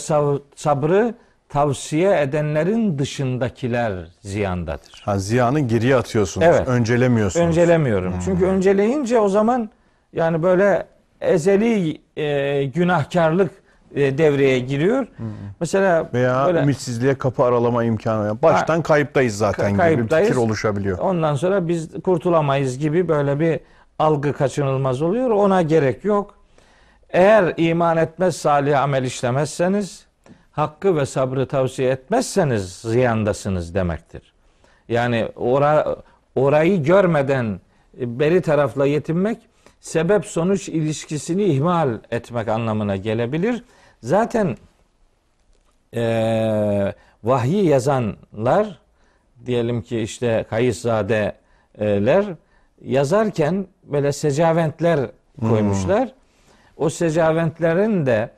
sabrı 0.55 1.15
tavsiye 1.49 2.22
edenlerin 2.22 2.99
dışındakiler 2.99 3.93
ziyandadır. 4.22 5.01
Ha, 5.05 5.19
ziyanı 5.19 5.59
geriye 5.59 5.95
atıyorsunuz. 5.95 6.47
Evet. 6.47 6.67
Öncelemiyorsunuz. 6.67 7.47
Öncelemiyorum. 7.47 8.13
Çünkü 8.26 8.45
önceleyince 8.45 9.19
o 9.19 9.30
zaman 9.30 9.69
yani 10.13 10.43
böyle 10.43 10.88
ezeli 11.22 12.01
e, 12.17 12.63
günahkarlık 12.65 13.51
e, 13.95 14.17
devreye 14.17 14.59
giriyor. 14.59 15.07
Mesela 15.59 16.09
Veya 16.13 16.45
böyle 16.47 16.59
ümitsizliğe 16.61 17.15
kapı 17.15 17.43
aralama 17.43 17.84
imkanı. 17.84 18.28
yok. 18.28 18.43
Baştan 18.43 18.82
kayıptayız 18.82 19.38
zaten 19.38 19.65
Ka- 19.65 19.69
gibi 19.69 19.78
bir 19.78 19.80
kayıptayız. 19.80 20.28
fikir 20.30 20.39
oluşabiliyor. 20.41 20.97
ondan 20.97 21.36
sonra 21.36 21.67
biz 21.67 21.89
kurtulamayız 22.03 22.78
gibi 22.80 23.07
böyle 23.07 23.39
bir 23.39 23.59
algı 23.99 24.34
kaçınılmaz 24.34 25.01
oluyor. 25.01 25.30
Ona 25.30 25.61
gerek 25.61 26.05
yok. 26.05 26.36
Eğer 27.09 27.53
iman 27.57 27.97
etmez, 27.97 28.36
salih 28.36 28.82
amel 28.82 29.03
işlemezseniz, 29.03 30.05
hakkı 30.51 30.95
ve 30.95 31.05
sabrı 31.05 31.47
tavsiye 31.47 31.91
etmezseniz 31.91 32.72
ziyandasınız 32.76 33.76
demektir. 33.76 34.34
Yani 34.89 35.28
ora, 35.36 35.95
orayı 36.36 36.84
görmeden 36.84 37.59
beri 37.93 38.41
tarafla 38.41 38.86
yetinmek 38.86 39.38
sebep 39.82 40.25
sonuç 40.25 40.69
ilişkisini 40.69 41.43
ihmal 41.43 41.97
etmek 42.11 42.47
anlamına 42.47 42.95
gelebilir. 42.95 43.63
Zaten 44.01 44.57
eee 45.93 46.95
vahyi 47.23 47.65
yazanlar 47.65 48.79
diyelim 49.45 49.82
ki 49.82 49.99
işte 49.99 50.45
Kayıszadeler 50.49 52.25
yazarken 52.82 53.67
böyle 53.84 54.11
secaventler 54.11 54.99
koymuşlar. 55.39 56.13
O 56.77 56.89
secaventlerin 56.89 58.05
de 58.05 58.29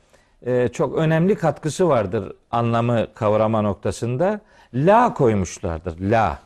e, 0.45 0.67
çok 0.67 0.97
önemli 0.97 1.35
katkısı 1.35 1.89
vardır 1.89 2.33
anlamı 2.51 3.07
kavrama 3.13 3.61
noktasında. 3.61 4.39
La 4.73 5.13
koymuşlardır. 5.13 5.99
La. 5.99 6.39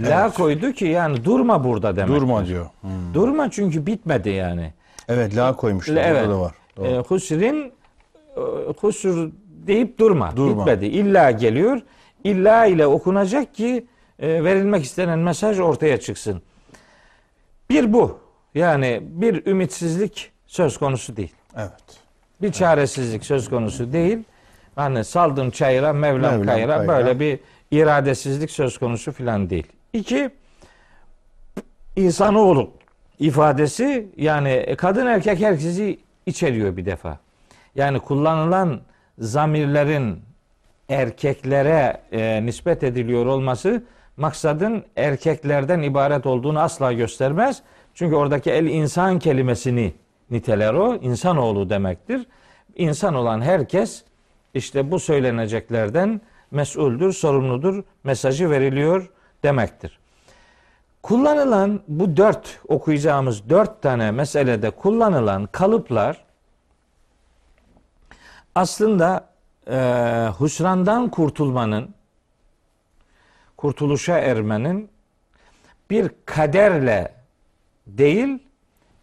La 0.00 0.24
Evet. 0.24 0.34
koydu 0.34 0.72
ki 0.72 0.84
yani 0.84 1.24
durma 1.24 1.64
burada 1.64 1.96
demek. 1.96 2.20
Durma 2.20 2.46
diyor. 2.46 2.66
Hmm. 2.80 3.14
Durma 3.14 3.50
çünkü 3.50 3.86
bitmedi 3.86 4.28
yani. 4.30 4.72
Evet 5.08 5.36
la 5.36 5.56
koymuşlar. 5.56 5.96
Evet. 5.96 6.26
Burada 6.26 6.34
da 6.34 6.40
var. 6.40 6.54
Doğru. 6.76 6.86
E, 6.86 6.98
husrin 6.98 7.72
husur 8.80 9.30
deyip 9.66 9.98
durma. 9.98 10.36
Durma. 10.36 10.60
Bitmedi. 10.60 10.86
İlla 10.86 11.30
geliyor. 11.30 11.80
İlla 12.24 12.66
ile 12.66 12.86
okunacak 12.86 13.54
ki 13.54 13.86
e, 14.18 14.44
verilmek 14.44 14.84
istenen 14.84 15.18
mesaj 15.18 15.60
ortaya 15.60 16.00
çıksın. 16.00 16.42
Bir 17.70 17.92
bu. 17.92 18.18
Yani 18.54 19.00
bir 19.02 19.46
ümitsizlik 19.46 20.30
söz 20.46 20.78
konusu 20.78 21.16
değil. 21.16 21.32
evet. 21.56 21.72
Bir 22.42 22.52
çaresizlik 22.52 23.24
söz 23.24 23.50
konusu 23.50 23.92
değil. 23.92 24.18
Hani 24.76 25.04
saldım 25.04 25.50
çayıra 25.50 25.92
Mevlam, 25.92 26.20
Mevlam 26.32 26.46
kayıra, 26.46 26.76
kayıra. 26.76 26.88
böyle 26.88 27.20
bir 27.20 27.38
iradesizlik 27.70 28.50
söz 28.50 28.78
konusu 28.78 29.12
filan 29.12 29.50
değil. 29.50 29.66
İki, 29.92 30.30
insanoğlu 31.96 32.70
ifadesi 33.18 34.08
yani 34.16 34.74
kadın 34.78 35.06
erkek 35.06 35.40
herkesi 35.40 35.98
içeriyor 36.26 36.76
bir 36.76 36.86
defa. 36.86 37.18
Yani 37.74 37.98
kullanılan 37.98 38.80
zamirlerin 39.18 40.22
erkeklere 40.88 42.00
e, 42.12 42.46
nispet 42.46 42.82
ediliyor 42.82 43.26
olması 43.26 43.82
maksadın 44.16 44.84
erkeklerden 44.96 45.82
ibaret 45.82 46.26
olduğunu 46.26 46.60
asla 46.60 46.92
göstermez. 46.92 47.62
Çünkü 47.94 48.16
oradaki 48.16 48.50
el 48.50 48.66
insan 48.66 49.18
kelimesini 49.18 49.94
niteler 50.30 50.74
o. 50.74 50.94
insanoğlu 50.94 51.70
demektir. 51.70 52.26
İnsan 52.76 53.14
olan 53.14 53.40
herkes 53.40 54.04
işte 54.54 54.90
bu 54.90 55.00
söyleneceklerden 55.00 56.20
mesuldür, 56.50 57.12
sorumludur 57.12 57.82
mesajı 58.04 58.50
veriliyor 58.50 59.10
demektir. 59.42 59.98
Kullanılan 61.02 61.80
bu 61.88 62.16
dört 62.16 62.60
okuyacağımız 62.68 63.50
dört 63.50 63.82
tane 63.82 64.10
meselede 64.10 64.70
kullanılan 64.70 65.46
kalıplar 65.46 66.24
aslında 68.54 69.28
e, 69.70 70.28
husrandan 70.38 71.10
kurtulmanın, 71.10 71.94
kurtuluşa 73.56 74.18
ermenin 74.18 74.90
bir 75.90 76.10
kaderle 76.26 77.14
değil, 77.86 78.38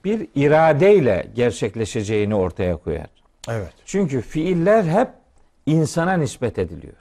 bir 0.04 0.28
iradeyle 0.36 1.32
gerçekleşeceğini 1.36 2.36
ortaya 2.36 2.78
koyar. 2.78 3.08
Evet. 3.50 3.74
Çünkü 3.86 4.22
fiiller 4.22 4.84
hep 4.84 5.10
insana 5.66 6.14
nispet 6.14 6.60
ediliyor. 6.60 6.98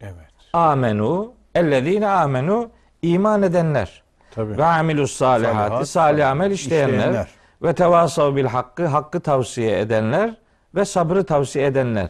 Evet. 0.00 0.30
Amenu, 0.52 1.32
ellezine 1.54 2.08
amenu, 2.08 2.70
iman 3.12 3.42
edenler. 3.42 4.02
Tabii. 4.34 4.58
Ve 4.58 4.64
amilus 4.64 5.12
salihati, 5.12 5.68
Salihat, 5.68 5.88
salih 5.88 6.30
amel 6.30 6.50
işleyenler. 6.50 6.98
işleyenler. 6.98 7.26
Ve 7.62 7.74
tevasav 7.74 8.36
bil 8.36 8.44
hakkı, 8.44 8.86
hakkı 8.86 9.20
tavsiye 9.20 9.80
edenler 9.80 10.34
ve 10.74 10.84
sabrı 10.84 11.24
tavsiye 11.24 11.66
edenler. 11.66 12.08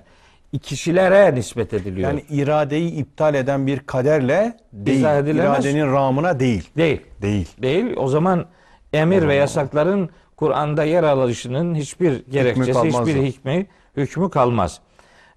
Kişilere 0.62 1.34
nispet 1.34 1.74
ediliyor. 1.74 2.11
Yani 2.11 2.24
iradeyi 2.30 2.90
iptal 2.90 3.34
eden 3.34 3.66
bir 3.66 3.78
kaderle 3.78 4.57
değil. 4.72 5.05
İradenin 5.26 5.92
ramına 5.92 6.40
değil. 6.40 6.68
değil. 6.76 7.01
Değil. 7.22 7.49
Değil. 7.62 7.95
O 7.97 8.09
zaman 8.09 8.47
emir 8.92 9.28
ve 9.28 9.34
yasakların 9.34 10.11
Kur'an'da 10.36 10.84
yer 10.84 11.03
alışının 11.03 11.74
hiçbir 11.74 12.24
gerekçesi, 12.30 12.72
kalmaz 12.72 13.09
hiçbir 13.09 13.20
o. 13.20 13.22
hikmi, 13.22 13.66
hükmü 13.97 14.30
kalmaz. 14.30 14.80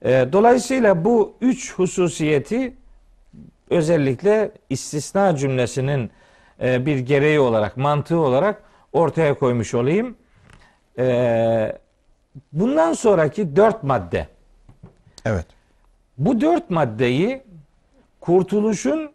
Ee, 0.05 0.25
dolayısıyla 0.31 1.05
bu 1.05 1.35
üç 1.41 1.73
hususiyeti 1.73 2.73
özellikle 3.69 4.51
istisna 4.69 5.35
cümlesinin 5.35 6.11
e, 6.61 6.85
bir 6.85 6.99
gereği 6.99 7.39
olarak, 7.39 7.77
mantığı 7.77 8.19
olarak 8.19 8.63
ortaya 8.93 9.33
koymuş 9.33 9.73
olayım. 9.73 10.15
Ee, 10.99 11.77
bundan 12.53 12.93
sonraki 12.93 13.55
dört 13.55 13.83
madde. 13.83 14.27
Evet. 15.25 15.45
Bu 16.17 16.41
dört 16.41 16.69
maddeyi 16.69 17.43
kurtuluşun 18.21 19.11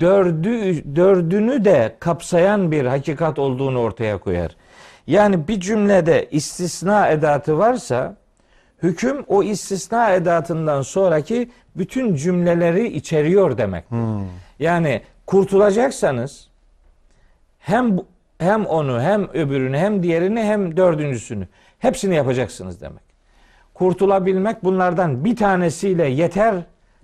dördü, 0.00 0.84
dördünü 0.96 1.64
de 1.64 1.96
kapsayan 2.00 2.72
bir 2.72 2.84
hakikat 2.84 3.38
olduğunu 3.38 3.78
ortaya 3.78 4.18
koyar. 4.18 4.56
Yani 5.06 5.48
bir 5.48 5.60
cümlede 5.60 6.28
istisna 6.30 7.08
edatı 7.08 7.58
varsa 7.58 8.16
hüküm 8.82 9.24
o 9.28 9.42
istisna 9.42 10.10
edatından 10.10 10.82
sonraki 10.82 11.50
bütün 11.76 12.14
cümleleri 12.14 12.86
içeriyor 12.88 13.58
demek. 13.58 13.84
Yani 14.58 15.00
kurtulacaksanız 15.26 16.48
hem 17.58 17.98
hem 18.38 18.66
onu 18.66 19.00
hem 19.00 19.28
öbürünü 19.28 19.78
hem 19.78 20.02
diğerini 20.02 20.42
hem 20.42 20.76
dördüncüsünü 20.76 21.48
hepsini 21.78 22.14
yapacaksınız 22.14 22.80
demek. 22.80 23.02
Kurtulabilmek 23.74 24.64
bunlardan 24.64 25.24
bir 25.24 25.36
tanesiyle 25.36 26.06
yeter 26.06 26.54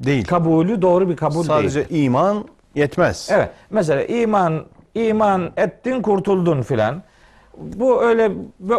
Değil. 0.00 0.24
kabulü 0.24 0.82
doğru 0.82 1.08
bir 1.08 1.16
kabul 1.16 1.42
Sadece 1.42 1.88
değil. 1.88 2.04
iman 2.04 2.44
yetmez. 2.74 3.28
Evet. 3.32 3.50
Mesela 3.70 4.02
iman 4.04 4.64
iman 4.94 5.50
ettin 5.56 6.02
kurtuldun 6.02 6.62
filan. 6.62 7.02
Bu 7.58 8.02
öyle 8.02 8.30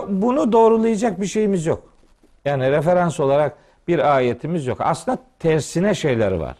bunu 0.07 0.51
doğrulayacak 0.51 1.21
bir 1.21 1.25
şeyimiz 1.25 1.65
yok. 1.65 1.83
Yani 2.45 2.71
referans 2.71 3.19
olarak 3.19 3.57
bir 3.87 4.15
ayetimiz 4.15 4.67
yok. 4.67 4.77
Aslında 4.81 5.17
tersine 5.39 5.93
şeyleri 5.95 6.39
var. 6.39 6.55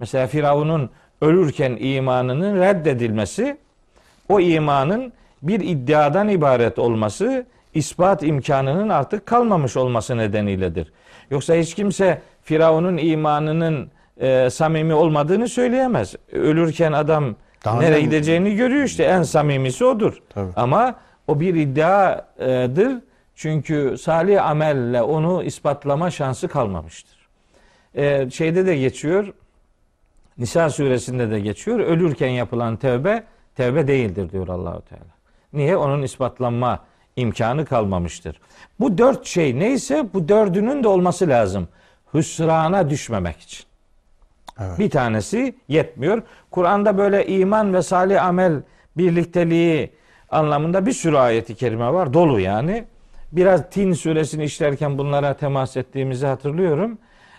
Mesela 0.00 0.26
Firavun'un 0.26 0.90
ölürken 1.20 1.76
imanının 1.80 2.60
reddedilmesi 2.60 3.56
o 4.28 4.40
imanın 4.40 5.12
bir 5.42 5.60
iddiadan 5.60 6.28
ibaret 6.28 6.78
olması 6.78 7.46
ispat 7.74 8.22
imkanının 8.22 8.88
artık 8.88 9.26
kalmamış 9.26 9.76
olması 9.76 10.16
nedeniyledir. 10.16 10.92
Yoksa 11.30 11.54
hiç 11.54 11.74
kimse 11.74 12.20
Firavun'un 12.42 12.96
imanının 12.96 13.90
e, 14.20 14.50
samimi 14.50 14.94
olmadığını 14.94 15.48
söyleyemez. 15.48 16.14
Ölürken 16.32 16.92
adam 16.92 17.34
Daha 17.64 17.78
nereye 17.80 17.96
ne- 17.96 18.00
gideceğini 18.00 18.56
görüyor 18.56 18.84
işte 18.84 19.04
en 19.04 19.22
samimisi 19.22 19.84
odur. 19.84 20.22
Tabii. 20.34 20.50
Ama 20.56 20.94
o 21.28 21.40
bir 21.40 21.54
iddiadır. 21.54 22.92
Çünkü 23.34 23.96
salih 23.98 24.46
amelle 24.46 25.02
onu 25.02 25.42
ispatlama 25.42 26.10
şansı 26.10 26.48
kalmamıştır. 26.48 27.28
E, 27.94 28.30
şeyde 28.30 28.66
de 28.66 28.76
geçiyor. 28.76 29.32
Nisa 30.38 30.70
suresinde 30.70 31.30
de 31.30 31.40
geçiyor. 31.40 31.80
Ölürken 31.80 32.28
yapılan 32.28 32.76
tevbe 32.76 33.24
tevbe 33.56 33.88
değildir 33.88 34.32
diyor 34.32 34.48
Allahu 34.48 34.82
Teala. 34.82 35.12
Niye? 35.52 35.76
Onun 35.76 36.02
ispatlanma 36.02 36.84
imkanı 37.16 37.64
kalmamıştır. 37.64 38.40
Bu 38.80 38.98
dört 38.98 39.26
şey 39.26 39.58
neyse 39.58 40.06
bu 40.14 40.28
dördünün 40.28 40.84
de 40.84 40.88
olması 40.88 41.28
lazım. 41.28 41.68
Hüsrana 42.14 42.90
düşmemek 42.90 43.40
için. 43.40 43.64
Evet. 44.60 44.78
Bir 44.78 44.90
tanesi 44.90 45.54
yetmiyor. 45.68 46.22
Kur'an'da 46.50 46.98
böyle 46.98 47.26
iman 47.26 47.74
ve 47.74 47.82
salih 47.82 48.24
amel 48.24 48.62
birlikteliği 48.96 49.90
anlamında 50.30 50.86
bir 50.86 50.92
sürü 50.92 51.16
ayeti 51.16 51.54
kerime 51.54 51.92
var. 51.92 52.14
Dolu 52.14 52.40
yani. 52.40 52.84
Biraz 53.32 53.70
Tin 53.70 53.92
suresini 53.92 54.44
işlerken 54.44 54.98
bunlara 54.98 55.34
temas 55.34 55.76
ettiğimizi 55.76 56.26
hatırlıyorum. 56.26 56.98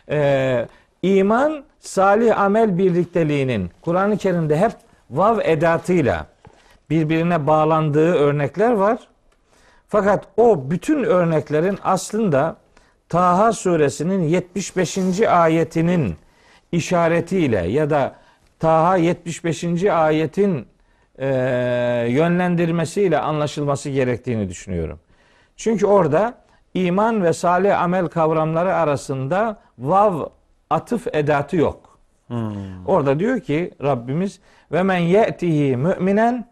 Ee, 0.10 0.68
iman, 1.02 1.64
salih 1.80 2.40
amel 2.40 2.78
birlikteliğinin 2.78 3.72
Kur'an-ı 3.82 4.18
Kerim'de 4.18 4.58
hep 4.58 4.72
vav 5.10 5.40
edatıyla 5.40 6.28
birbirine 6.90 7.48
bağlandığı 7.48 8.14
örnekler 8.14 8.72
var. 8.72 9.00
Fakat 9.88 10.28
o 10.38 10.72
bütün 10.72 11.04
örneklerin 11.04 11.80
aslında 11.84 12.56
Taha 13.10 13.54
suresinin 13.54 14.24
75. 14.24 15.22
ayetinin 15.22 16.16
işaretiyle 16.72 17.68
ya 17.68 17.90
da 17.90 18.16
Taha 18.60 18.98
75. 18.98 19.84
ayetin 19.84 20.68
e, 21.18 21.28
yönlendirmesiyle 22.10 23.20
anlaşılması 23.20 23.90
gerektiğini 23.90 24.50
düşünüyorum. 24.50 25.00
Çünkü 25.64 25.86
orada 25.86 26.34
iman 26.74 27.24
ve 27.24 27.34
salih 27.34 27.82
amel 27.82 28.08
kavramları 28.08 28.76
arasında 28.76 29.60
vav 29.78 30.26
atıf 30.70 31.08
edatı 31.16 31.56
yok. 31.56 32.00
Orada 32.86 33.20
diyor 33.20 33.40
ki 33.40 33.74
Rabbimiz 33.84 34.40
ve 34.72 34.84
men 34.84 34.98
ye'tihi 34.98 35.78
müminen 35.78 36.48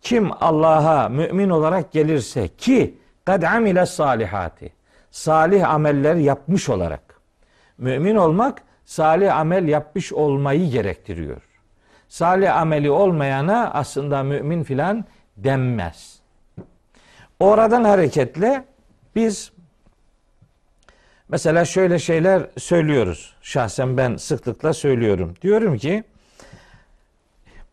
kim 0.00 0.30
Allah'a 0.40 1.08
mümin 1.08 1.50
olarak 1.50 1.92
gelirse 1.92 2.48
ki 2.48 2.98
kad 3.24 3.42
amile 3.42 3.86
salihati 3.86 4.72
salih 5.10 5.70
ameller 5.70 6.14
yapmış 6.14 6.68
olarak 6.68 7.20
mümin 7.78 8.16
olmak 8.16 8.62
salih 8.84 9.36
amel 9.36 9.68
yapmış 9.68 10.12
olmayı 10.12 10.70
gerektiriyor. 10.70 11.42
Salih 12.08 12.56
ameli 12.56 12.90
olmayana 12.90 13.70
aslında 13.74 14.22
mümin 14.22 14.62
filan 14.62 15.04
denmez. 15.36 16.13
Oradan 17.40 17.84
hareketle 17.84 18.64
biz 19.16 19.52
mesela 21.28 21.64
şöyle 21.64 21.98
şeyler 21.98 22.46
söylüyoruz. 22.58 23.36
Şahsen 23.42 23.96
ben 23.96 24.16
sıklıkla 24.16 24.72
söylüyorum. 24.72 25.34
Diyorum 25.42 25.78
ki 25.78 26.04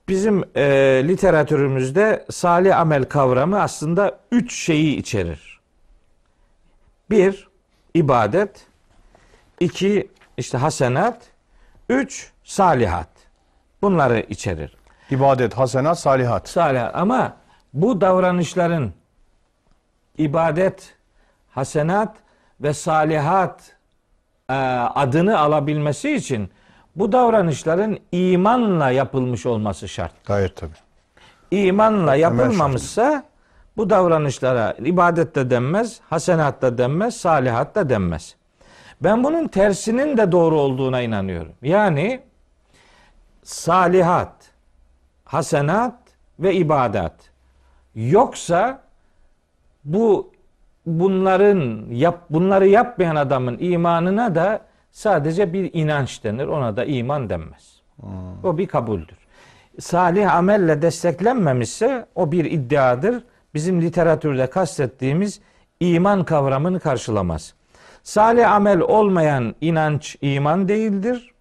bizim 0.08 0.44
e, 0.56 0.64
literatürümüzde 1.08 2.26
salih 2.32 2.80
amel 2.80 3.04
kavramı 3.04 3.62
aslında 3.62 4.20
üç 4.32 4.56
şeyi 4.56 4.96
içerir. 4.96 5.60
Bir, 7.10 7.48
ibadet. 7.94 8.68
iki 9.60 10.10
işte 10.38 10.58
hasenat. 10.58 11.24
Üç, 11.90 12.32
salihat. 12.44 13.10
Bunları 13.82 14.20
içerir. 14.30 14.78
İbadet, 15.10 15.54
hasenat, 15.54 16.00
salihat. 16.00 16.50
Salihat. 16.50 16.96
Ama 16.96 17.38
bu 17.74 18.02
davranışların 18.02 18.94
ibadet, 20.18 20.96
hasenat 21.50 22.16
ve 22.62 22.74
salihat 22.74 23.76
e, 24.50 24.54
adını 24.96 25.40
alabilmesi 25.40 26.14
için 26.14 26.50
bu 26.96 27.12
davranışların 27.12 28.00
imanla 28.12 28.90
yapılmış 28.92 29.46
olması 29.46 29.88
şart. 29.88 30.26
Gayet 30.26 30.56
tabii. 30.56 30.72
İmanla 31.52 32.16
yapılmamışsa 32.16 33.24
bu 33.78 33.90
davranışlara 33.90 34.72
ibadet 34.72 35.36
de 35.36 35.50
denmez, 35.50 36.00
hasenat 36.10 36.62
da 36.62 36.78
denmez, 36.78 37.18
salihat 37.18 37.76
da 37.76 37.90
denmez. 37.90 38.36
Ben 39.02 39.24
bunun 39.24 39.48
tersinin 39.48 40.18
de 40.18 40.32
doğru 40.32 40.60
olduğuna 40.60 41.02
inanıyorum. 41.02 41.54
Yani 41.62 42.22
salihat, 43.44 44.34
hasenat 45.26 45.96
ve 46.40 46.54
ibadat. 46.54 47.16
Yoksa 47.96 48.82
bu 49.84 50.32
bunların 50.86 51.86
yap 51.92 52.26
bunları 52.30 52.68
yapmayan 52.68 53.16
adamın 53.16 53.58
imanına 53.60 54.36
da 54.36 54.62
sadece 54.92 55.54
bir 55.54 55.70
inanç 55.74 56.24
denir. 56.24 56.48
Ona 56.48 56.78
da 56.78 56.86
iman 56.86 57.30
denmez. 57.30 57.82
O 58.44 58.58
bir 58.58 58.68
kabuldür. 58.68 59.18
Salih 59.80 60.36
amelle 60.36 60.82
desteklenmemişse 60.82 62.06
o 62.16 62.32
bir 62.32 62.46
iddiadır. 62.46 63.24
Bizim 63.54 63.82
literatürde 63.82 64.48
kastettiğimiz 64.48 65.42
iman 65.80 66.24
kavramını 66.24 66.80
karşılamaz. 66.80 67.54
Salih 68.04 68.52
amel 68.52 68.80
olmayan 68.80 69.56
inanç 69.62 70.18
iman 70.22 70.68
değildir. 70.68 71.32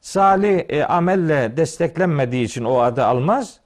Salih 0.00 0.64
e, 0.68 0.84
amelle 0.84 1.56
desteklenmediği 1.56 2.44
için 2.44 2.64
o 2.64 2.78
adı 2.78 3.04
almaz 3.04 3.60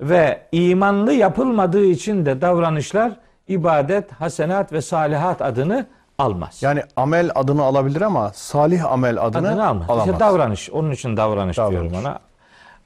ve 0.00 0.42
imanlı 0.52 1.12
yapılmadığı 1.12 1.84
için 1.84 2.26
de 2.26 2.40
davranışlar 2.40 3.16
ibadet, 3.48 4.12
hasenat 4.12 4.72
ve 4.72 4.80
salihat 4.82 5.42
adını 5.42 5.86
almaz. 6.18 6.62
Yani 6.62 6.82
amel 6.96 7.30
adını 7.34 7.62
alabilir 7.62 8.00
ama 8.00 8.30
salih 8.34 8.92
amel 8.92 9.22
adını, 9.24 9.48
adını 9.48 9.66
almaz. 9.68 9.90
alamaz. 9.90 10.06
İşte 10.08 10.20
davranış. 10.20 10.70
Onun 10.70 10.90
için 10.90 11.16
davranış, 11.16 11.56
Davranış. 11.58 11.72
diyorum 11.72 11.94
ona. 12.06 12.18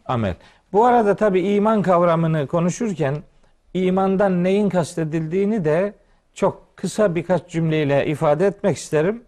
Amel. 0.07 0.35
Bu 0.73 0.85
arada 0.87 1.15
tabi 1.17 1.41
iman 1.41 1.83
kavramını 1.83 2.47
konuşurken 2.47 3.17
imandan 3.75 4.45
neyin 4.45 4.69
kastedildiğini 4.69 5.65
de 5.65 5.95
çok 6.35 6.77
kısa 6.77 7.15
birkaç 7.15 7.49
cümleyle 7.49 8.07
ifade 8.07 8.47
etmek 8.47 8.77
isterim. 8.77 9.23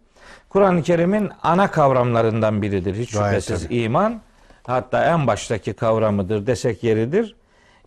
Kur'an-ı 0.48 0.82
Kerim'in 0.82 1.30
ana 1.42 1.70
kavramlarından 1.70 2.62
biridir. 2.62 2.94
Hiç 2.94 3.12
Gayet 3.12 3.42
şüphesiz 3.42 3.64
tabii. 3.66 3.76
iman. 3.76 4.20
Hatta 4.66 5.04
en 5.04 5.26
baştaki 5.26 5.72
kavramıdır 5.72 6.46
desek 6.46 6.82
yeridir. 6.84 7.36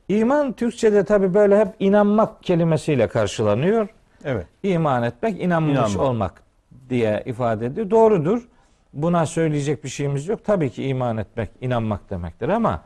İman 0.10 0.54
Türkçe'de 0.54 1.04
tabi 1.04 1.34
böyle 1.34 1.60
hep 1.60 1.68
inanmak 1.80 2.44
kelimesiyle 2.44 3.08
karşılanıyor. 3.08 3.88
Evet. 4.26 4.46
İman 4.64 5.04
etmek, 5.04 5.42
inanmış 5.42 5.74
İnanmak. 5.78 6.02
olmak 6.02 6.44
diye 6.90 7.24
ifade 7.26 7.66
ediyor. 7.66 7.90
Doğrudur. 7.90 8.48
Buna 8.94 9.26
söyleyecek 9.26 9.84
bir 9.84 9.90
şeyimiz 9.90 10.28
yok. 10.28 10.46
Tabii 10.46 10.70
ki 10.70 10.84
iman 10.88 11.18
etmek, 11.18 11.50
inanmak 11.62 12.10
demektir 12.10 12.50
ama 12.50 12.82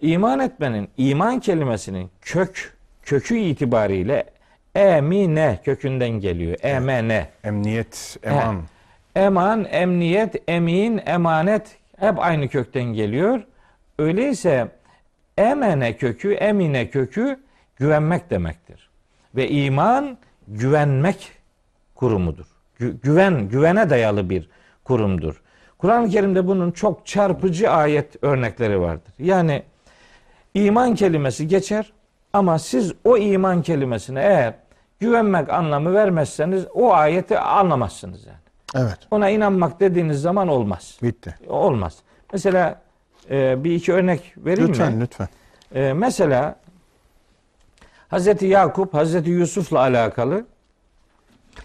iman 0.00 0.40
etmenin, 0.40 0.88
iman 0.96 1.40
kelimesinin 1.40 2.10
kök, 2.20 2.76
kökü 3.02 3.36
itibariyle 3.38 4.24
emine 4.74 5.58
kökünden 5.64 6.10
geliyor. 6.10 6.56
Emene. 6.62 7.28
Emniyet, 7.44 8.16
eman. 8.22 8.62
Eman, 9.16 9.64
emniyet, 9.70 10.42
emin, 10.48 11.00
emanet 11.06 11.76
hep 11.96 12.18
aynı 12.18 12.48
kökten 12.48 12.84
geliyor. 12.84 13.40
Öyleyse 13.98 14.68
emene 15.38 15.96
kökü, 15.96 16.32
emine 16.32 16.90
kökü 16.90 17.40
güvenmek 17.76 18.30
demektir. 18.30 18.90
Ve 19.36 19.48
iman 19.48 20.18
güvenmek 20.48 21.32
kurumudur. 21.94 22.46
Gü- 22.80 23.00
güven, 23.00 23.48
güvene 23.48 23.90
dayalı 23.90 24.30
bir 24.30 24.48
kurumdur. 24.84 25.42
Kur'an-ı 25.78 26.08
Kerim'de 26.08 26.46
bunun 26.46 26.70
çok 26.70 27.06
çarpıcı 27.06 27.70
ayet 27.70 28.24
örnekleri 28.24 28.80
vardır. 28.80 29.12
Yani 29.18 29.62
iman 30.54 30.94
kelimesi 30.94 31.48
geçer 31.48 31.92
ama 32.32 32.58
siz 32.58 32.92
o 33.04 33.16
iman 33.16 33.62
kelimesine 33.62 34.20
eğer 34.20 34.54
güvenmek 35.00 35.48
anlamı 35.50 35.94
vermezseniz 35.94 36.66
o 36.74 36.92
ayeti 36.92 37.38
anlamazsınız 37.38 38.26
yani. 38.26 38.38
Evet. 38.86 38.98
Ona 39.10 39.30
inanmak 39.30 39.80
dediğiniz 39.80 40.20
zaman 40.20 40.48
olmaz. 40.48 40.98
Bitti. 41.02 41.34
Olmaz. 41.48 41.98
Mesela 42.32 42.80
e, 43.30 43.64
bir 43.64 43.74
iki 43.74 43.92
örnek 43.92 44.34
vereyim 44.36 44.68
Lütfen, 44.68 44.92
mi? 44.92 45.00
lütfen. 45.00 45.28
E, 45.74 45.92
mesela 45.92 46.56
Hazreti 48.08 48.46
Yakup 48.46 48.94
Hazreti 48.94 49.30
Yusuf'la 49.30 49.78
alakalı 49.78 50.46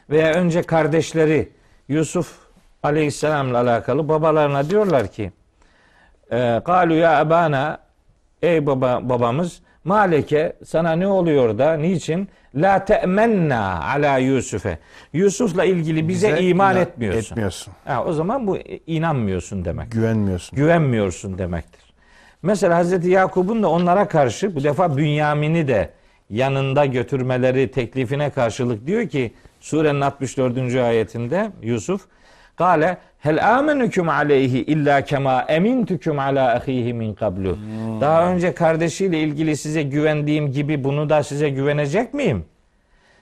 veya 0.10 0.34
önce 0.34 0.62
kardeşleri 0.62 1.50
Yusuf 1.88 2.38
Aleyhisselam'la 2.84 3.58
alakalı 3.60 4.10
babalarına 4.10 4.70
diyorlar 4.70 5.08
ki 5.08 5.32
e, 6.32 6.62
Kalu 6.66 6.94
ya 6.94 7.20
abana 7.20 7.80
ey 8.42 8.66
baba 8.66 9.10
babamız 9.10 9.62
maleke 9.84 10.56
sana 10.66 10.92
ne 10.92 11.08
oluyor 11.08 11.58
da 11.58 11.74
niçin 11.74 12.30
la 12.56 12.86
te'menna 12.86 13.84
ala 13.84 14.18
Yusuf'e 14.18 14.78
Yusuf'la 15.14 15.66
ilgili 15.66 16.08
bize, 16.08 16.28
Bize 16.36 16.42
iman 16.44 16.76
inan- 16.76 16.82
etmiyorsun. 16.82 17.20
Etmiyorsun. 17.32 17.74
Ha, 17.86 18.04
o 18.04 18.14
zaman 18.14 18.48
bu 18.48 18.58
inanmıyorsun 18.88 19.66
demek. 19.66 19.92
Güvenmiyorsun. 19.92 20.56
Güvenmiyorsun 20.58 21.38
demektir. 21.38 21.94
Mesela 22.42 22.78
Hazreti 22.78 23.10
Yakup'un 23.10 23.64
da 23.64 23.70
onlara 23.70 24.08
karşı 24.08 24.56
bu 24.56 24.64
defa 24.64 24.98
Bünyamin'i 24.98 25.68
de 25.68 25.90
yanında 26.30 26.86
götürmeleri 26.86 27.72
teklifine 27.72 28.30
karşılık 28.30 28.88
diyor 28.88 29.08
ki 29.10 29.34
surenin 29.60 30.02
64. 30.02 30.76
ayetinde 30.76 31.52
Yusuf 31.62 32.02
Kale 32.56 32.98
hel 33.24 33.58
amenüküm 33.58 34.10
aleyhi 34.10 34.64
illa 34.64 35.02
kema 35.02 35.42
emintüküm 35.42 36.20
ala 36.20 36.56
ahihi 36.56 36.94
min 36.94 37.14
kablu. 37.14 37.58
Daha 38.02 38.28
önce 38.28 38.54
kardeşiyle 38.54 39.20
ilgili 39.20 39.58
size 39.58 39.84
güvendiğim 39.84 40.52
gibi 40.52 40.84
bunu 40.84 41.10
da 41.10 41.24
size 41.24 41.50
güvenecek 41.50 42.14
miyim? 42.14 42.46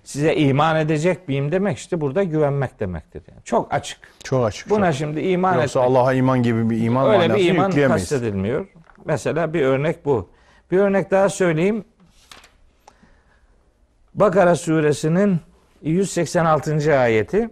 Size 0.03 0.35
iman 0.35 0.75
edecek 0.75 1.27
miyim 1.27 1.51
demek 1.51 1.77
işte 1.77 2.01
burada 2.01 2.23
güvenmek 2.23 2.79
demektir. 2.79 3.23
Yani. 3.31 3.43
Çok 3.43 3.73
açık. 3.73 3.99
Çok 4.23 4.45
açık. 4.45 4.69
Buna 4.69 4.91
çok. 4.91 4.95
şimdi 4.99 5.21
iman 5.21 5.53
Yoksa 5.53 5.79
etmek. 5.79 5.97
Allah'a 5.97 6.13
iman 6.13 6.43
gibi 6.43 6.69
bir 6.69 6.81
iman 6.81 7.09
Öyle 7.09 7.35
bir 7.35 7.45
iman 7.45 7.67
yükleyemeyiz. 7.67 8.09
kastedilmiyor. 8.09 8.67
Mesela 9.05 9.53
bir 9.53 9.61
örnek 9.61 10.05
bu. 10.05 10.29
Bir 10.71 10.77
örnek 10.77 11.11
daha 11.11 11.29
söyleyeyim. 11.29 11.83
Bakara 14.15 14.55
suresinin 14.55 15.39
186. 15.81 16.99
ayeti. 16.99 17.49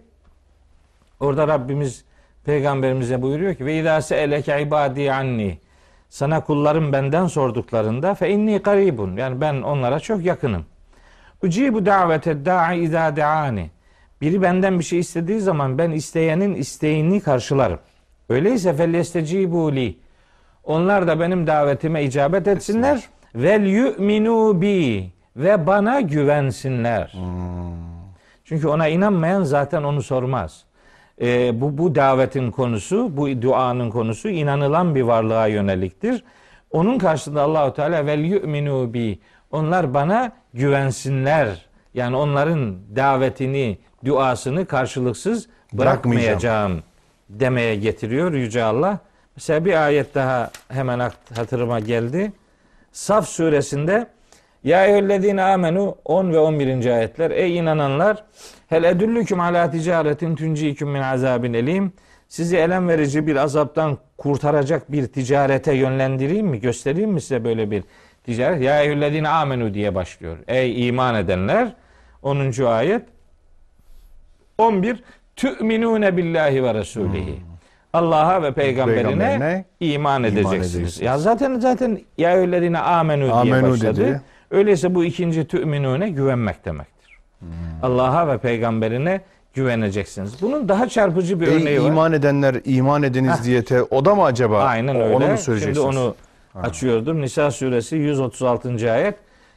Orada 1.20 1.48
Rabbimiz 1.48 2.04
peygamberimize 2.44 3.22
buyuruyor 3.22 3.54
ki 3.54 3.66
ve 3.66 3.78
idase 3.78 4.16
eleke 4.16 4.62
ibadi 4.62 5.12
anni. 5.12 5.58
Sana 6.08 6.44
kullarım 6.44 6.92
benden 6.92 7.26
sorduklarında 7.26 8.14
fe 8.14 8.30
inni 8.30 8.58
garibun. 8.58 9.16
Yani 9.16 9.40
ben 9.40 9.62
onlara 9.62 10.00
çok 10.00 10.24
yakınım. 10.24 10.64
Ucibu 11.42 11.86
davete 11.86 12.44
da'i 12.44 12.78
izâ 12.78 13.16
de'ani. 13.16 13.70
Biri 14.20 14.42
benden 14.42 14.78
bir 14.78 14.84
şey 14.84 14.98
istediği 14.98 15.40
zaman 15.40 15.78
ben 15.78 15.90
isteyenin 15.90 16.54
isteğini 16.54 17.20
karşılarım. 17.20 17.78
Öyleyse 18.28 18.74
fellestecibu 18.74 19.72
li. 19.76 19.98
Onlar 20.64 21.06
da 21.06 21.20
benim 21.20 21.46
davetime 21.46 22.04
icabet 22.04 22.48
etsinler. 22.48 23.08
Vel 23.34 23.66
yu'minu 23.66 24.60
bi 24.60 25.10
ve 25.36 25.66
bana 25.66 26.00
güvensinler. 26.00 27.12
Çünkü 28.44 28.68
ona 28.68 28.88
inanmayan 28.88 29.42
zaten 29.42 29.82
onu 29.82 30.02
sormaz. 30.02 30.64
Ee, 31.20 31.60
bu 31.60 31.78
bu 31.78 31.94
davetin 31.94 32.50
konusu, 32.50 33.16
bu 33.16 33.42
duanın 33.42 33.90
konusu 33.90 34.28
inanılan 34.28 34.94
bir 34.94 35.02
varlığa 35.02 35.46
yöneliktir. 35.46 36.24
Onun 36.70 36.98
karşısında 36.98 37.42
Allahu 37.42 37.74
Teala 37.74 38.06
vel 38.06 38.24
yu'minu 38.24 38.94
bi. 38.94 39.18
Onlar 39.50 39.94
bana 39.94 40.32
güvensinler. 40.54 41.66
Yani 41.94 42.16
onların 42.16 42.76
davetini, 42.96 43.78
duasını 44.04 44.66
karşılıksız 44.66 45.48
bırakmayacağım 45.72 46.82
demeye 47.28 47.76
getiriyor 47.76 48.32
Yüce 48.32 48.62
Allah. 48.64 48.98
Mesela 49.36 49.64
bir 49.64 49.84
ayet 49.84 50.14
daha 50.14 50.50
hemen 50.68 51.10
hatırıma 51.36 51.80
geldi. 51.80 52.32
Saf 52.92 53.28
suresinde 53.28 54.06
Ya 54.64 54.86
eyyühellezine 54.86 55.42
amenu 55.42 55.96
10 56.04 56.32
ve 56.32 56.38
11. 56.38 56.86
ayetler. 56.86 57.30
Ey 57.30 57.58
inananlar 57.58 58.24
hel 58.70 58.84
edüllüküm 58.84 59.40
ala 59.40 59.70
ticaretin 59.70 60.36
tunciküm 60.36 60.88
min 60.90 61.00
azabin 61.00 61.54
elim. 61.54 61.92
Sizi 62.28 62.56
elem 62.56 62.88
verici 62.88 63.26
bir 63.26 63.36
azaptan 63.36 63.98
kurtaracak 64.18 64.92
bir 64.92 65.06
ticarete 65.06 65.72
yönlendireyim 65.74 66.46
mi? 66.46 66.60
Göstereyim 66.60 67.10
mi 67.10 67.20
size 67.20 67.44
böyle 67.44 67.70
bir 67.70 67.84
ticaret? 68.24 68.62
Ya 68.62 68.82
eyyühellezine 68.82 69.28
amenu 69.28 69.74
diye 69.74 69.94
başlıyor. 69.94 70.36
Ey 70.48 70.88
iman 70.88 71.14
edenler 71.14 71.72
10. 72.22 72.64
ayet 72.64 73.02
11 74.58 75.02
Tü'minune 75.36 76.16
billahi 76.16 76.62
ve 76.64 76.74
resulihi. 76.74 77.40
Allah'a 77.92 78.42
ve 78.42 78.52
peygamberine, 78.52 79.02
Peygamberine 79.02 79.64
iman 79.80 80.24
edeceksiniz. 80.24 80.54
edeceksiniz. 80.74 81.00
Ya 81.06 81.18
zaten 81.18 81.60
zaten 81.60 81.98
ya 82.18 82.32
eyyühellezine 82.34 82.78
amenu 82.78 83.22
diye 83.24 83.32
Amenu 83.32 83.70
başladı. 83.72 83.96
dedi. 84.00 84.20
Öyleyse 84.50 84.94
bu 84.94 85.04
ikinci 85.04 85.46
tü'minune 85.46 86.10
güvenmek 86.10 86.64
demektir. 86.64 86.99
Hmm. 87.40 87.48
Allah'a 87.82 88.28
ve 88.28 88.38
peygamberine 88.38 89.20
güveneceksiniz. 89.54 90.42
Bunun 90.42 90.68
daha 90.68 90.88
çarpıcı 90.88 91.40
bir 91.40 91.46
örneği 91.46 91.68
Ey 91.68 91.82
var. 91.82 91.86
iman 91.88 92.12
edenler 92.12 92.56
iman 92.64 93.02
ediniz 93.02 93.44
diyete 93.44 93.82
o 93.82 94.04
da 94.04 94.14
mı 94.14 94.24
acaba? 94.24 94.62
Aynen 94.64 94.96
öyle. 94.96 95.14
Onu 95.14 95.18
mu 95.24 95.24
Şimdi 95.26 95.38
söyleyeceksiniz? 95.38 95.78
onu 95.96 96.14
açıyordum. 96.54 97.20
Nisa 97.20 97.50
suresi 97.50 97.96
136. 97.96 98.92
ayet. 98.92 99.14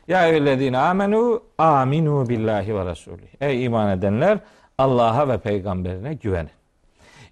Ya 0.07 0.27
eyyühellezine 0.27 0.77
amenu 0.77 1.41
aminu 1.57 2.29
billahi 2.29 2.75
ve 2.75 2.86
resulih. 2.86 3.27
Ey 3.41 3.65
iman 3.65 3.97
edenler 3.97 4.38
Allah'a 4.77 5.27
ve 5.27 5.38
peygamberine 5.38 6.13
güvenin. 6.13 6.49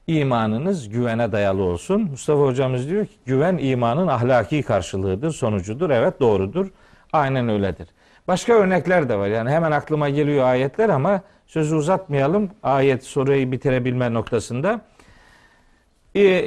İmanınız 0.07 0.89
güvene 0.89 1.31
dayalı 1.31 1.63
olsun. 1.63 2.01
Mustafa 2.01 2.41
hocamız 2.41 2.89
diyor 2.89 3.05
ki 3.05 3.13
güven 3.25 3.57
imanın 3.61 4.07
ahlaki 4.07 4.63
karşılığıdır, 4.63 5.31
sonucudur. 5.31 5.89
Evet 5.89 6.19
doğrudur. 6.19 6.67
Aynen 7.13 7.49
öyledir. 7.49 7.87
Başka 8.27 8.53
örnekler 8.53 9.09
de 9.09 9.17
var. 9.17 9.27
Yani 9.27 9.49
hemen 9.49 9.71
aklıma 9.71 10.09
geliyor 10.09 10.45
ayetler 10.45 10.89
ama 10.89 11.21
sözü 11.47 11.75
uzatmayalım. 11.75 12.49
Ayet 12.63 13.03
soruyu 13.03 13.51
bitirebilme 13.51 14.13
noktasında. 14.13 14.81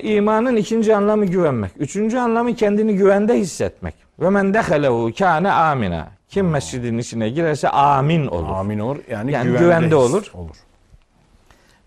İmanın 0.03 0.57
ikinci 0.57 0.97
anlamı 0.97 1.27
güvenmek. 1.27 1.71
Üçüncü 1.79 2.19
anlamı 2.19 2.55
kendini 2.55 2.97
güvende 2.97 3.35
hissetmek. 3.35 3.95
Ve 4.21 4.31
men 4.31 4.55
dehalehu 4.55 5.11
kâne 5.19 5.51
amina. 5.53 6.09
Kim 6.29 6.49
mescidin 6.49 6.99
içine 6.99 7.29
girerse 7.29 7.69
amin 7.69 8.27
olur. 8.27 8.49
Amin 8.49 8.79
olur. 8.79 8.99
Yani, 9.11 9.33
Yani 9.33 9.47
güvende 9.47 9.65
güvende 9.65 9.97
olur. 9.97 10.31
olur. 10.35 10.57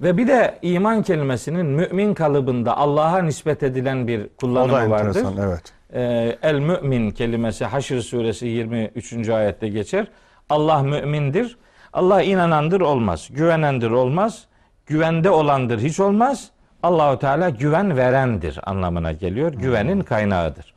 Ve 0.01 0.17
bir 0.17 0.27
de 0.27 0.59
iman 0.61 1.03
kelimesinin 1.03 1.65
mümin 1.65 2.13
kalıbında 2.13 2.77
Allah'a 2.77 3.21
nispet 3.21 3.63
edilen 3.63 4.07
bir 4.07 4.27
kullanımı 4.37 4.89
vardır. 4.89 5.25
evet. 5.39 5.76
Ee, 5.93 6.37
El 6.41 6.59
mümin 6.59 7.11
kelimesi 7.11 7.65
Haşr 7.65 8.01
suresi 8.01 8.47
23. 8.47 9.29
ayette 9.29 9.67
geçer. 9.67 10.07
Allah 10.49 10.83
mümindir. 10.83 11.57
Allah 11.93 12.21
inanandır 12.21 12.81
olmaz. 12.81 13.29
Güvenendir 13.31 13.89
olmaz. 13.91 14.45
Güvende 14.85 15.29
olandır 15.29 15.79
hiç 15.79 15.99
olmaz. 15.99 16.51
Allahu 16.83 17.19
Teala 17.19 17.49
güven 17.49 17.97
verendir 17.97 18.59
anlamına 18.63 19.11
geliyor. 19.11 19.53
Güvenin 19.53 20.01
kaynağıdır. 20.01 20.73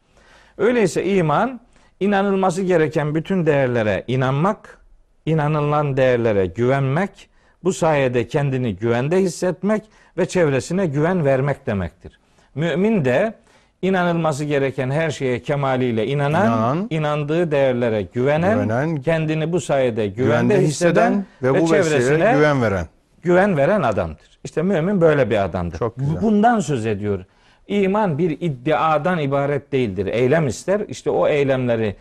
Öyleyse 0.59 1.05
iman 1.05 1.61
inanılması 2.01 2.63
gereken 2.63 3.15
bütün 3.15 3.47
değerlere 3.47 4.05
inanmak, 4.07 4.79
inanılan 5.27 5.97
değerlere 5.97 6.47
güvenmek, 6.47 7.31
bu 7.65 7.73
sayede 7.73 8.27
kendini 8.27 8.77
güvende 8.77 9.19
hissetmek 9.19 9.83
ve 10.19 10.27
çevresine 10.27 10.87
güven 10.87 11.25
vermek 11.25 11.67
demektir. 11.67 12.19
Mümin 12.55 13.05
de 13.05 13.35
inanılması 13.83 14.45
gereken 14.45 14.91
her 14.91 15.11
şeye 15.11 15.43
kemaliyle 15.43 16.07
inanan, 16.07 16.47
İnanan, 16.47 16.87
inandığı 16.91 17.51
değerlere 17.51 18.03
güvenen, 18.03 18.55
güvenen, 18.55 18.97
kendini 19.03 19.53
bu 19.53 19.61
sayede 19.61 20.07
güvende, 20.07 20.55
Güvende 20.55 20.67
hisseden, 20.69 21.11
hisseden 21.13 21.25
ve 21.55 21.61
bu 21.61 21.67
çevresine 21.69 22.33
güven 22.37 22.63
veren. 22.63 22.87
güven 23.23 23.57
veren 23.57 23.83
adamdır. 23.83 24.39
İşte 24.45 24.63
mümin 24.63 25.01
böyle 25.01 25.31
bir 25.31 25.45
adamdır. 25.45 25.79
Çok 25.79 25.97
güzel. 25.97 26.23
Bundan 26.23 26.61
söz 26.61 26.87
ediyor. 26.87 27.25
İman 27.69 28.19
bir 28.19 28.31
iddiadan 28.31 29.19
ibaret 29.19 29.73
değildir. 29.73 30.07
Eylem 30.07 30.47
ister. 30.47 30.81
İşte 30.89 31.11
o 31.11 31.29
eylemleri 31.29 31.97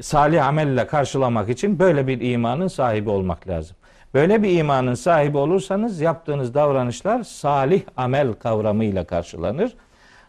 salih 0.00 0.46
amelle 0.46 0.86
karşılamak 0.86 1.48
için 1.48 1.78
böyle 1.78 2.06
bir 2.06 2.20
imanın 2.32 2.68
sahibi 2.68 3.10
olmak 3.10 3.48
lazım. 3.48 3.76
Böyle 4.14 4.42
bir 4.42 4.58
imanın 4.58 4.94
sahibi 4.94 5.36
olursanız 5.38 6.00
yaptığınız 6.00 6.54
davranışlar 6.54 7.22
salih 7.22 7.82
amel 7.96 8.32
kavramıyla 8.32 9.04
karşılanır. 9.04 9.72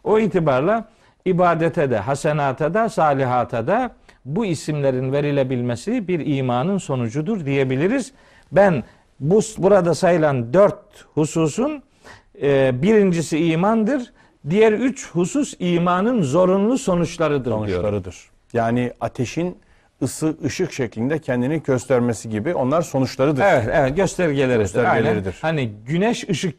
O 0.03 0.19
itibarla 0.19 0.89
ibadete 1.25 1.89
de, 1.91 1.97
hasenata 1.97 2.73
da, 2.73 2.89
salihata 2.89 3.67
da 3.67 3.91
bu 4.25 4.45
isimlerin 4.45 5.11
verilebilmesi 5.11 6.07
bir 6.07 6.37
imanın 6.37 6.77
sonucudur 6.77 7.45
diyebiliriz. 7.45 8.11
Ben 8.51 8.83
bu 9.19 9.39
burada 9.57 9.95
sayılan 9.95 10.53
dört 10.53 11.05
hususun 11.13 11.83
e, 12.41 12.81
birincisi 12.81 13.45
imandır. 13.45 14.13
Diğer 14.49 14.73
üç 14.73 15.11
husus 15.11 15.53
imanın 15.59 16.21
zorunlu 16.21 16.77
sonuçlarıdır 16.77 17.51
sonuçlarıdır. 17.51 18.29
Yani 18.53 18.91
ateşin 19.01 19.57
ısı 20.01 20.37
ışık 20.45 20.73
şeklinde 20.73 21.19
kendini 21.19 21.63
göstermesi 21.63 22.29
gibi 22.29 22.53
onlar 22.53 22.81
sonuçlarıdır. 22.81 23.43
Evet, 23.43 23.69
evet 23.73 23.95
göstergeleridir. 23.95 24.59
Göstergeleridir. 24.59 25.39
Aynen. 25.41 25.65
Hani 25.65 25.75
güneş 25.85 26.29
ışık 26.29 26.55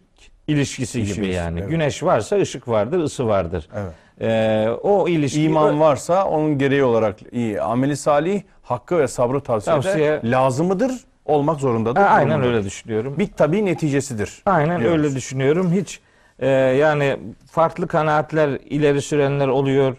ilişkisi 0.49 0.99
gibi 0.99 1.07
İlişkisi, 1.11 1.31
yani. 1.31 1.61
evet. 1.61 1.71
Güneş 1.71 2.03
varsa 2.03 2.37
ışık 2.37 2.69
vardır, 2.69 2.99
ısı 2.99 3.27
vardır. 3.29 3.69
Evet. 3.77 3.93
Ee, 4.21 4.69
o 4.83 5.09
ilişki 5.09 5.43
İman 5.43 5.81
varsa 5.81 6.25
onun 6.25 6.59
gereği 6.59 6.85
olarak 6.85 7.17
iyi. 7.33 7.61
Ameli 7.63 7.97
salih 7.97 8.43
hakkı 8.63 8.99
ve 8.99 9.09
sabrı 9.09 9.41
tavsiyede 9.41 9.81
Tavsiye- 9.81 10.31
lazımıdır, 10.31 10.93
olmak 11.25 11.61
zorundadır. 11.61 12.01
Ha, 12.01 12.07
aynen 12.07 12.31
zorundadır. 12.31 12.53
öyle 12.55 12.65
düşünüyorum. 12.65 13.15
Bir 13.19 13.27
tabi 13.33 13.65
neticesidir. 13.65 14.43
Aynen 14.47 14.81
diyoruz. 14.81 14.99
öyle 15.05 15.15
düşünüyorum. 15.17 15.73
Hiç 15.73 16.01
e, 16.39 16.49
yani 16.49 17.17
farklı 17.51 17.87
kanaatler 17.89 18.49
ileri 18.51 19.03
sürenler 19.03 19.49
oluyor. 19.49 19.97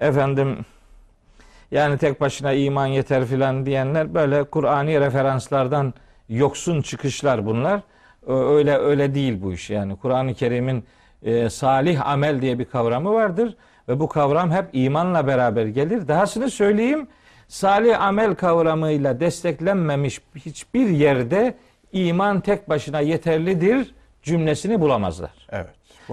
Efendim 0.00 0.56
yani 1.70 1.98
tek 1.98 2.20
başına 2.20 2.52
iman 2.52 2.86
yeter 2.86 3.24
filan 3.24 3.66
diyenler 3.66 4.14
böyle 4.14 4.44
Kur'ani 4.44 5.00
referanslardan 5.00 5.94
yoksun 6.28 6.82
çıkışlar 6.82 7.46
bunlar. 7.46 7.80
Öyle 8.28 8.76
öyle 8.76 9.14
değil 9.14 9.42
bu 9.42 9.52
iş. 9.52 9.70
Yani 9.70 9.96
Kur'an-ı 9.96 10.34
Kerim'in 10.34 10.84
e, 11.22 11.50
salih 11.50 12.08
amel 12.08 12.42
diye 12.42 12.58
bir 12.58 12.64
kavramı 12.64 13.12
vardır 13.12 13.56
ve 13.88 14.00
bu 14.00 14.08
kavram 14.08 14.50
hep 14.50 14.64
imanla 14.72 15.26
beraber 15.26 15.66
gelir. 15.66 16.08
Dahasını 16.08 16.50
söyleyeyim. 16.50 17.08
Salih 17.48 18.02
amel 18.02 18.34
kavramıyla 18.34 19.20
desteklenmemiş 19.20 20.20
hiçbir 20.34 20.88
yerde 20.88 21.54
iman 21.92 22.40
tek 22.40 22.68
başına 22.68 23.00
yeterlidir 23.00 23.94
cümlesini 24.22 24.80
bulamazlar. 24.80 25.30
Evet. 25.50 25.70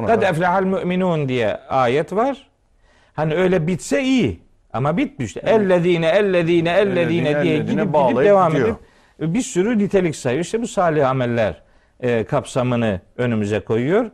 Kad 0.07 0.22
eflehal 0.22 0.63
müminun 0.63 1.30
diye 1.30 1.57
ayet 1.70 2.13
var. 2.13 2.47
Hani 3.13 3.36
öyle 3.36 3.68
bitse 3.68 4.03
iyi 4.03 4.39
ama 4.74 4.97
bitmiş. 4.97 5.38
Ellezine 5.38 6.07
ellezine 6.07 6.70
ellezine 6.70 7.43
diye 7.43 7.57
gidip 7.57 7.93
gidip 7.93 7.93
devam 8.24 8.51
gidiyor. 8.51 8.76
edip 9.20 9.34
bir 9.34 9.41
sürü 9.41 9.78
nitelik 9.78 10.16
sayıyor. 10.16 10.45
İşte 10.45 10.61
bu 10.61 10.68
salih 10.68 11.09
ameller 11.09 11.64
e, 12.06 12.24
kapsamını 12.24 12.99
önümüze 13.18 13.60
koyuyor. 13.60 14.12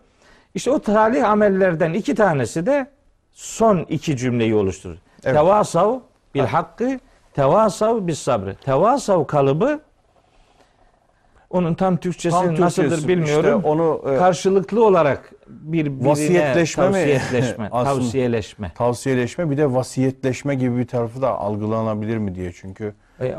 İşte 0.56 0.72
o 0.72 0.80
salih 0.86 1.30
amellerden 1.30 1.94
iki 1.94 2.16
tanesi 2.16 2.66
de 2.66 2.88
son 3.32 3.86
iki 3.90 4.18
cümleyi 4.18 4.56
oluşturur. 4.56 4.98
Evet. 5.24 5.36
Tevasav 5.36 6.00
bil 6.36 6.40
hakkı, 6.42 7.00
tevasav 7.34 8.08
bis 8.08 8.20
sabrı. 8.20 8.56
Tevasav 8.56 9.26
kalıbı 9.26 9.80
onun 11.50 11.74
tam 11.74 11.98
Türkçesi 11.98 12.36
Tam 12.38 12.62
nasıldır 12.62 12.90
Türkçesi, 12.90 13.08
bilmiyorum. 13.08 13.58
işte 13.60 13.68
onu 13.70 14.02
e, 14.14 14.18
karşılıklı 14.18 14.86
olarak 14.86 15.32
birbirine 15.48 16.10
Vasiyetleşme 16.10 16.88
mi? 16.88 16.92
tavsiyeleşme, 16.94 17.70
tavsiyeleşme. 17.72 18.72
tavsiyeleşme 18.76 19.50
bir 19.52 19.58
de 19.58 19.74
vasiyetleşme 19.74 20.56
gibi 20.56 20.78
bir 20.78 20.88
tarafı 20.88 21.22
da 21.22 21.30
algılanabilir 21.40 22.18
mi 22.18 22.36
diye 22.36 22.52
çünkü 22.54 22.94
E, 23.22 23.36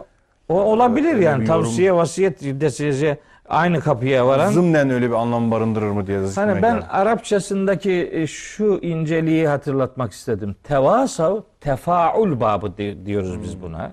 O 0.49 0.55
olabilir 0.61 1.15
Öyle 1.15 1.25
yani 1.25 1.41
bir 1.43 1.47
tavsiye 1.47 1.95
vasiyet 1.95 2.41
desece 2.43 3.19
aynı 3.49 3.81
kapıya 3.81 4.27
varan. 4.27 4.51
zımnen 4.53 4.91
öyle 4.91 5.09
bir 5.09 5.15
anlam 5.15 5.51
barındırır 5.51 5.91
mı 5.91 6.07
diye 6.07 6.19
Hani 6.35 6.63
ben 6.63 6.75
geldi. 6.75 6.87
Arapçasındaki 6.91 8.11
e, 8.13 8.27
şu 8.27 8.79
inceliği 8.83 9.49
hatırlatmak 9.49 10.13
istedim. 10.13 10.57
Tevasav, 10.63 11.41
tefaul 11.61 12.41
babı 12.41 12.77
di- 12.77 13.07
diyoruz 13.07 13.43
biz 13.43 13.63
buna. 13.63 13.93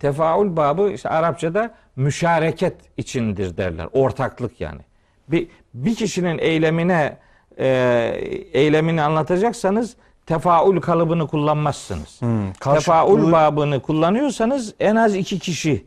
Tefaul 0.00 0.56
babı 0.56 0.90
işte 0.90 1.08
Arapçada 1.08 1.74
müşareket 1.96 2.74
içindir 2.96 3.56
derler. 3.56 3.86
Ortaklık 3.92 4.60
yani. 4.60 4.80
Bir, 5.28 5.48
bir 5.74 5.94
kişinin 5.94 6.38
eylemine 6.38 7.16
e, 7.58 7.66
eylemini 8.52 9.02
anlatacaksanız 9.02 9.96
tefaul 10.26 10.80
kalıbını 10.80 11.26
kullanmazsınız. 11.26 12.20
Hmm, 12.20 12.52
Tefaul 12.52 13.14
karşılıklı- 13.16 13.32
babını 13.32 13.80
kullanıyorsanız 13.82 14.74
en 14.80 14.96
az 14.96 15.14
iki 15.14 15.38
kişi 15.38 15.86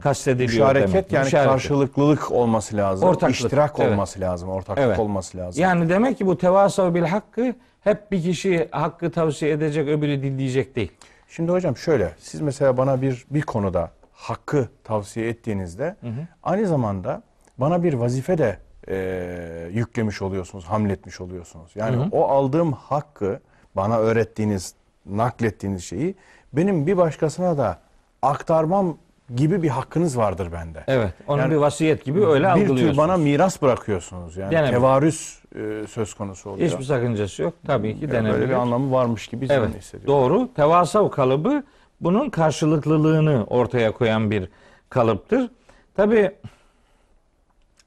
kastediliyor 0.00 0.66
Müşareket 0.68 0.94
demek. 0.94 1.12
yani 1.12 1.24
Müşareket. 1.24 1.52
karşılıklılık 1.52 2.32
olması 2.32 2.76
lazım. 2.76 3.08
Ortaklık, 3.08 3.36
İştirak 3.36 3.74
evet. 3.78 3.92
olması 3.92 4.20
lazım. 4.20 4.48
Ortaklık 4.48 4.84
Evet. 4.84 4.98
olması 4.98 5.38
lazım. 5.38 5.62
Yani 5.62 5.88
demek 5.88 6.18
ki 6.18 6.26
bu 6.26 6.38
tevasav 6.38 6.94
bil 6.94 7.02
hakkı 7.02 7.54
hep 7.80 8.12
bir 8.12 8.22
kişi 8.22 8.68
hakkı 8.70 9.10
tavsiye 9.10 9.52
edecek 9.52 9.88
öbürü 9.88 10.22
dinleyecek 10.22 10.76
değil. 10.76 10.92
Şimdi 11.28 11.52
hocam 11.52 11.76
şöyle 11.76 12.12
siz 12.18 12.40
mesela 12.40 12.76
bana 12.76 13.02
bir 13.02 13.24
bir 13.30 13.42
konuda 13.42 13.90
hakkı 14.12 14.68
tavsiye 14.84 15.28
ettiğinizde 15.28 15.96
aynı 16.42 16.66
zamanda 16.66 17.22
bana 17.58 17.82
bir 17.82 17.94
vazife 17.94 18.38
de 18.38 18.58
e, 18.88 19.68
yüklemiş 19.72 20.22
oluyorsunuz, 20.22 20.64
hamletmiş 20.64 21.20
oluyorsunuz. 21.20 21.70
Yani 21.74 22.08
o 22.12 22.28
aldığım 22.28 22.72
hakkı 22.72 23.40
bana 23.76 23.98
öğrettiğiniz, 23.98 24.74
naklettiğiniz 25.06 25.84
şeyi 25.84 26.14
benim 26.52 26.86
bir 26.86 26.96
başkasına 26.96 27.58
da 27.58 27.78
aktarmam 28.22 28.96
gibi 29.36 29.62
bir 29.62 29.68
hakkınız 29.68 30.18
vardır 30.18 30.52
bende. 30.52 30.84
Evet. 30.86 31.14
Onun 31.28 31.42
Yani 31.42 31.50
bir 31.50 31.56
vasiyet 31.56 32.04
gibi 32.04 32.26
öyle 32.26 32.44
bir 32.44 32.50
algılıyorsunuz. 32.50 32.90
tür 32.90 32.96
bana 32.96 33.16
miras 33.16 33.62
bırakıyorsunuz. 33.62 34.36
Yani 34.36 34.50
Denebilir. 34.52 34.72
tevarüs 34.72 35.38
e, 35.54 35.86
söz 35.88 36.14
konusu 36.14 36.50
oluyor. 36.50 36.68
Hiçbir 36.70 36.84
sakıncası 36.84 37.42
yok. 37.42 37.54
Tabii 37.66 37.94
ki 37.98 38.02
Yani 38.04 38.12
denebilir. 38.12 38.32
böyle 38.34 38.48
bir 38.48 38.54
anlamı 38.54 38.92
varmış 38.92 39.26
gibi 39.28 39.46
Evet. 39.50 39.76
hissediyorum. 39.78 40.14
Doğru. 40.14 40.48
Tevasav 40.54 41.10
kalıbı 41.10 41.62
bunun 42.00 42.30
karşılıklılığını 42.30 43.44
ortaya 43.44 43.92
koyan 43.92 44.30
bir 44.30 44.48
kalıptır. 44.88 45.50
Tabii 45.96 46.30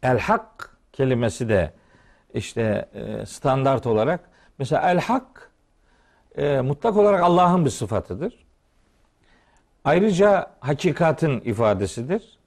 el 0.03 0.19
hak 0.19 0.77
kelimesi 0.93 1.49
de 1.49 1.73
işte 2.33 2.89
e, 2.93 3.25
standart 3.25 3.87
olarak 3.87 4.19
mesela 4.59 4.91
el 4.91 4.99
hak 4.99 5.51
e, 6.37 6.61
mutlak 6.61 6.97
olarak 6.97 7.21
Allah'ın 7.23 7.65
bir 7.65 7.69
sıfatıdır. 7.69 8.42
Ayrıca 9.85 10.51
hakikatin 10.59 11.41
ifadesidir. 11.41 12.37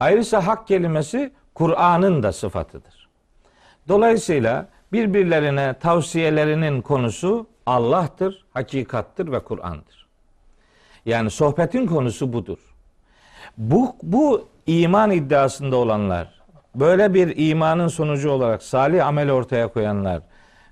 Ayrıca 0.00 0.46
hak 0.46 0.66
kelimesi 0.66 1.32
Kur'an'ın 1.54 2.22
da 2.22 2.32
sıfatıdır. 2.32 3.08
Dolayısıyla 3.88 4.68
birbirlerine 4.92 5.74
tavsiyelerinin 5.80 6.82
konusu 6.82 7.46
Allah'tır, 7.66 8.44
hakikattır 8.54 9.32
ve 9.32 9.40
Kur'an'dır. 9.44 10.06
Yani 11.06 11.30
sohbetin 11.30 11.86
konusu 11.86 12.32
budur. 12.32 12.58
Bu, 13.58 13.96
bu 14.02 14.48
iman 14.66 15.10
iddiasında 15.10 15.76
olanlar, 15.76 16.42
böyle 16.74 17.14
bir 17.14 17.50
imanın 17.50 17.88
sonucu 17.88 18.30
olarak 18.30 18.62
salih 18.62 19.06
amel 19.06 19.30
ortaya 19.30 19.68
koyanlar 19.68 20.22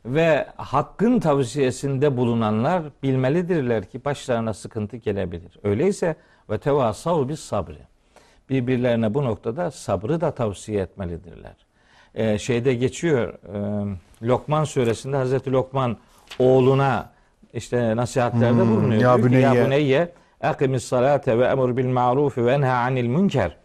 ve 0.04 0.46
hakkın 0.56 1.20
tavsiyesinde 1.20 2.16
bulunanlar 2.16 2.82
bilmelidirler 3.02 3.84
ki 3.84 4.04
başlarına 4.04 4.54
sıkıntı 4.54 4.96
gelebilir. 4.96 5.58
Öyleyse 5.64 6.16
ve 6.50 6.58
tevasav 6.58 7.28
bis 7.28 7.40
sabri. 7.40 7.78
Birbirlerine 8.50 9.14
bu 9.14 9.24
noktada 9.24 9.70
sabrı 9.70 10.20
da 10.20 10.30
tavsiye 10.30 10.80
etmelidirler. 10.82 11.54
e, 12.14 12.38
şeyde 12.38 12.74
geçiyor. 12.74 13.34
E, 14.22 14.26
Lokman 14.26 14.64
suresinde 14.64 15.16
Hazreti 15.16 15.52
Lokman 15.52 15.96
oğluna 16.38 17.10
işte 17.54 17.96
nasihatlerde 17.96 18.62
Hmm, 18.62 18.70
bulunuyor. 18.76 19.02
ya 19.02 19.16
ki, 19.16 19.20
ya 19.22 19.24
büneyye." 19.24 19.66
buneyye 19.66 20.12
akimis 20.40 20.84
salate 20.84 21.38
ve 21.38 21.44
emur 21.44 21.76
bil 21.76 21.86
ma'ruf 21.88 22.38
ve 22.38 22.52
enha 22.52 22.72
anil 22.76 23.06
münker. 23.06 23.56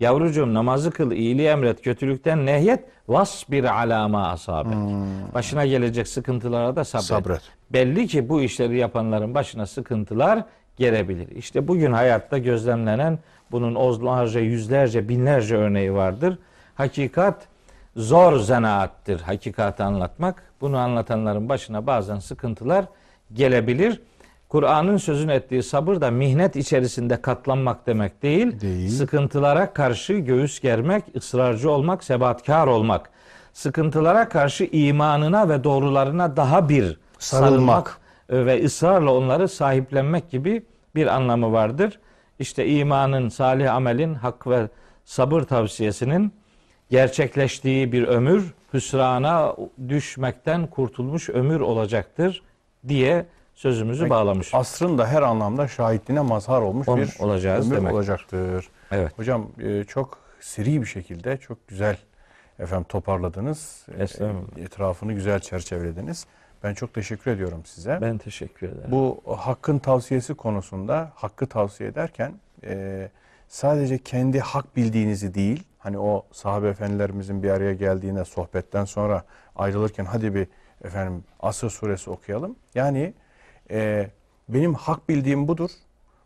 Yavrucuğum 0.00 0.54
namazı 0.54 0.90
kıl, 0.90 1.12
iyiliği 1.12 1.48
emret, 1.48 1.82
kötülükten 1.82 2.46
nehyet. 2.46 2.84
Vasbir 3.08 3.64
ala 3.64 4.08
ma 4.08 4.28
asabe. 4.28 4.68
Başına 5.34 5.66
gelecek 5.66 6.08
sıkıntılara 6.08 6.76
da 6.76 6.84
sabret. 6.84 7.06
Sabret. 7.06 7.42
Belli 7.70 8.06
ki 8.06 8.28
bu 8.28 8.42
işleri 8.42 8.78
yapanların 8.78 9.34
başına 9.34 9.66
sıkıntılar 9.66 10.44
gelebilir. 10.76 11.28
İşte 11.28 11.68
bugün 11.68 11.92
hayatta 11.92 12.38
gözlemlenen 12.38 13.18
bunun 13.50 13.74
onlarca, 13.74 14.40
yüzlerce, 14.40 15.08
binlerce 15.08 15.56
örneği 15.56 15.94
vardır. 15.94 16.38
Hakikat 16.74 17.48
zor 17.96 18.38
zanaattır 18.38 19.20
hakikati 19.20 19.82
anlatmak. 19.82 20.42
Bunu 20.60 20.78
anlatanların 20.78 21.48
başına 21.48 21.86
bazen 21.86 22.18
sıkıntılar 22.18 22.84
gelebilir. 23.32 24.00
Kur'an'ın 24.48 24.96
sözünü 24.96 25.32
ettiği 25.32 25.62
sabır 25.62 26.00
da 26.00 26.10
mihnet 26.10 26.56
içerisinde 26.56 27.22
katlanmak 27.22 27.86
demek 27.86 28.22
değil. 28.22 28.60
Değil. 28.60 28.88
Sıkıntılara 28.88 29.72
karşı 29.72 30.12
göğüs 30.12 30.60
germek, 30.60 31.04
ısrarcı 31.16 31.70
olmak, 31.70 32.04
sebatkar 32.04 32.66
olmak. 32.66 33.10
Sıkıntılara 33.52 34.28
karşı 34.28 34.64
imanına 34.64 35.48
ve 35.48 35.64
doğrularına 35.64 36.36
daha 36.36 36.68
bir 36.68 36.98
Sarılmak. 37.18 37.98
sarılmak 38.28 38.46
ve 38.46 38.64
ısrarla 38.64 39.14
onları 39.14 39.48
sahiplenmek 39.48 40.30
gibi 40.30 40.62
bir 40.94 41.06
anlamı 41.06 41.52
vardır. 41.52 41.98
İşte 42.38 42.66
imanın, 42.66 43.28
salih 43.28 43.74
amelin, 43.74 44.14
hak 44.14 44.46
ve 44.46 44.68
sabır 45.04 45.42
tavsiyesinin 45.42 46.32
gerçekleştiği 46.90 47.92
bir 47.92 48.02
ömür 48.02 48.54
hüsrana 48.74 49.56
düşmekten 49.88 50.66
kurtulmuş 50.66 51.28
ömür 51.28 51.60
olacaktır 51.60 52.42
diye 52.88 53.26
sözümüzü 53.58 54.10
bağlamış. 54.10 54.54
Asrın 54.54 54.98
da 54.98 55.06
her 55.06 55.22
anlamda 55.22 55.68
şahitliğine 55.68 56.20
mazhar 56.20 56.60
olmuş 56.60 56.88
On- 56.88 56.98
bir 56.98 57.16
olacağız 57.18 57.66
ömür 57.66 57.76
demek. 57.76 57.94
olacaktır. 57.94 58.68
Evet. 58.90 59.18
Hocam 59.18 59.46
e, 59.62 59.84
çok 59.84 60.18
seri 60.40 60.80
bir 60.80 60.86
şekilde 60.86 61.36
çok 61.36 61.68
güzel 61.68 61.96
efendim 62.58 62.86
toparladınız. 62.88 63.86
E. 63.98 64.62
Etrafını 64.62 65.12
güzel 65.12 65.40
çerçevelediniz. 65.40 66.26
Ben 66.62 66.74
çok 66.74 66.94
teşekkür 66.94 67.30
ediyorum 67.30 67.62
size. 67.64 67.98
Ben 68.00 68.18
teşekkür 68.18 68.68
ederim. 68.68 68.90
Bu 68.90 69.22
hakkın 69.36 69.78
tavsiyesi 69.78 70.34
konusunda 70.34 71.12
hakkı 71.14 71.46
tavsiye 71.46 71.88
ederken 71.88 72.32
e, 72.64 73.08
sadece 73.48 73.98
kendi 73.98 74.40
hak 74.40 74.76
bildiğinizi 74.76 75.34
değil, 75.34 75.64
hani 75.78 75.98
o 75.98 76.26
sahabe 76.32 76.68
efendilerimizin 76.68 77.42
bir 77.42 77.50
araya 77.50 77.74
geldiğinde 77.74 78.24
sohbetten 78.24 78.84
sonra 78.84 79.22
ayrılırken 79.56 80.04
hadi 80.04 80.34
bir 80.34 80.48
efendim 80.84 81.24
Asr 81.40 81.66
suresi 81.68 82.10
okuyalım. 82.10 82.56
Yani 82.74 83.14
e, 83.70 84.10
benim 84.48 84.74
hak 84.74 85.08
bildiğim 85.08 85.48
budur. 85.48 85.70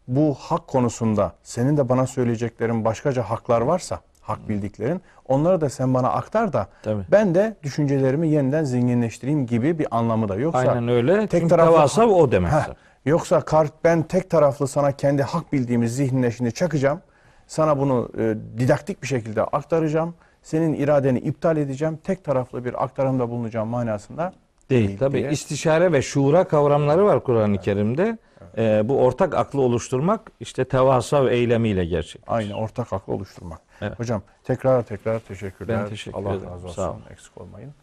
Bu 0.08 0.34
hak 0.38 0.66
konusunda 0.66 1.32
senin 1.42 1.76
de 1.76 1.88
bana 1.88 2.06
söyleyeceklerin 2.06 2.84
başkaca 2.84 3.22
haklar 3.22 3.60
varsa, 3.60 4.00
hak 4.20 4.48
bildiklerin, 4.48 5.00
onları 5.28 5.60
da 5.60 5.68
sen 5.70 5.94
bana 5.94 6.08
aktar 6.10 6.52
da 6.52 6.66
Tabii. 6.82 7.02
ben 7.10 7.34
de 7.34 7.56
düşüncelerimi 7.62 8.28
yeniden 8.28 8.64
zenginleştireyim 8.64 9.46
gibi 9.46 9.78
bir 9.78 9.86
anlamı 9.90 10.28
da 10.28 10.36
yoksa 10.36 10.58
Aynen 10.58 10.88
öyle. 10.88 11.26
tek 11.26 11.50
taraflı- 11.50 12.04
o 12.06 12.32
demek. 12.32 12.52
Heh, 12.52 12.66
yoksa 13.04 13.40
kar, 13.40 13.68
ben 13.84 14.02
tek 14.02 14.30
taraflı 14.30 14.68
sana 14.68 14.92
kendi 14.92 15.22
hak 15.22 15.52
bildiğimi 15.52 15.88
zihnine 15.88 16.30
şimdi 16.30 16.52
çakacağım. 16.54 17.00
Sana 17.46 17.78
bunu 17.78 18.08
e, 18.18 18.34
didaktik 18.58 19.02
bir 19.02 19.06
şekilde 19.06 19.42
aktaracağım. 19.44 20.14
Senin 20.42 20.74
iradeni 20.74 21.18
iptal 21.18 21.56
edeceğim. 21.56 21.98
Tek 22.04 22.24
taraflı 22.24 22.64
bir 22.64 22.84
aktarımda 22.84 23.30
bulunacağım 23.30 23.68
manasında 23.68 24.32
Değil. 24.72 24.98
Tabii 24.98 25.18
diye. 25.18 25.30
istişare 25.30 25.92
ve 25.92 26.02
şura 26.02 26.44
kavramları 26.44 27.04
var 27.04 27.22
Kur'an-ı 27.24 27.58
Kerim'de. 27.58 28.18
Ee, 28.58 28.82
bu 28.84 28.98
ortak 29.04 29.34
aklı 29.34 29.60
oluşturmak 29.60 30.20
işte 30.40 30.64
tevasav 30.64 31.26
eylemiyle 31.26 31.84
gerçek. 31.84 32.22
Aynı 32.26 32.54
ortak 32.54 32.92
aklı 32.92 33.12
oluşturmak. 33.12 33.60
Evet. 33.80 33.98
Hocam 33.98 34.22
tekrar 34.44 34.82
tekrar 34.82 35.18
teşekkürler. 35.18 35.80
Ben 35.82 35.88
teşekkür 35.88 36.18
Allah 36.18 36.34
ederim. 36.34 36.50
razı 36.52 36.68
Sağ 36.68 36.82
olsun. 36.90 37.00
olun. 37.00 37.02
Eksik 37.12 37.40
olmayın. 37.40 37.74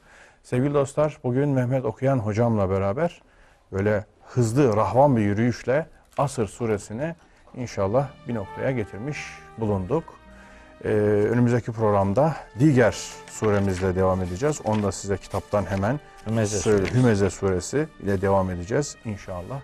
Sevgili 0.43 0.73
dostlar 0.73 1.17
bugün 1.23 1.49
Mehmet 1.49 1.85
Okuyan 1.85 2.19
hocamla 2.19 2.69
beraber 2.69 3.21
böyle 3.71 4.05
hızlı 4.25 4.75
rahvan 4.75 5.17
bir 5.17 5.21
yürüyüşle 5.21 5.85
Asır 6.17 6.47
suresini 6.47 7.15
inşallah 7.55 8.07
bir 8.27 8.35
noktaya 8.35 8.71
getirmiş 8.71 9.17
bulunduk. 9.57 10.03
Ee, 10.85 10.89
önümüzdeki 11.31 11.71
programda 11.71 12.35
diğer 12.59 12.95
suremizle 13.27 13.95
devam 13.95 14.21
edeceğiz. 14.21 14.61
Onu 14.63 14.83
da 14.83 14.91
size 14.91 15.17
kitaptan 15.17 15.65
hemen 15.65 15.99
Hümeze 16.27 16.57
suresi. 16.57 16.93
Hümeze 16.93 17.29
suresi 17.29 17.87
ile 18.03 18.21
devam 18.21 18.49
edeceğiz 18.51 18.95
inşallah. 19.05 19.61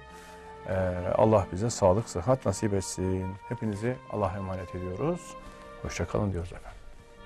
Ee, 0.70 0.74
Allah 1.16 1.48
bize 1.52 1.70
sağlık, 1.70 2.10
sıhhat 2.10 2.46
nasip 2.46 2.74
etsin. 2.74 3.26
Hepinizi 3.50 3.96
Allah'a 4.12 4.38
emanet 4.38 4.76
ediyoruz. 4.76 5.22
Hoşçakalın 5.82 6.32
diyoruz 6.32 6.52
efendim. 6.54 6.75